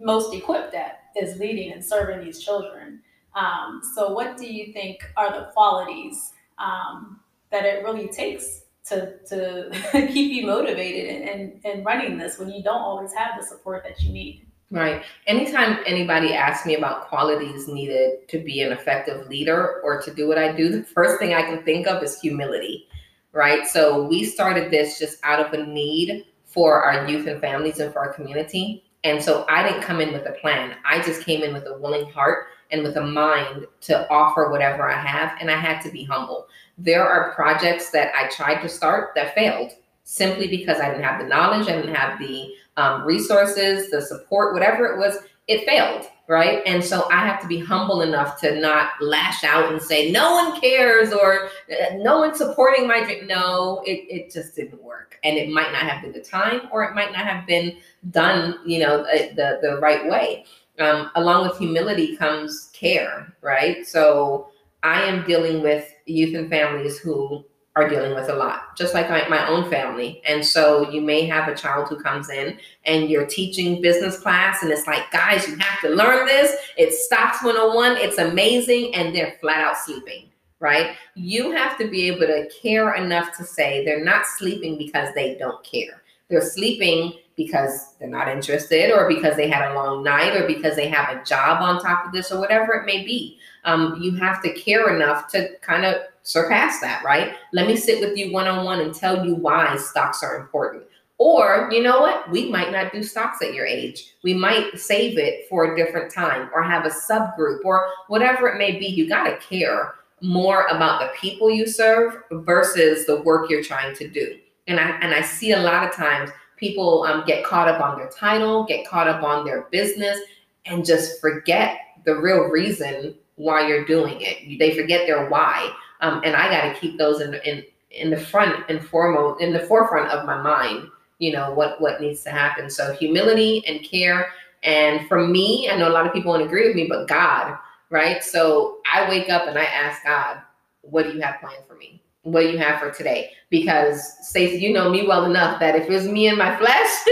most 0.00 0.34
equipped 0.34 0.74
at 0.74 1.00
is 1.20 1.38
leading 1.38 1.72
and 1.72 1.84
serving 1.84 2.24
these 2.24 2.40
children. 2.40 3.00
Um, 3.34 3.80
so, 3.94 4.12
what 4.12 4.36
do 4.36 4.52
you 4.52 4.72
think 4.72 4.98
are 5.16 5.30
the 5.30 5.46
qualities 5.52 6.32
um, 6.58 7.20
that 7.50 7.64
it 7.64 7.84
really 7.84 8.08
takes 8.08 8.62
to 8.88 9.18
to 9.28 9.70
keep 10.12 10.32
you 10.32 10.46
motivated 10.46 11.28
and, 11.28 11.60
and, 11.64 11.84
running 11.84 12.18
this 12.18 12.38
when 12.38 12.50
you 12.50 12.62
don't 12.62 12.80
always 12.80 13.12
have 13.12 13.38
the 13.38 13.46
support 13.46 13.84
that 13.84 14.02
you 14.02 14.12
need. 14.12 14.46
Right. 14.70 15.02
Anytime 15.26 15.78
anybody 15.86 16.34
asks 16.34 16.66
me 16.66 16.74
about 16.74 17.08
qualities 17.08 17.68
needed 17.68 18.28
to 18.28 18.38
be 18.38 18.60
an 18.60 18.72
effective 18.72 19.26
leader 19.28 19.80
or 19.82 20.00
to 20.02 20.12
do 20.12 20.28
what 20.28 20.36
I 20.36 20.52
do, 20.52 20.68
the 20.68 20.82
first 20.82 21.18
thing 21.18 21.32
I 21.32 21.42
can 21.42 21.62
think 21.64 21.86
of 21.86 22.02
is 22.02 22.20
humility. 22.20 22.86
Right. 23.32 23.66
So 23.66 24.06
we 24.06 24.24
started 24.24 24.70
this 24.70 24.98
just 24.98 25.18
out 25.22 25.40
of 25.40 25.58
a 25.58 25.64
need 25.66 26.26
for 26.58 26.82
our 26.82 27.08
youth 27.08 27.28
and 27.28 27.40
families 27.40 27.78
and 27.78 27.92
for 27.92 28.00
our 28.00 28.12
community. 28.12 28.82
And 29.04 29.22
so 29.22 29.46
I 29.48 29.62
didn't 29.62 29.82
come 29.82 30.00
in 30.00 30.12
with 30.12 30.26
a 30.26 30.32
plan. 30.32 30.74
I 30.84 31.00
just 31.00 31.22
came 31.24 31.44
in 31.44 31.52
with 31.52 31.68
a 31.68 31.78
willing 31.78 32.10
heart 32.10 32.48
and 32.72 32.82
with 32.82 32.96
a 32.96 33.00
mind 33.00 33.64
to 33.82 34.10
offer 34.10 34.50
whatever 34.50 34.90
I 34.90 34.98
have. 35.00 35.38
And 35.40 35.52
I 35.52 35.56
had 35.56 35.80
to 35.82 35.90
be 35.92 36.02
humble. 36.02 36.48
There 36.76 37.08
are 37.08 37.32
projects 37.32 37.90
that 37.90 38.12
I 38.12 38.28
tried 38.30 38.60
to 38.62 38.68
start 38.68 39.10
that 39.14 39.36
failed 39.36 39.70
simply 40.02 40.48
because 40.48 40.80
I 40.80 40.88
didn't 40.88 41.04
have 41.04 41.20
the 41.20 41.28
knowledge, 41.28 41.68
I 41.68 41.76
didn't 41.76 41.94
have 41.94 42.18
the 42.18 42.52
um, 42.76 43.04
resources, 43.04 43.92
the 43.92 44.02
support, 44.02 44.52
whatever 44.52 44.84
it 44.86 44.98
was, 44.98 45.16
it 45.46 45.64
failed. 45.64 46.06
Right. 46.28 46.62
And 46.66 46.84
so 46.84 47.08
I 47.10 47.26
have 47.26 47.40
to 47.40 47.46
be 47.46 47.58
humble 47.58 48.02
enough 48.02 48.38
to 48.42 48.60
not 48.60 48.90
lash 49.00 49.44
out 49.44 49.72
and 49.72 49.80
say, 49.80 50.10
no 50.12 50.34
one 50.34 50.60
cares 50.60 51.10
or 51.10 51.46
uh, 51.46 51.94
no 51.96 52.18
one's 52.18 52.36
supporting 52.36 52.86
my 52.86 53.02
dream. 53.02 53.26
No, 53.26 53.82
it, 53.86 54.04
it 54.14 54.30
just 54.30 54.54
didn't 54.54 54.82
work. 54.82 55.18
And 55.24 55.38
it 55.38 55.48
might 55.48 55.72
not 55.72 55.84
have 55.84 56.02
been 56.02 56.12
the 56.12 56.20
time 56.20 56.68
or 56.70 56.84
it 56.84 56.94
might 56.94 57.12
not 57.12 57.24
have 57.24 57.46
been 57.46 57.78
done, 58.10 58.58
you 58.66 58.78
know, 58.80 59.04
the, 59.04 59.32
the, 59.36 59.58
the 59.62 59.76
right 59.78 60.06
way. 60.06 60.44
Um, 60.78 61.10
along 61.14 61.48
with 61.48 61.56
humility 61.56 62.14
comes 62.14 62.70
care, 62.74 63.34
right? 63.40 63.86
So 63.86 64.48
I 64.82 65.04
am 65.04 65.26
dealing 65.26 65.62
with 65.62 65.90
youth 66.04 66.36
and 66.36 66.50
families 66.50 66.98
who 66.98 67.42
are 67.78 67.88
dealing 67.88 68.12
with 68.12 68.28
a 68.28 68.34
lot, 68.34 68.76
just 68.76 68.92
like 68.92 69.08
my, 69.08 69.28
my 69.28 69.46
own 69.46 69.70
family. 69.70 70.20
And 70.26 70.44
so 70.44 70.90
you 70.90 71.00
may 71.00 71.24
have 71.26 71.46
a 71.46 71.54
child 71.54 71.88
who 71.88 71.96
comes 72.00 72.28
in 72.28 72.58
and 72.84 73.08
you're 73.08 73.26
teaching 73.26 73.80
business 73.80 74.18
class, 74.18 74.62
and 74.62 74.72
it's 74.72 74.88
like, 74.88 75.08
guys, 75.12 75.46
you 75.46 75.56
have 75.56 75.80
to 75.82 75.90
learn 75.90 76.26
this. 76.26 76.56
It's 76.76 77.04
Stocks 77.04 77.44
101, 77.44 77.96
it's 77.98 78.18
amazing, 78.18 78.94
and 78.96 79.14
they're 79.14 79.36
flat 79.40 79.58
out 79.58 79.78
sleeping, 79.78 80.28
right? 80.58 80.96
You 81.14 81.52
have 81.52 81.78
to 81.78 81.88
be 81.88 82.08
able 82.08 82.26
to 82.26 82.48
care 82.60 82.94
enough 82.94 83.36
to 83.36 83.44
say 83.44 83.84
they're 83.84 84.04
not 84.04 84.26
sleeping 84.26 84.76
because 84.76 85.14
they 85.14 85.36
don't 85.36 85.62
care. 85.64 86.02
They're 86.28 86.42
sleeping 86.42 87.12
because 87.36 87.94
they're 88.00 88.08
not 88.08 88.26
interested, 88.26 88.90
or 88.90 89.08
because 89.08 89.36
they 89.36 89.48
had 89.48 89.70
a 89.70 89.74
long 89.74 90.02
night, 90.02 90.36
or 90.36 90.48
because 90.48 90.74
they 90.74 90.88
have 90.88 91.16
a 91.16 91.24
job 91.24 91.62
on 91.62 91.80
top 91.80 92.06
of 92.06 92.12
this, 92.12 92.32
or 92.32 92.40
whatever 92.40 92.72
it 92.72 92.86
may 92.86 93.04
be. 93.04 93.38
Um, 93.64 94.00
you 94.00 94.16
have 94.16 94.42
to 94.42 94.52
care 94.54 94.92
enough 94.94 95.28
to 95.28 95.56
kind 95.60 95.84
of 95.84 96.02
surpass 96.28 96.78
that, 96.80 97.02
right? 97.02 97.34
Let 97.54 97.66
me 97.66 97.74
sit 97.74 98.00
with 98.00 98.16
you 98.16 98.30
one 98.30 98.46
on 98.46 98.64
one 98.64 98.80
and 98.80 98.94
tell 98.94 99.24
you 99.24 99.34
why 99.34 99.76
stocks 99.76 100.22
are 100.22 100.36
important. 100.36 100.84
Or, 101.16 101.68
you 101.72 101.82
know 101.82 102.00
what? 102.00 102.30
We 102.30 102.50
might 102.50 102.70
not 102.70 102.92
do 102.92 103.02
stocks 103.02 103.42
at 103.42 103.54
your 103.54 103.66
age. 103.66 104.14
We 104.22 104.34
might 104.34 104.78
save 104.78 105.18
it 105.18 105.48
for 105.48 105.72
a 105.72 105.76
different 105.76 106.12
time 106.12 106.50
or 106.54 106.62
have 106.62 106.84
a 106.84 106.90
subgroup 106.90 107.64
or 107.64 107.88
whatever 108.08 108.46
it 108.48 108.58
may 108.58 108.78
be. 108.78 108.86
You 108.86 109.08
got 109.08 109.24
to 109.24 109.38
care 109.38 109.94
more 110.20 110.66
about 110.66 111.00
the 111.00 111.08
people 111.18 111.50
you 111.50 111.66
serve 111.66 112.18
versus 112.30 113.06
the 113.06 113.22
work 113.22 113.48
you're 113.48 113.64
trying 113.64 113.96
to 113.96 114.06
do. 114.06 114.38
And 114.66 114.78
I 114.78 114.90
and 115.00 115.14
I 115.14 115.22
see 115.22 115.52
a 115.52 115.60
lot 115.60 115.88
of 115.88 115.94
times 115.94 116.30
people 116.56 117.04
um, 117.04 117.24
get 117.26 117.44
caught 117.44 117.68
up 117.68 117.80
on 117.80 117.98
their 117.98 118.10
title, 118.10 118.64
get 118.64 118.86
caught 118.86 119.08
up 119.08 119.22
on 119.22 119.46
their 119.46 119.62
business, 119.70 120.18
and 120.66 120.84
just 120.84 121.20
forget 121.20 121.78
the 122.04 122.16
real 122.16 122.42
reason 122.44 123.14
why 123.36 123.66
you're 123.66 123.86
doing 123.86 124.18
it. 124.20 124.58
They 124.58 124.76
forget 124.76 125.06
their 125.06 125.28
why. 125.30 125.72
Um, 126.00 126.22
and 126.24 126.36
I 126.36 126.50
got 126.50 126.72
to 126.72 126.80
keep 126.80 126.98
those 126.98 127.20
in, 127.20 127.34
in 127.34 127.64
in 127.90 128.10
the 128.10 128.20
front 128.20 128.64
and 128.68 128.84
foremost 128.84 129.40
in 129.40 129.52
the 129.52 129.60
forefront 129.60 130.10
of 130.10 130.26
my 130.26 130.40
mind. 130.40 130.88
You 131.18 131.32
know 131.32 131.52
what 131.52 131.80
what 131.80 132.00
needs 132.00 132.22
to 132.24 132.30
happen. 132.30 132.70
So 132.70 132.92
humility 132.92 133.64
and 133.66 133.82
care. 133.82 134.28
And 134.62 135.06
for 135.08 135.26
me, 135.26 135.68
I 135.70 135.76
know 135.76 135.88
a 135.88 135.90
lot 135.90 136.06
of 136.06 136.12
people 136.12 136.32
won't 136.32 136.42
agree 136.44 136.66
with 136.66 136.76
me, 136.76 136.86
but 136.88 137.06
God, 137.06 137.56
right? 137.90 138.22
So 138.22 138.78
I 138.92 139.08
wake 139.08 139.28
up 139.28 139.46
and 139.48 139.58
I 139.58 139.64
ask 139.64 140.04
God, 140.04 140.38
"What 140.82 141.04
do 141.04 141.12
you 141.12 141.20
have 141.20 141.40
planned 141.40 141.64
for 141.66 141.74
me? 141.74 142.02
What 142.22 142.42
do 142.42 142.50
you 142.50 142.58
have 142.58 142.80
for 142.80 142.90
today?" 142.90 143.32
Because 143.50 144.28
Stacy, 144.28 144.58
you 144.58 144.72
know 144.72 144.90
me 144.90 145.06
well 145.06 145.24
enough 145.24 145.58
that 145.60 145.74
if 145.74 145.84
it 145.84 145.90
was 145.90 146.08
me 146.08 146.28
and 146.28 146.38
my 146.38 146.56
flesh. 146.56 146.90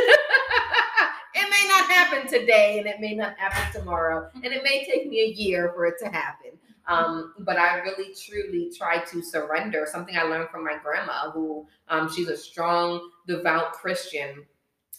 it 1.34 1.50
may 1.50 1.68
not 1.68 1.90
happen 1.90 2.28
today 2.28 2.78
and 2.78 2.86
it 2.86 3.00
may 3.00 3.14
not 3.14 3.36
happen 3.38 3.80
tomorrow 3.80 4.28
and 4.34 4.52
it 4.52 4.62
may 4.62 4.84
take 4.84 5.08
me 5.08 5.20
a 5.20 5.28
year 5.28 5.72
for 5.74 5.86
it 5.86 5.94
to 5.98 6.06
happen 6.06 6.50
um, 6.88 7.34
but 7.40 7.56
I 7.56 7.78
really 7.80 8.14
truly 8.14 8.70
try 8.76 8.98
to 8.98 9.22
surrender. 9.22 9.86
Something 9.90 10.16
I 10.16 10.22
learned 10.22 10.50
from 10.50 10.64
my 10.64 10.76
grandma, 10.82 11.30
who 11.30 11.66
um, 11.88 12.12
she's 12.12 12.28
a 12.28 12.36
strong, 12.36 13.10
devout 13.26 13.72
Christian, 13.72 14.44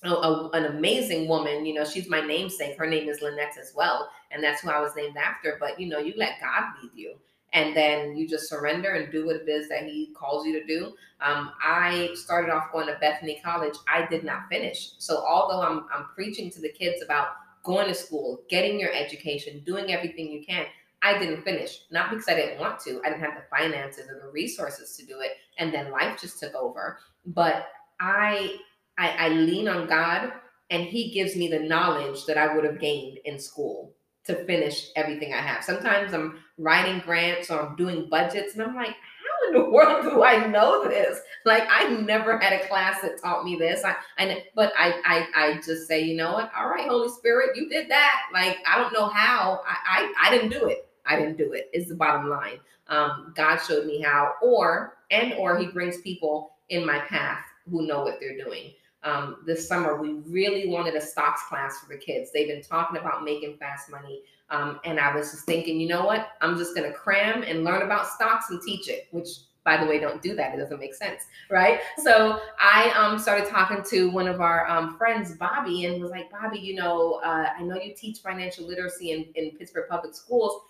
a, 0.03 0.09
a, 0.09 0.49
an 0.51 0.65
amazing 0.65 1.27
woman. 1.27 1.65
You 1.65 1.75
know, 1.75 1.85
she's 1.85 2.09
my 2.09 2.21
namesake. 2.21 2.77
Her 2.77 2.87
name 2.87 3.07
is 3.07 3.21
Lynette 3.21 3.57
as 3.59 3.73
well, 3.75 4.09
and 4.31 4.43
that's 4.43 4.61
who 4.61 4.69
I 4.69 4.81
was 4.81 4.95
named 4.95 5.15
after. 5.17 5.57
But 5.59 5.79
you 5.79 5.87
know, 5.87 5.99
you 5.99 6.13
let 6.17 6.41
God 6.41 6.63
lead 6.81 6.91
you. 6.95 7.15
And 7.53 7.75
then 7.75 8.17
you 8.17 8.27
just 8.27 8.49
surrender 8.49 8.95
and 8.95 9.09
do 9.09 9.25
what 9.25 9.37
it 9.37 9.47
is 9.47 9.69
that 9.69 9.83
He 9.83 10.13
calls 10.13 10.45
you 10.45 10.59
to 10.59 10.65
do. 10.65 10.93
Um, 11.21 11.51
I 11.63 12.09
started 12.13 12.51
off 12.51 12.73
going 12.73 12.87
to 12.87 12.97
Bethany 12.99 13.39
College. 13.43 13.75
I 13.87 14.05
did 14.05 14.25
not 14.25 14.49
finish. 14.49 14.91
So 14.97 15.23
although 15.25 15.61
I'm 15.61 15.85
I'm 15.93 16.07
preaching 16.13 16.51
to 16.51 16.59
the 16.61 16.69
kids 16.69 17.01
about 17.01 17.27
going 17.63 17.87
to 17.87 17.93
school, 17.93 18.41
getting 18.49 18.79
your 18.79 18.91
education, 18.93 19.61
doing 19.65 19.93
everything 19.93 20.29
you 20.29 20.43
can, 20.45 20.65
I 21.01 21.17
didn't 21.17 21.43
finish, 21.43 21.81
not 21.91 22.09
because 22.09 22.27
I 22.27 22.35
didn't 22.35 22.59
want 22.59 22.79
to. 22.81 23.01
I 23.05 23.09
didn't 23.09 23.21
have 23.21 23.35
the 23.35 23.55
finances 23.55 24.09
or 24.09 24.19
the 24.19 24.31
resources 24.31 24.95
to 24.97 25.05
do 25.05 25.19
it, 25.19 25.31
and 25.57 25.73
then 25.73 25.91
life 25.91 26.19
just 26.19 26.39
took 26.39 26.55
over. 26.55 26.97
But 27.25 27.67
I, 27.99 28.55
I, 28.97 29.09
I 29.09 29.29
lean 29.29 29.67
on 29.67 29.87
God, 29.87 30.33
and 30.69 30.83
He 30.83 31.11
gives 31.11 31.35
me 31.35 31.47
the 31.47 31.59
knowledge 31.59 32.25
that 32.25 32.37
I 32.37 32.55
would 32.55 32.63
have 32.63 32.79
gained 32.79 33.19
in 33.25 33.39
school 33.39 33.93
to 34.25 34.43
finish 34.45 34.89
everything 34.95 35.33
I 35.33 35.41
have. 35.41 35.63
Sometimes 35.63 36.13
I'm 36.13 36.39
writing 36.57 36.99
grants 36.99 37.49
or 37.49 37.61
I'm 37.61 37.75
doing 37.75 38.09
budgets, 38.09 38.53
and 38.53 38.63
I'm 38.63 38.75
like, 38.75 38.89
how 38.89 39.47
in 39.47 39.53
the 39.53 39.69
world 39.69 40.03
do 40.03 40.23
I 40.23 40.47
know 40.47 40.87
this? 40.89 41.19
Like 41.45 41.63
I 41.69 41.89
never 41.89 42.37
had 42.39 42.53
a 42.53 42.67
class 42.67 43.01
that 43.01 43.21
taught 43.21 43.45
me 43.45 43.55
this. 43.55 43.83
I, 43.85 43.95
I 44.17 44.43
but 44.55 44.73
I, 44.77 44.99
I 45.05 45.27
I 45.35 45.53
just 45.57 45.87
say, 45.87 46.01
you 46.01 46.15
know 46.15 46.33
what? 46.33 46.51
All 46.57 46.69
right, 46.69 46.89
Holy 46.89 47.09
Spirit, 47.09 47.55
you 47.55 47.69
did 47.69 47.89
that. 47.89 48.23
Like 48.33 48.57
I 48.67 48.79
don't 48.79 48.93
know 48.93 49.07
how. 49.07 49.61
I 49.65 50.11
I, 50.19 50.27
I 50.27 50.31
didn't 50.31 50.49
do 50.49 50.67
it. 50.67 50.86
I 51.07 51.15
didn't 51.15 51.37
do 51.37 51.53
it. 51.53 51.69
it. 51.73 51.77
Is 51.77 51.87
the 51.89 51.95
bottom 51.95 52.29
line. 52.29 52.59
Um, 52.87 53.33
God 53.35 53.57
showed 53.57 53.85
me 53.85 54.01
how, 54.01 54.33
or 54.41 54.97
and 55.11 55.33
or 55.33 55.57
He 55.57 55.67
brings 55.67 56.01
people 56.01 56.51
in 56.69 56.85
my 56.85 56.99
path 56.99 57.43
who 57.69 57.85
know 57.85 58.03
what 58.03 58.19
they're 58.19 58.37
doing. 58.37 58.71
Um, 59.03 59.37
this 59.45 59.67
summer, 59.67 60.01
we 60.01 60.13
really 60.27 60.67
wanted 60.67 60.95
a 60.95 61.01
stocks 61.01 61.43
class 61.47 61.79
for 61.79 61.93
the 61.93 61.99
kids. 61.99 62.31
They've 62.31 62.47
been 62.47 62.63
talking 62.63 62.97
about 62.97 63.23
making 63.23 63.57
fast 63.57 63.89
money. 63.89 64.21
Um, 64.49 64.79
and 64.85 64.99
I 64.99 65.13
was 65.15 65.31
just 65.31 65.45
thinking, 65.45 65.79
you 65.79 65.87
know 65.87 66.05
what? 66.05 66.29
I'm 66.41 66.57
just 66.57 66.75
going 66.75 66.89
to 66.89 66.97
cram 66.97 67.43
and 67.43 67.63
learn 67.63 67.83
about 67.83 68.07
stocks 68.07 68.49
and 68.49 68.61
teach 68.61 68.89
it, 68.89 69.07
which 69.11 69.27
by 69.67 69.75
the 69.75 69.85
way, 69.85 69.99
don't 69.99 70.21
do 70.21 70.33
that. 70.33 70.53
It 70.55 70.59
doesn't 70.59 70.79
make 70.79 70.93
sense, 70.93 71.23
right? 71.51 71.81
So 71.97 72.39
I 72.57 72.89
um, 72.91 73.19
started 73.19 73.49
talking 73.49 73.83
to 73.89 74.09
one 74.09 74.29
of 74.29 74.39
our 74.39 74.65
um, 74.69 74.97
friends, 74.97 75.35
Bobby, 75.35 75.83
and 75.83 76.01
was 76.01 76.09
like, 76.09 76.31
Bobby, 76.31 76.57
you 76.57 76.73
know, 76.73 77.19
uh, 77.21 77.49
I 77.53 77.63
know 77.63 77.75
you 77.75 77.93
teach 77.93 78.19
financial 78.19 78.65
literacy 78.65 79.11
in, 79.11 79.25
in 79.35 79.57
Pittsburgh 79.57 79.89
Public 79.89 80.15
Schools 80.15 80.61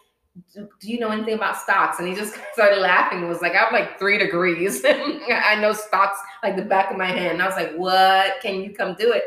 do, 0.53 0.67
you 0.81 0.99
know 0.99 1.09
anything 1.09 1.35
about 1.35 1.57
stocks? 1.57 1.99
And 1.99 2.07
he 2.07 2.15
just 2.15 2.35
started 2.53 2.79
laughing 2.79 3.19
and 3.19 3.29
was 3.29 3.41
like, 3.41 3.53
I 3.53 3.57
have 3.57 3.73
like 3.73 3.99
three 3.99 4.17
degrees. 4.17 4.83
I 4.85 5.57
know 5.59 5.73
stocks 5.73 6.19
like 6.43 6.55
the 6.55 6.63
back 6.63 6.91
of 6.91 6.97
my 6.97 7.07
hand. 7.07 7.33
And 7.33 7.41
I 7.41 7.47
was 7.47 7.55
like, 7.55 7.73
what? 7.75 8.41
Can 8.41 8.61
you 8.61 8.73
come 8.73 8.95
do 8.95 9.11
it? 9.11 9.23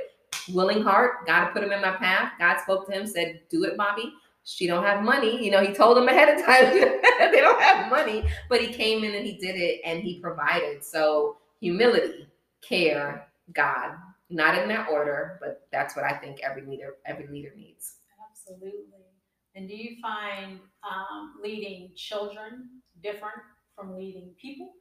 Willing 0.52 0.82
heart, 0.82 1.26
God 1.26 1.50
put 1.50 1.62
him 1.62 1.72
in 1.72 1.80
my 1.80 1.92
path. 1.92 2.32
God 2.38 2.58
spoke 2.60 2.86
to 2.86 2.92
him, 2.92 3.06
said, 3.06 3.40
do 3.50 3.64
it, 3.64 3.76
Bobby. 3.76 4.12
She 4.44 4.66
don't 4.66 4.84
have 4.84 5.02
money. 5.04 5.44
You 5.44 5.50
know, 5.50 5.62
he 5.62 5.72
told 5.72 5.98
him 5.98 6.08
ahead 6.08 6.28
of 6.28 6.44
time 6.44 6.72
they 7.32 7.40
don't 7.40 7.60
have 7.60 7.90
money, 7.90 8.24
but 8.48 8.60
he 8.60 8.72
came 8.72 9.04
in 9.04 9.14
and 9.14 9.26
he 9.26 9.36
did 9.36 9.56
it 9.56 9.80
and 9.84 10.02
he 10.02 10.18
provided. 10.20 10.82
So 10.82 11.36
humility, 11.60 12.26
care, 12.62 13.28
God, 13.52 13.96
not 14.30 14.56
in 14.56 14.68
that 14.68 14.88
order, 14.88 15.38
but 15.40 15.68
that's 15.70 15.94
what 15.94 16.04
I 16.04 16.12
think 16.12 16.40
every 16.42 16.64
leader, 16.64 16.94
every 17.04 17.26
leader 17.28 17.52
needs. 17.54 17.96
Absolutely. 18.30 19.09
And 19.54 19.68
do 19.68 19.74
you 19.74 19.96
find 20.00 20.60
um, 20.84 21.34
leading 21.42 21.90
children 21.96 22.68
different 23.02 23.40
from 23.76 23.96
leading 23.96 24.30
people? 24.40 24.72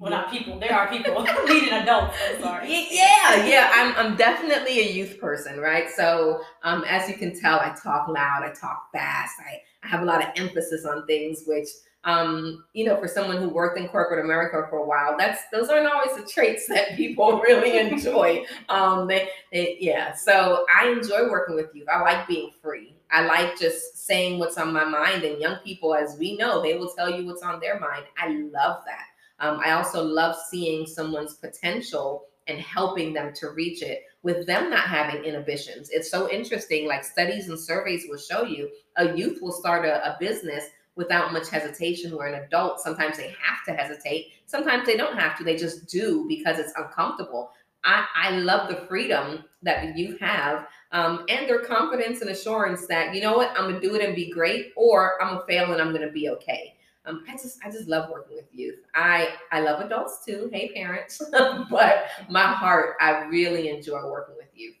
Well, 0.00 0.10
not 0.10 0.30
people. 0.30 0.58
There 0.58 0.74
are 0.74 0.88
people 0.88 1.22
leading 1.46 1.74
adults. 1.74 2.16
I'm 2.28 2.42
sorry. 2.42 2.68
Yeah, 2.90 3.44
yeah. 3.44 3.70
I'm, 3.74 3.94
I'm 3.96 4.16
definitely 4.16 4.80
a 4.80 4.90
youth 4.90 5.20
person, 5.20 5.60
right? 5.60 5.90
So, 5.90 6.40
um, 6.64 6.84
as 6.88 7.08
you 7.08 7.16
can 7.16 7.38
tell, 7.38 7.60
I 7.60 7.74
talk 7.82 8.08
loud, 8.08 8.42
I 8.42 8.52
talk 8.58 8.90
fast, 8.92 9.34
I, 9.46 9.60
I 9.84 9.88
have 9.88 10.00
a 10.00 10.04
lot 10.06 10.22
of 10.22 10.30
emphasis 10.36 10.86
on 10.86 11.06
things, 11.06 11.42
which 11.46 11.68
um, 12.04 12.64
you 12.72 12.86
know, 12.86 12.98
for 12.98 13.06
someone 13.08 13.36
who 13.36 13.50
worked 13.50 13.78
in 13.78 13.86
corporate 13.88 14.24
America 14.24 14.66
for 14.70 14.78
a 14.78 14.86
while, 14.86 15.16
that's 15.18 15.42
those 15.52 15.68
aren't 15.68 15.86
always 15.86 16.16
the 16.16 16.26
traits 16.26 16.66
that 16.68 16.96
people 16.96 17.40
really 17.46 17.78
enjoy. 17.78 18.44
um, 18.70 19.06
they, 19.06 19.28
they, 19.52 19.76
yeah. 19.80 20.14
So 20.14 20.64
I 20.74 20.88
enjoy 20.88 21.30
working 21.30 21.56
with 21.56 21.66
youth. 21.74 21.88
I 21.92 22.00
like 22.00 22.26
being 22.26 22.52
free. 22.62 22.96
I 23.12 23.24
like 23.24 23.58
just 23.58 24.06
saying 24.06 24.38
what's 24.38 24.58
on 24.58 24.72
my 24.72 24.84
mind. 24.84 25.24
And 25.24 25.40
young 25.40 25.56
people, 25.64 25.94
as 25.94 26.16
we 26.18 26.36
know, 26.36 26.62
they 26.62 26.76
will 26.76 26.92
tell 26.92 27.10
you 27.10 27.26
what's 27.26 27.42
on 27.42 27.60
their 27.60 27.78
mind. 27.78 28.04
I 28.18 28.28
love 28.28 28.82
that. 28.86 29.06
Um, 29.40 29.60
I 29.64 29.72
also 29.72 30.02
love 30.02 30.36
seeing 30.50 30.86
someone's 30.86 31.34
potential 31.34 32.26
and 32.46 32.60
helping 32.60 33.12
them 33.12 33.32
to 33.34 33.50
reach 33.50 33.82
it 33.82 34.02
with 34.22 34.46
them 34.46 34.70
not 34.70 34.84
having 34.84 35.24
inhibitions. 35.24 35.88
It's 35.90 36.10
so 36.10 36.30
interesting. 36.30 36.86
Like 36.86 37.04
studies 37.04 37.48
and 37.48 37.58
surveys 37.58 38.06
will 38.08 38.18
show 38.18 38.44
you, 38.44 38.70
a 38.96 39.16
youth 39.16 39.38
will 39.40 39.52
start 39.52 39.84
a, 39.86 40.04
a 40.06 40.16
business 40.20 40.64
without 40.96 41.32
much 41.32 41.48
hesitation, 41.48 42.16
where 42.16 42.28
an 42.28 42.42
adult 42.42 42.80
sometimes 42.80 43.16
they 43.16 43.34
have 43.42 43.64
to 43.66 43.72
hesitate. 43.72 44.32
Sometimes 44.46 44.84
they 44.84 44.96
don't 44.96 45.18
have 45.18 45.38
to, 45.38 45.44
they 45.44 45.56
just 45.56 45.88
do 45.88 46.26
because 46.28 46.58
it's 46.58 46.74
uncomfortable. 46.76 47.52
I, 47.84 48.04
I 48.14 48.30
love 48.32 48.68
the 48.68 48.86
freedom 48.88 49.44
that 49.62 49.96
youth 49.96 50.20
have 50.20 50.66
um, 50.92 51.24
and 51.28 51.48
their 51.48 51.60
confidence 51.60 52.20
and 52.20 52.30
assurance 52.30 52.86
that 52.86 53.14
you 53.14 53.20
know 53.20 53.36
what 53.36 53.50
I'm 53.50 53.68
gonna 53.68 53.80
do 53.80 53.94
it 53.94 54.04
and 54.04 54.14
be 54.14 54.30
great, 54.30 54.72
or 54.76 55.22
I'm 55.22 55.34
gonna 55.34 55.46
fail 55.46 55.72
and 55.72 55.80
I'm 55.80 55.92
gonna 55.92 56.10
be 56.10 56.28
okay. 56.30 56.74
Um, 57.06 57.24
I 57.28 57.32
just 57.32 57.58
I 57.64 57.70
just 57.70 57.88
love 57.88 58.10
working 58.10 58.36
with 58.36 58.48
youth. 58.52 58.80
I 58.94 59.34
I 59.52 59.60
love 59.60 59.80
adults 59.80 60.24
too. 60.24 60.50
Hey 60.52 60.70
parents, 60.74 61.20
but 61.70 62.06
my 62.28 62.46
heart 62.52 62.96
I 63.00 63.24
really 63.24 63.68
enjoy 63.68 64.02
working 64.08 64.36
with 64.36 64.48
youth. 64.54 64.76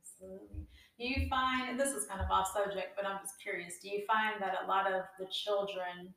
Absolutely. 0.00 0.66
Do 0.98 1.06
you 1.06 1.28
find 1.28 1.68
and 1.70 1.78
this 1.78 1.92
is 1.94 2.06
kind 2.06 2.20
of 2.20 2.30
off 2.30 2.52
subject, 2.52 2.96
but 2.96 3.06
I'm 3.06 3.18
just 3.22 3.40
curious. 3.40 3.78
Do 3.82 3.88
you 3.88 4.02
find 4.06 4.40
that 4.40 4.58
a 4.64 4.66
lot 4.66 4.92
of 4.92 5.02
the 5.18 5.26
children 5.26 6.14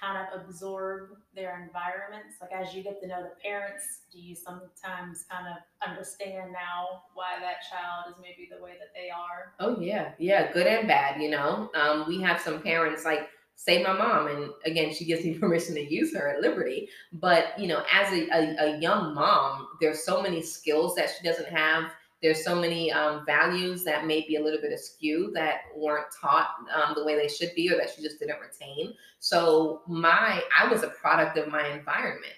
kind 0.00 0.18
of 0.18 0.40
absorb 0.40 1.16
their 1.34 1.62
environments? 1.64 2.36
Like 2.40 2.52
as 2.52 2.74
you 2.74 2.82
get 2.82 3.00
to 3.02 3.08
know 3.08 3.22
the 3.22 3.32
parents, 3.42 4.00
do 4.12 4.18
you 4.18 4.34
sometimes 4.34 5.24
kind 5.30 5.46
of 5.48 5.88
understand 5.88 6.52
now 6.52 7.02
why 7.14 7.38
that 7.40 7.56
child 7.70 8.10
is 8.10 8.14
maybe 8.20 8.48
the 8.54 8.62
way 8.62 8.72
that 8.78 8.92
they 8.94 9.10
are? 9.10 9.52
Oh 9.60 9.80
yeah, 9.80 10.12
yeah, 10.18 10.52
good 10.52 10.66
and 10.66 10.88
bad. 10.88 11.20
You 11.20 11.30
know, 11.30 11.70
um, 11.74 12.04
we 12.08 12.20
have 12.22 12.40
some 12.40 12.60
parents 12.60 13.04
like 13.04 13.28
say 13.56 13.82
my 13.82 13.92
mom 13.92 14.26
and 14.26 14.50
again 14.64 14.92
she 14.92 15.04
gives 15.04 15.24
me 15.24 15.34
permission 15.38 15.74
to 15.74 15.94
use 15.94 16.14
her 16.14 16.28
at 16.28 16.40
liberty 16.40 16.88
but 17.12 17.58
you 17.58 17.68
know 17.68 17.84
as 17.92 18.12
a, 18.12 18.28
a, 18.30 18.56
a 18.58 18.80
young 18.80 19.14
mom 19.14 19.68
there's 19.80 20.04
so 20.04 20.20
many 20.20 20.42
skills 20.42 20.94
that 20.96 21.08
she 21.08 21.26
doesn't 21.26 21.48
have 21.48 21.92
there's 22.24 22.42
so 22.42 22.58
many 22.58 22.90
um, 22.90 23.22
values 23.26 23.84
that 23.84 24.06
may 24.06 24.22
be 24.26 24.36
a 24.36 24.42
little 24.42 24.60
bit 24.60 24.72
askew 24.72 25.30
that 25.34 25.56
weren't 25.76 26.06
taught 26.18 26.48
um, 26.74 26.94
the 26.96 27.04
way 27.04 27.14
they 27.14 27.28
should 27.28 27.54
be 27.54 27.70
or 27.70 27.76
that 27.76 27.90
she 27.90 28.00
just 28.00 28.18
didn't 28.18 28.40
retain 28.40 28.94
so 29.20 29.82
my 29.86 30.42
i 30.58 30.66
was 30.66 30.82
a 30.82 30.88
product 30.88 31.36
of 31.36 31.48
my 31.48 31.68
environment 31.68 32.32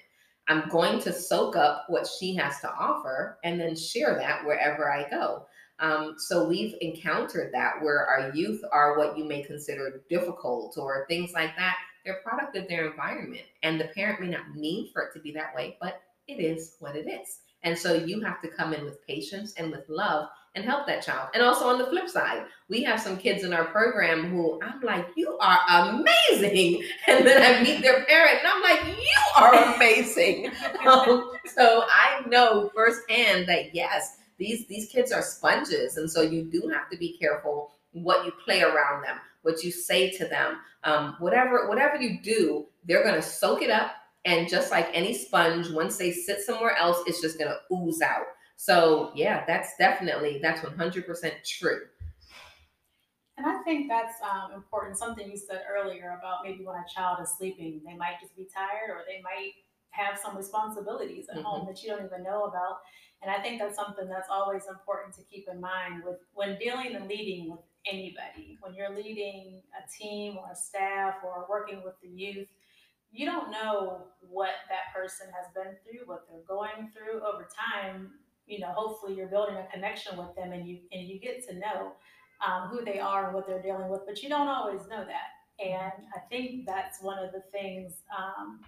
i'm 0.49 0.69
going 0.69 0.99
to 0.99 1.13
soak 1.13 1.55
up 1.55 1.85
what 1.89 2.05
she 2.05 2.35
has 2.35 2.59
to 2.59 2.69
offer 2.69 3.39
and 3.45 3.61
then 3.61 3.77
share 3.77 4.17
that 4.17 4.45
wherever 4.45 4.93
i 4.93 5.09
go 5.09 5.47
um, 5.79 6.15
so 6.17 6.49
we've 6.49 6.75
encountered 6.81 7.53
that 7.53 7.83
where 7.83 8.07
our 8.07 8.35
youth 8.35 8.63
are 8.73 8.99
what 8.99 9.17
you 9.17 9.25
may 9.25 9.43
consider 9.43 10.03
difficult 10.09 10.79
or 10.79 11.05
things 11.07 11.33
like 11.35 11.55
that. 11.57 11.77
They're 12.05 12.23
product 12.25 12.57
of 12.57 12.69
their 12.69 12.89
environment, 12.89 13.45
and 13.63 13.79
the 13.79 13.89
parent 13.89 14.21
may 14.21 14.29
not 14.29 14.55
mean 14.55 14.91
for 14.93 15.03
it 15.03 15.13
to 15.15 15.21
be 15.21 15.33
that 15.33 15.55
way, 15.55 15.77
but 15.81 16.01
it 16.29 16.41
is 16.41 16.77
what 16.79 16.97
it 16.97 17.09
is. 17.09 17.41
And 17.67 17.77
so 17.77 17.95
you 17.95 18.21
have 18.21 18.41
to 18.43 18.49
come 18.49 18.73
in 18.73 18.85
with 18.85 19.05
patience 19.07 19.53
and 19.57 19.73
with 19.73 19.89
love 19.89 20.29
and 20.55 20.65
help 20.65 20.87
that 20.87 21.03
child. 21.03 21.31
And 21.35 21.43
also 21.43 21.67
on 21.67 21.79
the 21.79 21.87
flip 21.87 22.09
side, 22.09 22.45
we 22.69 22.83
have 22.85 23.01
some 23.01 23.17
kids 23.17 23.43
in 23.43 23.53
our 23.53 23.65
program 23.65 24.31
who 24.31 24.61
I'm 24.63 24.81
like, 24.83 25.09
you 25.17 25.37
are 25.39 25.59
amazing. 25.69 26.83
And 27.09 27.27
then 27.27 27.43
I 27.43 27.63
meet 27.63 27.83
their 27.83 28.05
parent 28.05 28.39
and 28.39 28.49
I'm 28.49 28.63
like, 28.63 28.97
you 28.97 29.37
are 29.37 29.75
amazing. 29.75 30.53
um, 30.87 31.33
so 31.45 31.83
I 31.89 32.23
know 32.29 32.71
firsthand 32.73 33.49
that 33.49 33.75
yes, 33.75 34.17
these 34.39 34.67
these 34.67 34.89
kids 34.89 35.11
are 35.11 35.23
sponges 35.23 35.97
and 35.97 36.09
so 36.11 36.23
you 36.23 36.45
do 36.45 36.71
have 36.73 36.89
to 36.91 36.97
be 36.97 37.17
careful 37.19 37.73
what 37.93 38.25
you 38.27 38.33
play 38.45 38.63
around 38.63 39.03
them 39.03 39.17
what 39.43 39.63
you 39.63 39.71
say 39.71 40.11
to 40.11 40.27
them 40.27 40.59
um, 40.85 41.17
whatever 41.21 41.69
whatever 41.69 41.97
you 41.97 42.21
do 42.23 42.67
they're 42.85 43.03
going 43.03 43.15
to 43.15 43.23
soak 43.23 43.63
it 43.63 43.71
up 43.71 43.93
and 44.27 44.49
just 44.49 44.71
like 44.71 44.89
any 44.93 45.15
sponge 45.15 45.71
once 45.71 45.97
they 45.97 46.13
sit 46.13 46.41
somewhere 46.41 46.77
else 46.77 46.99
it's 47.07 47.23
just 47.23 47.39
going 47.39 47.51
to 47.51 47.75
ooze 47.75 48.03
out 48.03 48.27
so 48.57 49.11
yeah 49.15 49.45
that's 49.47 49.71
definitely 49.79 50.39
that's 50.43 50.61
100% 50.61 51.33
true 51.45 51.81
and 53.39 53.47
I 53.47 53.63
think 53.65 53.89
that's 53.89 54.15
um, 54.23 54.53
important. 54.55 54.97
Something 54.97 55.31
you 55.31 55.37
said 55.37 55.61
earlier 55.71 56.17
about 56.19 56.39
maybe 56.43 56.65
when 56.65 56.77
a 56.77 56.85
child 56.89 57.19
is 57.23 57.35
sleeping, 57.37 57.83
they 57.85 57.95
might 57.95 58.19
just 58.21 58.35
be 58.35 58.49
tired 58.53 58.89
or 58.89 59.05
they 59.07 59.21
might 59.23 59.53
have 59.91 60.19
some 60.19 60.37
responsibilities 60.37 61.27
at 61.31 61.37
mm-hmm. 61.37 61.45
home 61.45 61.67
that 61.67 61.83
you 61.83 61.91
don't 61.91 62.05
even 62.05 62.23
know 62.23 62.45
about. 62.45 62.79
And 63.23 63.31
I 63.31 63.43
think 63.43 63.59
that's 63.59 63.77
something 63.77 64.09
that's 64.09 64.29
always 64.31 64.63
important 64.69 65.15
to 65.17 65.23
keep 65.23 65.49
in 65.51 65.61
mind 65.61 66.03
with 66.05 66.17
when 66.35 66.59
dealing 66.59 66.95
and 66.97 67.09
leading 67.09 67.51
with 67.51 67.61
anybody. 67.91 68.59
When 68.61 68.75
you're 68.75 68.95
leading 68.95 69.61
a 69.73 69.83
team 70.03 70.37
or 70.37 70.51
a 70.53 70.57
staff 70.57 71.17
or 71.25 71.47
working 71.49 71.83
with 71.85 71.95
the 72.03 72.09
youth, 72.09 72.49
you 73.17 73.27
don't 73.27 73.51
know 73.51 74.07
what 74.21 74.55
that 74.69 74.95
person 74.95 75.27
has 75.35 75.47
been 75.55 75.75
through, 75.83 76.07
what 76.07 76.27
they're 76.29 76.47
going 76.47 76.91
through 76.93 77.21
over 77.23 77.49
time. 77.73 78.11
You 78.47 78.61
know, 78.61 78.69
hopefully 78.69 79.15
you're 79.15 79.29
building 79.29 79.57
a 79.57 79.67
connection 79.73 80.17
with 80.17 80.35
them 80.37 80.53
and 80.53 80.69
you 80.69 80.79
and 80.93 81.03
you 81.09 81.19
get 81.19 81.47
to 81.49 81.55
know 81.55 81.93
um, 82.47 82.69
who 82.69 82.85
they 82.85 82.99
are 82.99 83.27
and 83.27 83.35
what 83.35 83.47
they're 83.47 83.63
dealing 83.63 83.89
with, 83.89 84.03
but 84.07 84.23
you 84.23 84.29
don't 84.29 84.49
always 84.49 84.83
know 84.89 85.05
that. 85.05 85.65
And 85.65 86.05
I 86.15 86.21
think 86.29 86.67
that's 86.67 87.03
one 87.03 87.19
of 87.19 87.33
the 87.33 87.43
things 87.51 87.95
um, 88.17 88.61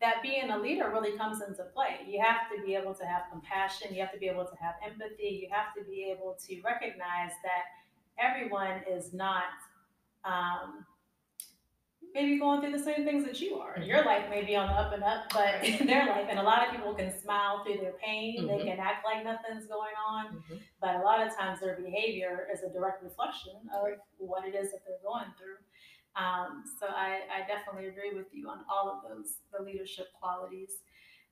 that 0.00 0.22
being 0.22 0.50
a 0.50 0.58
leader 0.58 0.88
really 0.90 1.16
comes 1.18 1.42
into 1.42 1.64
play. 1.74 1.98
You 2.08 2.22
have 2.22 2.48
to 2.54 2.64
be 2.64 2.74
able 2.74 2.94
to 2.94 3.04
have 3.04 3.24
compassion, 3.30 3.94
you 3.94 4.00
have 4.00 4.12
to 4.12 4.18
be 4.18 4.28
able 4.28 4.46
to 4.46 4.56
have 4.58 4.74
empathy, 4.84 5.40
you 5.42 5.48
have 5.50 5.74
to 5.76 5.88
be 5.88 6.10
able 6.10 6.38
to 6.48 6.60
recognize 6.62 7.32
that 7.44 7.64
everyone 8.18 8.80
is 8.90 9.12
not 9.12 9.44
um, 10.24 10.86
maybe 12.14 12.38
going 12.38 12.60
through 12.60 12.72
the 12.72 12.82
same 12.82 13.04
things 13.04 13.24
that 13.24 13.40
you 13.40 13.56
are. 13.56 13.78
Your 13.78 14.04
life 14.04 14.28
may 14.30 14.44
be 14.44 14.56
on 14.56 14.68
the 14.68 14.74
up 14.74 14.92
and 14.92 15.02
up, 15.02 15.24
but 15.32 15.62
their 15.86 16.06
life, 16.06 16.26
and 16.28 16.38
a 16.38 16.42
lot 16.42 16.66
of 16.66 16.72
people 16.72 16.94
can 16.94 17.16
smile 17.20 17.64
through 17.64 17.78
their 17.78 17.94
pain, 18.04 18.38
mm-hmm. 18.38 18.46
they 18.48 18.64
can 18.64 18.78
act 18.80 19.04
like 19.04 19.24
nothing's 19.24 19.66
going 19.66 19.94
on, 20.08 20.26
mm-hmm. 20.26 20.56
but 20.80 20.96
a 20.96 21.00
lot 21.00 21.24
of 21.24 21.36
times 21.36 21.60
their 21.60 21.76
behavior 21.76 22.48
is 22.52 22.62
a 22.62 22.72
direct 22.72 23.02
reflection 23.02 23.54
of 23.74 23.88
what 24.18 24.44
it 24.44 24.54
is 24.54 24.72
that 24.72 24.80
they're 24.86 25.04
going 25.04 25.30
through. 25.38 25.58
Um, 26.16 26.64
so 26.80 26.86
I, 26.90 27.22
I, 27.30 27.46
definitely 27.46 27.86
agree 27.86 28.12
with 28.12 28.26
you 28.32 28.50
on 28.50 28.66
all 28.68 28.90
of 28.90 28.98
those, 29.06 29.38
the 29.56 29.62
leadership 29.62 30.06
qualities. 30.18 30.82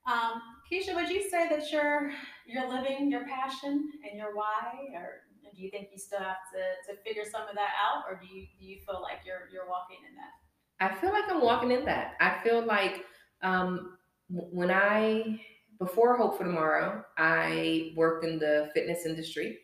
Um, 0.07 0.41
Keisha, 0.70 0.95
would 0.95 1.11
you 1.11 1.29
say 1.29 1.49
that 1.49 1.72
you're 1.72 2.12
you're 2.47 2.70
living 2.70 3.11
your 3.11 3.26
passion 3.26 3.91
and 4.09 4.16
your 4.16 4.37
why, 4.37 4.95
or 4.95 5.26
do 5.53 5.61
you 5.61 5.70
think 5.70 5.89
you 5.91 5.99
still 5.99 6.20
have 6.20 6.47
to, 6.55 6.62
to 6.95 7.03
figure 7.03 7.24
some 7.26 7.43
of 7.51 7.57
that 7.57 7.74
out, 7.74 8.05
or 8.09 8.22
do 8.22 8.26
you 8.31 8.47
do 8.59 8.64
you 8.64 8.79
feel 8.87 9.03
like 9.03 9.26
you're 9.26 9.51
you're 9.53 9.68
walking 9.68 9.99
in 10.09 10.14
that? 10.14 10.38
I 10.81 10.95
feel 10.95 11.12
like 11.12 11.24
I'm 11.29 11.41
walking 11.41 11.72
in 11.72 11.85
that. 11.87 12.14
I 12.20 12.39
feel 12.43 12.64
like 12.64 13.05
um, 13.43 13.99
when 14.29 14.70
I 14.70 15.41
before 15.79 16.16
Hope 16.16 16.37
for 16.37 16.45
Tomorrow, 16.45 17.05
I 17.16 17.93
worked 17.97 18.24
in 18.24 18.39
the 18.39 18.70
fitness 18.74 19.07
industry. 19.07 19.59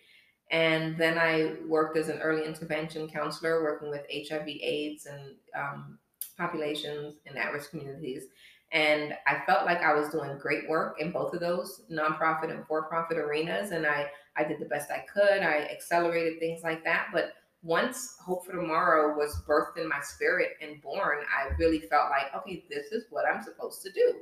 And 0.51 0.97
then 0.97 1.19
I 1.19 1.55
worked 1.67 1.97
as 1.97 2.09
an 2.09 2.21
early 2.21 2.45
intervention 2.45 3.09
counselor, 3.09 3.63
working 3.63 3.91
with 3.91 4.03
HIV, 4.13 4.47
AIDS, 4.47 5.07
and 5.07 5.35
um, 5.57 5.99
populations 6.37 7.15
in 7.27 7.37
at 7.37 7.53
risk 7.53 7.71
communities. 7.71 8.25
And 8.71 9.15
I 9.27 9.43
felt 9.47 9.67
like 9.67 9.83
I 9.83 9.95
was 9.95 10.11
doing 10.11 10.37
great 10.39 10.69
work 10.69 11.01
in 11.01 11.13
both 11.13 11.33
of 11.33 11.41
those 11.41 11.83
nonprofit 11.91 12.51
and 12.51 12.67
for 12.67 12.85
profit 12.85 13.19
arenas. 13.19 13.71
And 13.71 13.87
I, 13.87 14.07
I 14.37 14.45
did 14.45 14.61
the 14.61 14.67
best 14.67 14.91
I 14.91 15.05
could. 15.13 15.43
I 15.43 15.69
accelerated 15.73 16.39
things 16.39 16.63
like 16.63 16.85
that. 16.85 17.09
But 17.13 17.33
once 17.65 18.17
Hope 18.21 18.45
for 18.45 18.53
Tomorrow 18.53 19.17
was 19.17 19.43
birthed 19.49 19.79
in 19.79 19.89
my 19.89 20.01
spirit 20.03 20.51
and 20.61 20.81
born, 20.83 21.19
I 21.35 21.55
really 21.57 21.81
felt 21.81 22.11
like, 22.11 22.35
okay, 22.37 22.65
this 22.69 22.93
is 22.93 23.07
what 23.11 23.25
I'm 23.27 23.43
supposed 23.43 23.83
to 23.83 23.91
do. 23.91 24.15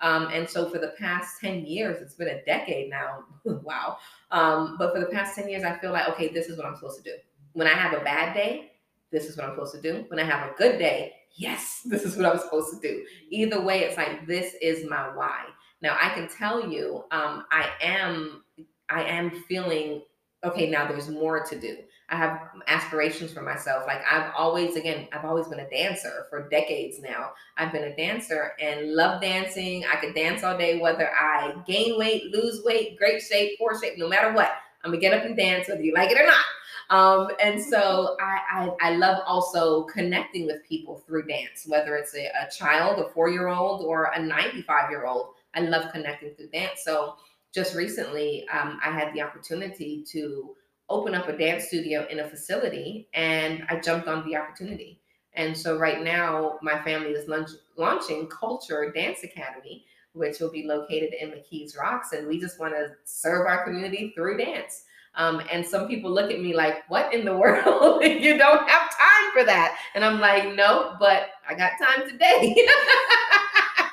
Um, 0.00 0.28
and 0.32 0.48
so 0.48 0.68
for 0.68 0.78
the 0.78 0.94
past 0.98 1.40
10 1.40 1.64
years, 1.64 2.02
it's 2.02 2.14
been 2.14 2.28
a 2.28 2.44
decade 2.44 2.90
now. 2.90 3.24
wow. 3.44 3.98
Um, 4.32 4.76
but 4.78 4.92
for 4.92 5.00
the 5.00 5.06
past 5.06 5.36
10 5.36 5.48
years, 5.48 5.62
I 5.62 5.78
feel 5.78 5.92
like, 5.92 6.08
okay, 6.08 6.28
this 6.28 6.48
is 6.48 6.56
what 6.56 6.66
I'm 6.66 6.74
supposed 6.74 7.02
to 7.02 7.10
do. 7.10 7.16
When 7.52 7.68
I 7.68 7.74
have 7.74 7.94
a 7.94 8.04
bad 8.04 8.34
day, 8.34 8.72
this 9.10 9.26
is 9.26 9.36
what 9.36 9.46
I'm 9.46 9.52
supposed 9.52 9.74
to 9.76 9.80
do. 9.80 10.04
When 10.08 10.18
I 10.18 10.24
have 10.24 10.50
a 10.50 10.54
good 10.54 10.78
day, 10.78 11.14
yes, 11.34 11.82
this 11.84 12.04
is 12.04 12.16
what 12.16 12.26
I'm 12.26 12.38
supposed 12.38 12.74
to 12.74 12.80
do. 12.80 13.04
Either 13.30 13.60
way, 13.60 13.80
it's 13.80 13.96
like, 13.96 14.26
this 14.26 14.54
is 14.60 14.88
my 14.88 15.14
why. 15.16 15.44
Now 15.82 15.96
I 16.00 16.10
can 16.10 16.28
tell 16.28 16.68
you, 16.68 17.04
um, 17.12 17.44
I 17.52 17.70
am, 17.80 18.42
I 18.88 19.04
am 19.04 19.30
feeling, 19.48 20.02
okay, 20.42 20.68
now 20.68 20.88
there's 20.88 21.08
more 21.08 21.44
to 21.44 21.60
do. 21.60 21.78
I 22.10 22.16
have 22.16 22.40
aspirations 22.68 23.32
for 23.32 23.42
myself. 23.42 23.84
Like 23.86 24.00
I've 24.10 24.32
always, 24.36 24.76
again, 24.76 25.08
I've 25.12 25.24
always 25.24 25.46
been 25.48 25.60
a 25.60 25.68
dancer 25.68 26.26
for 26.30 26.48
decades 26.48 27.00
now. 27.00 27.32
I've 27.56 27.70
been 27.70 27.84
a 27.84 27.96
dancer 27.96 28.52
and 28.60 28.94
love 28.94 29.20
dancing. 29.20 29.84
I 29.92 29.96
could 29.96 30.14
dance 30.14 30.42
all 30.42 30.56
day, 30.56 30.78
whether 30.80 31.10
I 31.10 31.54
gain 31.66 31.98
weight, 31.98 32.32
lose 32.32 32.62
weight, 32.64 32.98
great 32.98 33.20
shape, 33.20 33.58
poor 33.58 33.78
shape, 33.78 33.98
no 33.98 34.08
matter 34.08 34.32
what. 34.32 34.52
I'm 34.82 34.90
gonna 34.90 35.00
get 35.00 35.12
up 35.12 35.24
and 35.24 35.36
dance 35.36 35.68
whether 35.68 35.82
you 35.82 35.92
like 35.92 36.10
it 36.10 36.20
or 36.20 36.26
not. 36.26 36.44
Um, 36.90 37.28
and 37.42 37.62
so 37.62 38.16
I, 38.20 38.70
I, 38.80 38.88
I 38.88 38.96
love 38.96 39.22
also 39.26 39.82
connecting 39.84 40.46
with 40.46 40.66
people 40.66 41.02
through 41.06 41.26
dance, 41.26 41.66
whether 41.66 41.96
it's 41.96 42.14
a, 42.14 42.26
a 42.28 42.50
child, 42.50 42.98
a 42.98 43.10
four 43.10 43.28
year 43.28 43.48
old, 43.48 43.82
or 43.82 44.10
a 44.14 44.22
95 44.22 44.90
year 44.90 45.06
old. 45.06 45.34
I 45.54 45.60
love 45.60 45.92
connecting 45.92 46.34
through 46.34 46.48
dance. 46.48 46.80
So 46.84 47.16
just 47.52 47.74
recently, 47.74 48.46
um, 48.48 48.78
I 48.82 48.90
had 48.90 49.12
the 49.12 49.20
opportunity 49.20 50.04
to 50.12 50.54
open 50.88 51.14
up 51.14 51.28
a 51.28 51.36
dance 51.36 51.66
studio 51.66 52.06
in 52.10 52.20
a 52.20 52.28
facility 52.28 53.08
and 53.14 53.64
I 53.68 53.80
jumped 53.80 54.08
on 54.08 54.24
the 54.26 54.36
opportunity. 54.36 55.00
And 55.34 55.56
so 55.56 55.78
right 55.78 56.02
now 56.02 56.58
my 56.62 56.82
family 56.82 57.10
is 57.10 57.28
launch, 57.28 57.50
launching 57.76 58.26
Culture 58.28 58.90
Dance 58.94 59.22
Academy, 59.22 59.84
which 60.12 60.40
will 60.40 60.50
be 60.50 60.66
located 60.66 61.14
in 61.20 61.30
McKees 61.30 61.78
Rocks. 61.78 62.12
And 62.12 62.26
we 62.26 62.40
just 62.40 62.58
want 62.58 62.74
to 62.74 62.88
serve 63.04 63.46
our 63.46 63.64
community 63.64 64.12
through 64.16 64.38
dance. 64.38 64.84
Um, 65.14 65.42
and 65.50 65.66
some 65.66 65.88
people 65.88 66.10
look 66.10 66.30
at 66.30 66.40
me 66.40 66.54
like, 66.54 66.88
what 66.88 67.12
in 67.12 67.24
the 67.24 67.36
world? 67.36 68.02
you 68.04 68.38
don't 68.38 68.68
have 68.68 68.96
time 68.96 69.32
for 69.32 69.44
that. 69.44 69.78
And 69.94 70.04
I'm 70.04 70.20
like, 70.20 70.54
no, 70.54 70.96
but 70.98 71.30
I 71.48 71.54
got 71.54 71.72
time 71.78 72.08
today. 72.08 72.54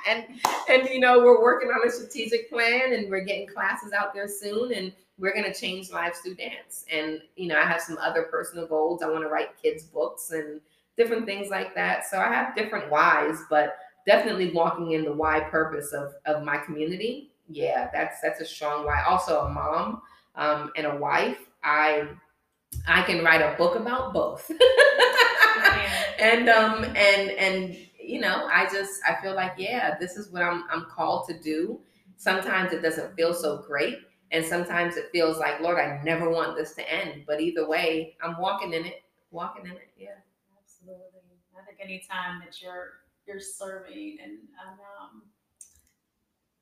and 0.07 0.25
and 0.69 0.89
you 0.89 0.99
know, 0.99 1.19
we're 1.19 1.41
working 1.41 1.69
on 1.69 1.87
a 1.87 1.91
strategic 1.91 2.49
plan 2.49 2.93
and 2.93 3.09
we're 3.09 3.23
getting 3.23 3.47
classes 3.47 3.93
out 3.93 4.13
there 4.13 4.27
soon. 4.27 4.73
And 4.73 4.91
we're 5.17 5.33
going 5.33 5.51
to 5.51 5.57
change 5.57 5.91
lives 5.91 6.19
through 6.19 6.35
dance. 6.35 6.85
And, 6.91 7.21
you 7.35 7.47
know, 7.47 7.57
I 7.57 7.63
have 7.63 7.81
some 7.81 7.97
other 7.99 8.23
personal 8.23 8.67
goals. 8.67 9.01
I 9.01 9.09
want 9.09 9.23
to 9.23 9.29
write 9.29 9.61
kids' 9.61 9.83
books 9.83 10.31
and 10.31 10.59
different 10.97 11.25
things 11.25 11.49
like 11.49 11.73
that. 11.75 12.05
So 12.05 12.17
I 12.17 12.27
have 12.33 12.55
different 12.55 12.91
whys, 12.91 13.39
but 13.49 13.77
definitely 14.05 14.51
walking 14.51 14.91
in 14.91 15.05
the 15.05 15.13
why 15.13 15.39
purpose 15.39 15.93
of, 15.93 16.13
of 16.25 16.43
my 16.43 16.57
community. 16.57 17.31
Yeah, 17.47 17.89
that's 17.93 18.21
that's 18.21 18.41
a 18.41 18.45
strong 18.45 18.85
why. 18.85 19.03
Also 19.07 19.41
a 19.41 19.49
mom 19.49 20.01
um, 20.35 20.71
and 20.75 20.87
a 20.87 20.95
wife. 20.95 21.37
I 21.63 22.07
I 22.87 23.03
can 23.03 23.23
write 23.23 23.41
a 23.41 23.55
book 23.55 23.75
about 23.75 24.13
both. 24.13 24.49
and 26.19 26.49
um 26.49 26.83
and 26.83 27.29
and 27.31 27.77
you 28.07 28.19
know, 28.19 28.47
I 28.51 28.67
just 28.71 29.01
I 29.07 29.21
feel 29.21 29.35
like 29.35 29.53
yeah, 29.57 29.97
this 29.99 30.17
is 30.17 30.31
what 30.31 30.43
I'm 30.43 30.63
I'm 30.71 30.85
called 30.85 31.27
to 31.29 31.39
do. 31.39 31.79
Sometimes 32.17 32.71
it 32.71 32.81
doesn't 32.81 33.15
feel 33.15 33.33
so 33.33 33.63
great, 33.67 33.99
and 34.31 34.45
sometimes 34.45 34.95
it 34.95 35.09
feels 35.11 35.37
like 35.37 35.59
Lord, 35.59 35.79
I 35.79 36.01
never 36.03 36.29
want 36.29 36.57
this 36.57 36.73
to 36.75 36.93
end. 36.93 37.23
But 37.27 37.41
either 37.41 37.67
way, 37.67 38.15
I'm 38.23 38.39
walking 38.39 38.73
in 38.73 38.85
it, 38.85 39.03
walking 39.31 39.65
in 39.65 39.73
it. 39.73 39.89
Yeah, 39.97 40.09
absolutely. 40.61 41.03
I 41.57 41.65
think 41.65 41.79
anytime 41.81 42.41
that 42.45 42.61
you're 42.61 43.05
you're 43.27 43.39
serving 43.39 44.17
and 44.23 44.37
um, 44.65 45.23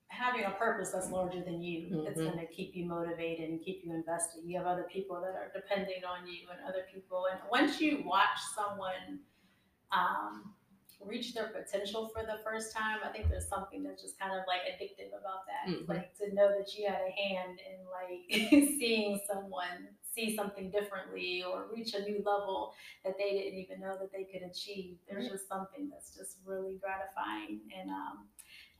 having 0.08 0.44
a 0.44 0.50
purpose 0.50 0.90
that's 0.92 1.10
larger 1.10 1.42
than 1.42 1.62
you, 1.62 1.88
mm-hmm. 1.88 2.06
it's 2.06 2.20
going 2.20 2.38
to 2.38 2.46
keep 2.46 2.74
you 2.74 2.86
motivated 2.86 3.50
and 3.50 3.60
keep 3.62 3.82
you 3.84 3.92
invested. 3.92 4.42
You 4.44 4.56
have 4.58 4.66
other 4.66 4.86
people 4.90 5.20
that 5.20 5.34
are 5.34 5.50
depending 5.54 6.04
on 6.08 6.26
you 6.26 6.46
and 6.50 6.60
other 6.66 6.86
people. 6.92 7.26
And 7.30 7.40
once 7.50 7.80
you 7.80 8.02
watch 8.04 8.38
someone 8.54 9.20
um, 9.92 10.54
reach 11.06 11.34
their 11.34 11.48
potential 11.48 12.10
for 12.14 12.22
the 12.22 12.38
first 12.44 12.74
time, 12.74 12.98
I 13.04 13.08
think 13.08 13.28
there's 13.28 13.48
something 13.48 13.82
that's 13.82 14.02
just 14.02 14.18
kind 14.18 14.32
of 14.32 14.44
like 14.46 14.60
addictive 14.62 15.08
about 15.08 15.46
that. 15.46 15.72
Mm-hmm. 15.72 15.90
Like 15.90 16.14
to 16.18 16.34
know 16.34 16.50
that 16.56 16.74
you 16.76 16.86
had 16.86 17.00
a 17.00 17.12
hand 17.12 17.58
in 17.58 17.78
like 17.90 18.78
seeing 18.78 19.20
someone 19.26 19.88
see 20.14 20.36
something 20.36 20.70
differently 20.70 21.42
or 21.42 21.66
reach 21.74 21.94
a 21.94 22.02
new 22.02 22.18
level 22.18 22.72
that 23.04 23.14
they 23.18 23.30
didn't 23.32 23.58
even 23.58 23.80
know 23.80 23.96
that 23.98 24.12
they 24.12 24.24
could 24.24 24.48
achieve. 24.48 24.96
There's 25.08 25.28
just 25.28 25.48
something 25.48 25.90
that's 25.90 26.16
just 26.16 26.38
really 26.46 26.78
gratifying 26.80 27.60
and 27.76 27.90
um, 27.90 28.26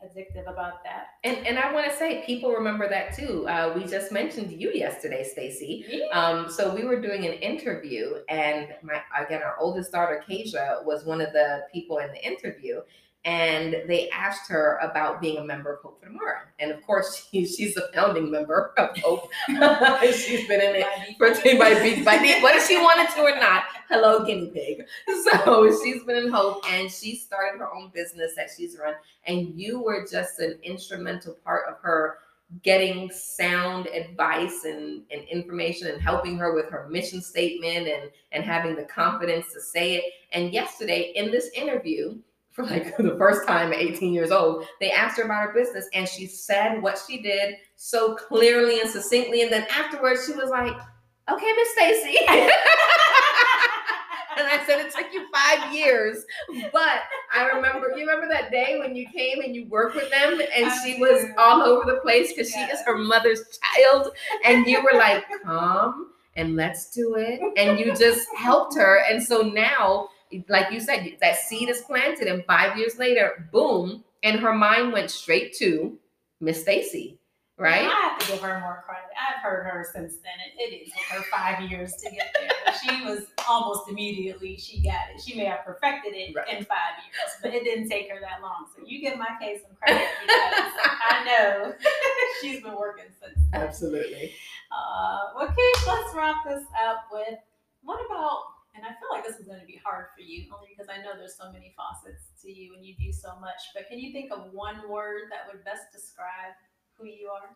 addictive 0.02 0.50
about 0.50 0.82
that. 0.84 1.08
And 1.24 1.46
and 1.46 1.58
I 1.58 1.72
want 1.72 1.90
to 1.90 1.96
say 1.96 2.24
people 2.24 2.52
remember 2.52 2.88
that 2.88 3.16
too. 3.16 3.46
Uh, 3.48 3.72
we 3.76 3.84
just 3.84 4.12
mentioned 4.12 4.52
you 4.52 4.70
yesterday, 4.72 5.24
Stacy. 5.24 5.84
Yeah. 5.88 6.06
Um, 6.08 6.50
so 6.50 6.74
we 6.74 6.84
were 6.84 7.00
doing 7.00 7.24
an 7.26 7.34
interview, 7.34 8.16
and 8.28 8.68
my 8.82 9.00
again 9.18 9.42
our 9.42 9.56
oldest 9.58 9.92
daughter, 9.92 10.22
Kasia, 10.26 10.80
was 10.84 11.04
one 11.04 11.20
of 11.20 11.32
the 11.32 11.62
people 11.72 11.98
in 11.98 12.08
the 12.12 12.24
interview, 12.24 12.80
and 13.24 13.76
they 13.86 14.10
asked 14.10 14.50
her 14.50 14.78
about 14.82 15.20
being 15.20 15.38
a 15.38 15.44
member 15.44 15.72
of 15.74 15.80
Hope 15.80 16.00
for 16.00 16.06
Tomorrow. 16.06 16.40
And 16.58 16.70
of 16.70 16.82
course, 16.82 17.26
she, 17.30 17.46
she's 17.46 17.76
a 17.76 17.90
founding 17.94 18.30
member 18.30 18.74
of 18.76 18.96
Hope. 18.98 19.30
she's 19.48 20.46
been 20.46 20.60
in 20.60 20.76
it 20.76 21.16
for 21.18 21.30
by 21.58 21.74
beat 21.82 22.04
by 22.04 22.18
beat, 22.18 22.42
whether 22.42 22.60
she 22.60 22.76
wanted 22.76 23.12
to 23.14 23.22
or 23.22 23.36
not. 23.36 23.64
Hello, 23.94 24.24
guinea 24.24 24.50
pig. 24.50 24.86
So 25.44 25.70
she's 25.80 26.02
been 26.02 26.24
in 26.24 26.32
Hope, 26.32 26.64
and 26.68 26.90
she 26.90 27.14
started 27.14 27.60
her 27.60 27.72
own 27.72 27.92
business 27.94 28.32
that 28.34 28.50
she's 28.54 28.76
run. 28.76 28.94
And 29.28 29.54
you 29.54 29.80
were 29.80 30.04
just 30.04 30.40
an 30.40 30.58
instrumental 30.64 31.34
part 31.44 31.68
of 31.68 31.78
her 31.80 32.18
getting 32.64 33.08
sound 33.12 33.86
advice 33.86 34.64
and, 34.64 35.02
and 35.12 35.22
information 35.30 35.86
and 35.86 36.02
helping 36.02 36.36
her 36.38 36.54
with 36.54 36.68
her 36.70 36.88
mission 36.90 37.22
statement 37.22 37.86
and 37.86 38.10
and 38.32 38.42
having 38.42 38.74
the 38.74 38.82
confidence 38.82 39.52
to 39.52 39.60
say 39.60 39.94
it. 39.94 40.04
And 40.32 40.52
yesterday 40.52 41.12
in 41.14 41.30
this 41.30 41.50
interview 41.54 42.18
for 42.50 42.64
like 42.64 42.96
the 42.96 43.16
first 43.16 43.46
time 43.46 43.72
at 43.72 43.78
18 43.78 44.12
years 44.12 44.32
old. 44.32 44.66
They 44.80 44.90
asked 44.90 45.18
her 45.18 45.24
about 45.24 45.48
her 45.48 45.52
business 45.52 45.88
and 45.94 46.08
she 46.08 46.26
said 46.26 46.80
what 46.82 47.00
she 47.04 47.22
did 47.22 47.56
so 47.76 48.14
clearly 48.16 48.80
and 48.80 48.90
succinctly. 48.90 49.42
And 49.42 49.52
then 49.52 49.66
afterwards, 49.70 50.26
she 50.26 50.34
was 50.34 50.50
like, 50.50 50.76
okay, 51.28 51.52
Miss 51.56 51.72
Stacy. 51.72 52.18
I 54.60 54.64
said, 54.66 54.80
it 54.80 54.92
took 54.92 55.12
you 55.12 55.26
five 55.32 55.74
years. 55.74 56.24
But 56.72 57.02
I 57.32 57.46
remember, 57.46 57.92
you 57.96 58.06
remember 58.06 58.28
that 58.28 58.50
day 58.50 58.78
when 58.78 58.94
you 58.94 59.06
came 59.08 59.40
and 59.42 59.54
you 59.54 59.66
worked 59.66 59.96
with 59.96 60.10
them 60.10 60.40
and 60.54 60.72
she 60.82 61.00
was 61.00 61.24
all 61.38 61.62
over 61.62 61.90
the 61.90 62.00
place 62.00 62.32
because 62.32 62.50
she 62.50 62.60
is 62.60 62.80
her 62.86 62.96
mother's 62.96 63.58
child. 63.58 64.08
And 64.44 64.66
you 64.66 64.82
were 64.82 64.98
like, 64.98 65.24
come 65.44 66.12
and 66.36 66.56
let's 66.56 66.90
do 66.90 67.16
it. 67.16 67.40
And 67.56 67.78
you 67.78 67.94
just 67.94 68.28
helped 68.36 68.76
her. 68.76 69.02
And 69.08 69.22
so 69.22 69.42
now 69.42 70.08
like 70.48 70.72
you 70.72 70.80
said, 70.80 71.16
that 71.20 71.36
seed 71.36 71.68
is 71.68 71.82
planted, 71.82 72.28
and 72.28 72.44
five 72.44 72.76
years 72.76 72.98
later, 72.98 73.48
boom, 73.52 74.04
and 74.22 74.40
her 74.40 74.54
mind 74.54 74.92
went 74.92 75.10
straight 75.10 75.54
to 75.58 75.98
Miss 76.40 76.62
Stacy, 76.62 77.18
right? 77.56 77.86
I 77.86 78.08
have 78.08 78.18
to 78.18 78.32
give 78.32 78.40
her 78.40 78.60
more 78.60 78.82
credit. 78.86 79.10
I've 79.14 79.42
heard 79.42 79.64
her 79.64 79.86
since 79.92 80.16
then. 80.16 80.32
It, 80.58 80.72
it 80.72 80.86
is 80.86 80.92
her 81.10 81.22
five 81.30 81.70
years 81.70 81.94
to 81.96 82.10
get 82.10 82.34
there. 82.34 82.74
she 82.82 83.04
was 83.04 83.26
almost 83.48 83.88
immediately 83.88 84.56
she 84.56 84.82
got 84.82 85.14
it. 85.14 85.22
She 85.24 85.36
may 85.36 85.44
have 85.44 85.64
perfected 85.64 86.14
it 86.14 86.34
right. 86.34 86.48
in 86.48 86.64
five 86.64 86.98
years, 87.04 87.30
but 87.42 87.54
it 87.54 87.64
didn't 87.64 87.88
take 87.88 88.10
her 88.10 88.18
that 88.20 88.42
long. 88.42 88.66
So 88.74 88.82
you 88.86 89.00
give 89.00 89.18
my 89.18 89.30
case 89.40 89.60
some 89.66 89.76
credit 89.76 90.08
because 90.22 90.72
I 91.10 91.24
know 91.24 91.72
she's 92.40 92.62
been 92.62 92.76
working 92.76 93.10
since. 93.20 93.38
Then. 93.52 93.62
Absolutely. 93.62 94.32
Uh, 94.72 95.44
okay, 95.44 95.70
let's 95.86 96.14
wrap 96.14 96.44
this 96.44 96.64
up 96.84 97.06
with 97.12 97.38
what 97.82 98.04
about 98.06 98.54
and 98.74 98.82
I 98.82 98.90
feel 98.98 99.06
like 99.14 99.22
this 99.22 99.38
is 99.38 99.46
going 99.46 99.62
to 99.62 99.70
be 99.70 99.78
hard 99.86 100.10
for 100.10 100.20
you 100.26 100.50
only 100.50 100.74
because 100.74 100.90
I 100.90 100.98
know 100.98 101.14
there's 101.14 101.38
so 101.38 101.46
many 101.54 101.70
facets 101.78 102.34
to 102.42 102.50
you 102.50 102.74
and 102.74 102.82
you 102.82 102.98
do 102.98 103.14
so 103.14 103.38
much. 103.38 103.70
But 103.70 103.86
can 103.86 104.02
you 104.02 104.10
think 104.10 104.34
of 104.34 104.50
one 104.50 104.90
word 104.90 105.30
that 105.30 105.46
would 105.46 105.62
best 105.62 105.94
describe 105.94 106.58
who 106.98 107.06
you 107.06 107.28
are? 107.28 107.50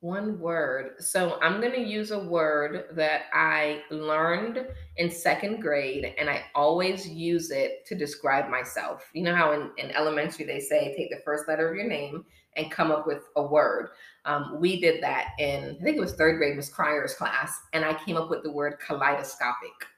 One 0.00 0.38
word. 0.38 0.92
So 1.00 1.40
I'm 1.42 1.60
going 1.60 1.72
to 1.72 1.80
use 1.80 2.12
a 2.12 2.18
word 2.18 2.84
that 2.92 3.22
I 3.32 3.82
learned 3.90 4.64
in 4.96 5.10
second 5.10 5.60
grade, 5.60 6.14
and 6.18 6.30
I 6.30 6.44
always 6.54 7.08
use 7.08 7.50
it 7.50 7.84
to 7.86 7.96
describe 7.96 8.48
myself. 8.48 9.10
You 9.12 9.24
know 9.24 9.34
how 9.34 9.52
in, 9.52 9.70
in 9.76 9.90
elementary 9.90 10.46
they 10.46 10.60
say 10.60 10.94
take 10.96 11.10
the 11.10 11.22
first 11.24 11.48
letter 11.48 11.68
of 11.68 11.74
your 11.74 11.88
name 11.88 12.24
and 12.56 12.70
come 12.70 12.92
up 12.92 13.08
with 13.08 13.24
a 13.34 13.42
word. 13.42 13.88
Um, 14.24 14.58
we 14.60 14.80
did 14.80 15.02
that 15.02 15.30
in, 15.40 15.76
I 15.80 15.82
think 15.82 15.96
it 15.96 16.00
was 16.00 16.14
third 16.14 16.38
grade, 16.38 16.54
Miss 16.54 16.68
Cryer's 16.68 17.14
class, 17.14 17.58
and 17.72 17.84
I 17.84 17.94
came 18.04 18.16
up 18.16 18.30
with 18.30 18.44
the 18.44 18.52
word 18.52 18.78
kaleidoscopic 18.78 19.88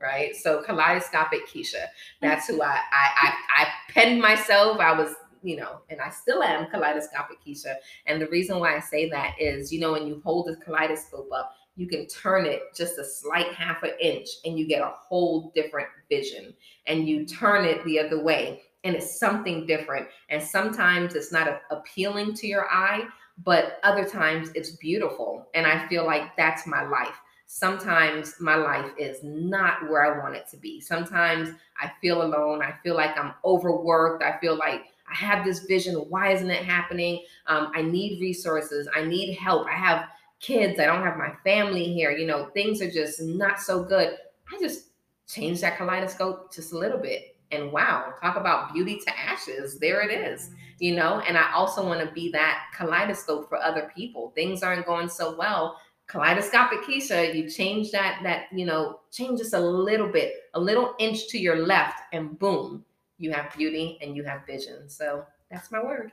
right? 0.00 0.36
So 0.36 0.62
kaleidoscopic 0.62 1.48
Keisha. 1.48 1.86
That's 2.20 2.46
who 2.46 2.62
I 2.62 2.78
I 2.92 3.08
I, 3.22 3.34
I 3.62 3.66
penned 3.90 4.20
myself. 4.20 4.78
I 4.78 4.92
was 4.92 5.14
you 5.44 5.56
know, 5.56 5.80
and 5.90 6.00
I 6.00 6.10
still 6.10 6.42
am 6.42 6.66
kaleidoscopic 6.70 7.38
Keisha. 7.46 7.74
And 8.06 8.20
the 8.20 8.28
reason 8.28 8.58
why 8.58 8.76
I 8.76 8.80
say 8.80 9.08
that 9.10 9.34
is, 9.38 9.72
you 9.72 9.78
know, 9.78 9.92
when 9.92 10.06
you 10.06 10.20
hold 10.24 10.46
the 10.46 10.56
kaleidoscope 10.56 11.28
up, 11.32 11.54
you 11.76 11.86
can 11.86 12.06
turn 12.06 12.46
it 12.46 12.62
just 12.74 12.98
a 12.98 13.04
slight 13.04 13.52
half 13.52 13.82
an 13.82 13.92
inch 14.00 14.28
and 14.44 14.58
you 14.58 14.66
get 14.66 14.80
a 14.80 14.94
whole 14.96 15.52
different 15.54 15.88
vision. 16.08 16.54
And 16.86 17.06
you 17.08 17.26
turn 17.26 17.64
it 17.64 17.84
the 17.84 17.98
other 17.98 18.22
way 18.22 18.62
and 18.84 18.96
it's 18.96 19.18
something 19.18 19.66
different. 19.66 20.08
And 20.30 20.42
sometimes 20.42 21.14
it's 21.14 21.32
not 21.32 21.62
appealing 21.70 22.34
to 22.34 22.46
your 22.46 22.66
eye, 22.70 23.04
but 23.44 23.80
other 23.82 24.08
times 24.08 24.50
it's 24.54 24.70
beautiful. 24.70 25.48
And 25.54 25.66
I 25.66 25.86
feel 25.88 26.06
like 26.06 26.36
that's 26.36 26.66
my 26.66 26.82
life 26.88 27.20
sometimes 27.46 28.34
my 28.40 28.56
life 28.56 28.90
is 28.98 29.18
not 29.22 29.88
where 29.88 30.04
I 30.04 30.18
want 30.18 30.34
it 30.34 30.48
to 30.48 30.56
be. 30.56 30.80
Sometimes 30.80 31.50
I 31.80 31.92
feel 32.00 32.22
alone. 32.22 32.62
I 32.62 32.74
feel 32.82 32.96
like 32.96 33.16
I'm 33.18 33.34
overworked. 33.44 34.22
I 34.22 34.38
feel 34.38 34.56
like 34.56 34.86
I 35.10 35.14
have 35.14 35.44
this 35.44 35.60
vision. 35.60 35.94
Why 35.94 36.32
isn't 36.32 36.50
it 36.50 36.64
happening? 36.64 37.24
Um, 37.46 37.70
I 37.74 37.82
need 37.82 38.20
resources. 38.20 38.88
I 38.94 39.04
need 39.04 39.34
help. 39.34 39.66
I 39.66 39.76
have 39.76 40.06
kids. 40.40 40.80
I 40.80 40.86
don't 40.86 41.02
have 41.02 41.16
my 41.16 41.32
family 41.44 41.92
here. 41.92 42.10
You 42.10 42.26
know, 42.26 42.46
things 42.54 42.80
are 42.80 42.90
just 42.90 43.20
not 43.22 43.60
so 43.60 43.82
good. 43.82 44.16
I 44.52 44.58
just 44.60 44.88
changed 45.28 45.62
that 45.62 45.78
kaleidoscope 45.78 46.52
just 46.52 46.72
a 46.72 46.78
little 46.78 46.98
bit. 46.98 47.36
And 47.50 47.70
wow, 47.70 48.14
talk 48.20 48.36
about 48.36 48.72
beauty 48.72 48.98
to 49.06 49.18
ashes. 49.18 49.78
There 49.78 50.00
it 50.00 50.10
is, 50.10 50.50
you 50.80 50.94
know. 50.94 51.20
And 51.20 51.38
I 51.38 51.52
also 51.52 51.86
want 51.86 52.00
to 52.00 52.12
be 52.12 52.30
that 52.32 52.66
kaleidoscope 52.76 53.48
for 53.48 53.58
other 53.58 53.90
people. 53.94 54.32
Things 54.34 54.62
aren't 54.62 54.86
going 54.86 55.08
so 55.08 55.36
well 55.36 55.78
kaleidoscopic 56.06 56.82
Keisha, 56.82 57.34
you 57.34 57.48
change 57.48 57.90
that, 57.90 58.20
that, 58.22 58.46
you 58.52 58.66
know, 58.66 59.00
change 59.10 59.38
just 59.40 59.54
a 59.54 59.60
little 59.60 60.08
bit, 60.08 60.34
a 60.54 60.60
little 60.60 60.94
inch 60.98 61.28
to 61.28 61.38
your 61.38 61.66
left, 61.66 62.00
and 62.12 62.38
boom, 62.38 62.84
you 63.24 63.32
have 63.32 63.56
beauty 63.56 63.98
and 64.02 64.14
you 64.14 64.22
have 64.24 64.46
vision. 64.46 64.88
So 64.88 65.24
that's 65.50 65.72
my 65.72 65.82
word. 65.82 66.12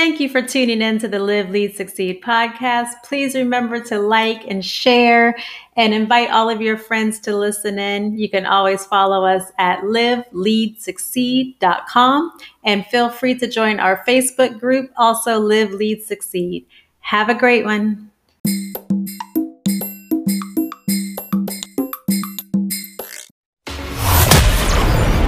Thank 0.00 0.16
you 0.18 0.30
for 0.30 0.40
tuning 0.40 0.80
in 0.80 0.98
to 1.00 1.08
the 1.08 1.18
Live, 1.18 1.50
Lead, 1.50 1.76
Succeed 1.76 2.22
podcast. 2.22 2.92
Please 3.04 3.34
remember 3.34 3.84
to 3.84 3.98
like 3.98 4.48
and 4.48 4.64
share 4.64 5.36
and 5.76 5.92
invite 5.92 6.30
all 6.30 6.48
of 6.48 6.62
your 6.62 6.78
friends 6.78 7.20
to 7.20 7.36
listen 7.36 7.78
in. 7.78 8.16
You 8.16 8.30
can 8.30 8.46
always 8.46 8.86
follow 8.86 9.26
us 9.26 9.52
at 9.58 9.80
liveleadsucceed.com 9.80 12.32
and 12.64 12.86
feel 12.86 13.10
free 13.10 13.38
to 13.40 13.46
join 13.46 13.78
our 13.78 14.02
Facebook 14.08 14.58
group, 14.58 14.90
also 14.96 15.38
Live, 15.38 15.72
Lead, 15.72 16.02
Succeed. 16.02 16.64
Have 17.00 17.28
a 17.28 17.34
great 17.34 17.66
one. 17.66 18.10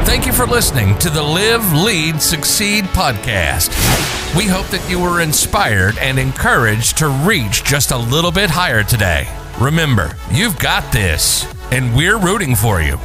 Thank 0.06 0.24
you 0.24 0.32
for 0.32 0.46
listening 0.46 0.98
to 1.00 1.10
the 1.10 1.22
Live, 1.22 1.74
Lead, 1.74 2.22
Succeed 2.22 2.86
podcast. 2.86 4.21
We 4.34 4.44
hope 4.44 4.68
that 4.68 4.88
you 4.88 4.98
were 4.98 5.20
inspired 5.20 5.98
and 5.98 6.18
encouraged 6.18 6.96
to 6.98 7.08
reach 7.08 7.64
just 7.64 7.90
a 7.90 7.98
little 7.98 8.32
bit 8.32 8.48
higher 8.48 8.82
today. 8.82 9.28
Remember, 9.60 10.16
you've 10.30 10.58
got 10.58 10.90
this, 10.90 11.44
and 11.70 11.94
we're 11.94 12.18
rooting 12.18 12.54
for 12.54 12.80
you. 12.80 12.98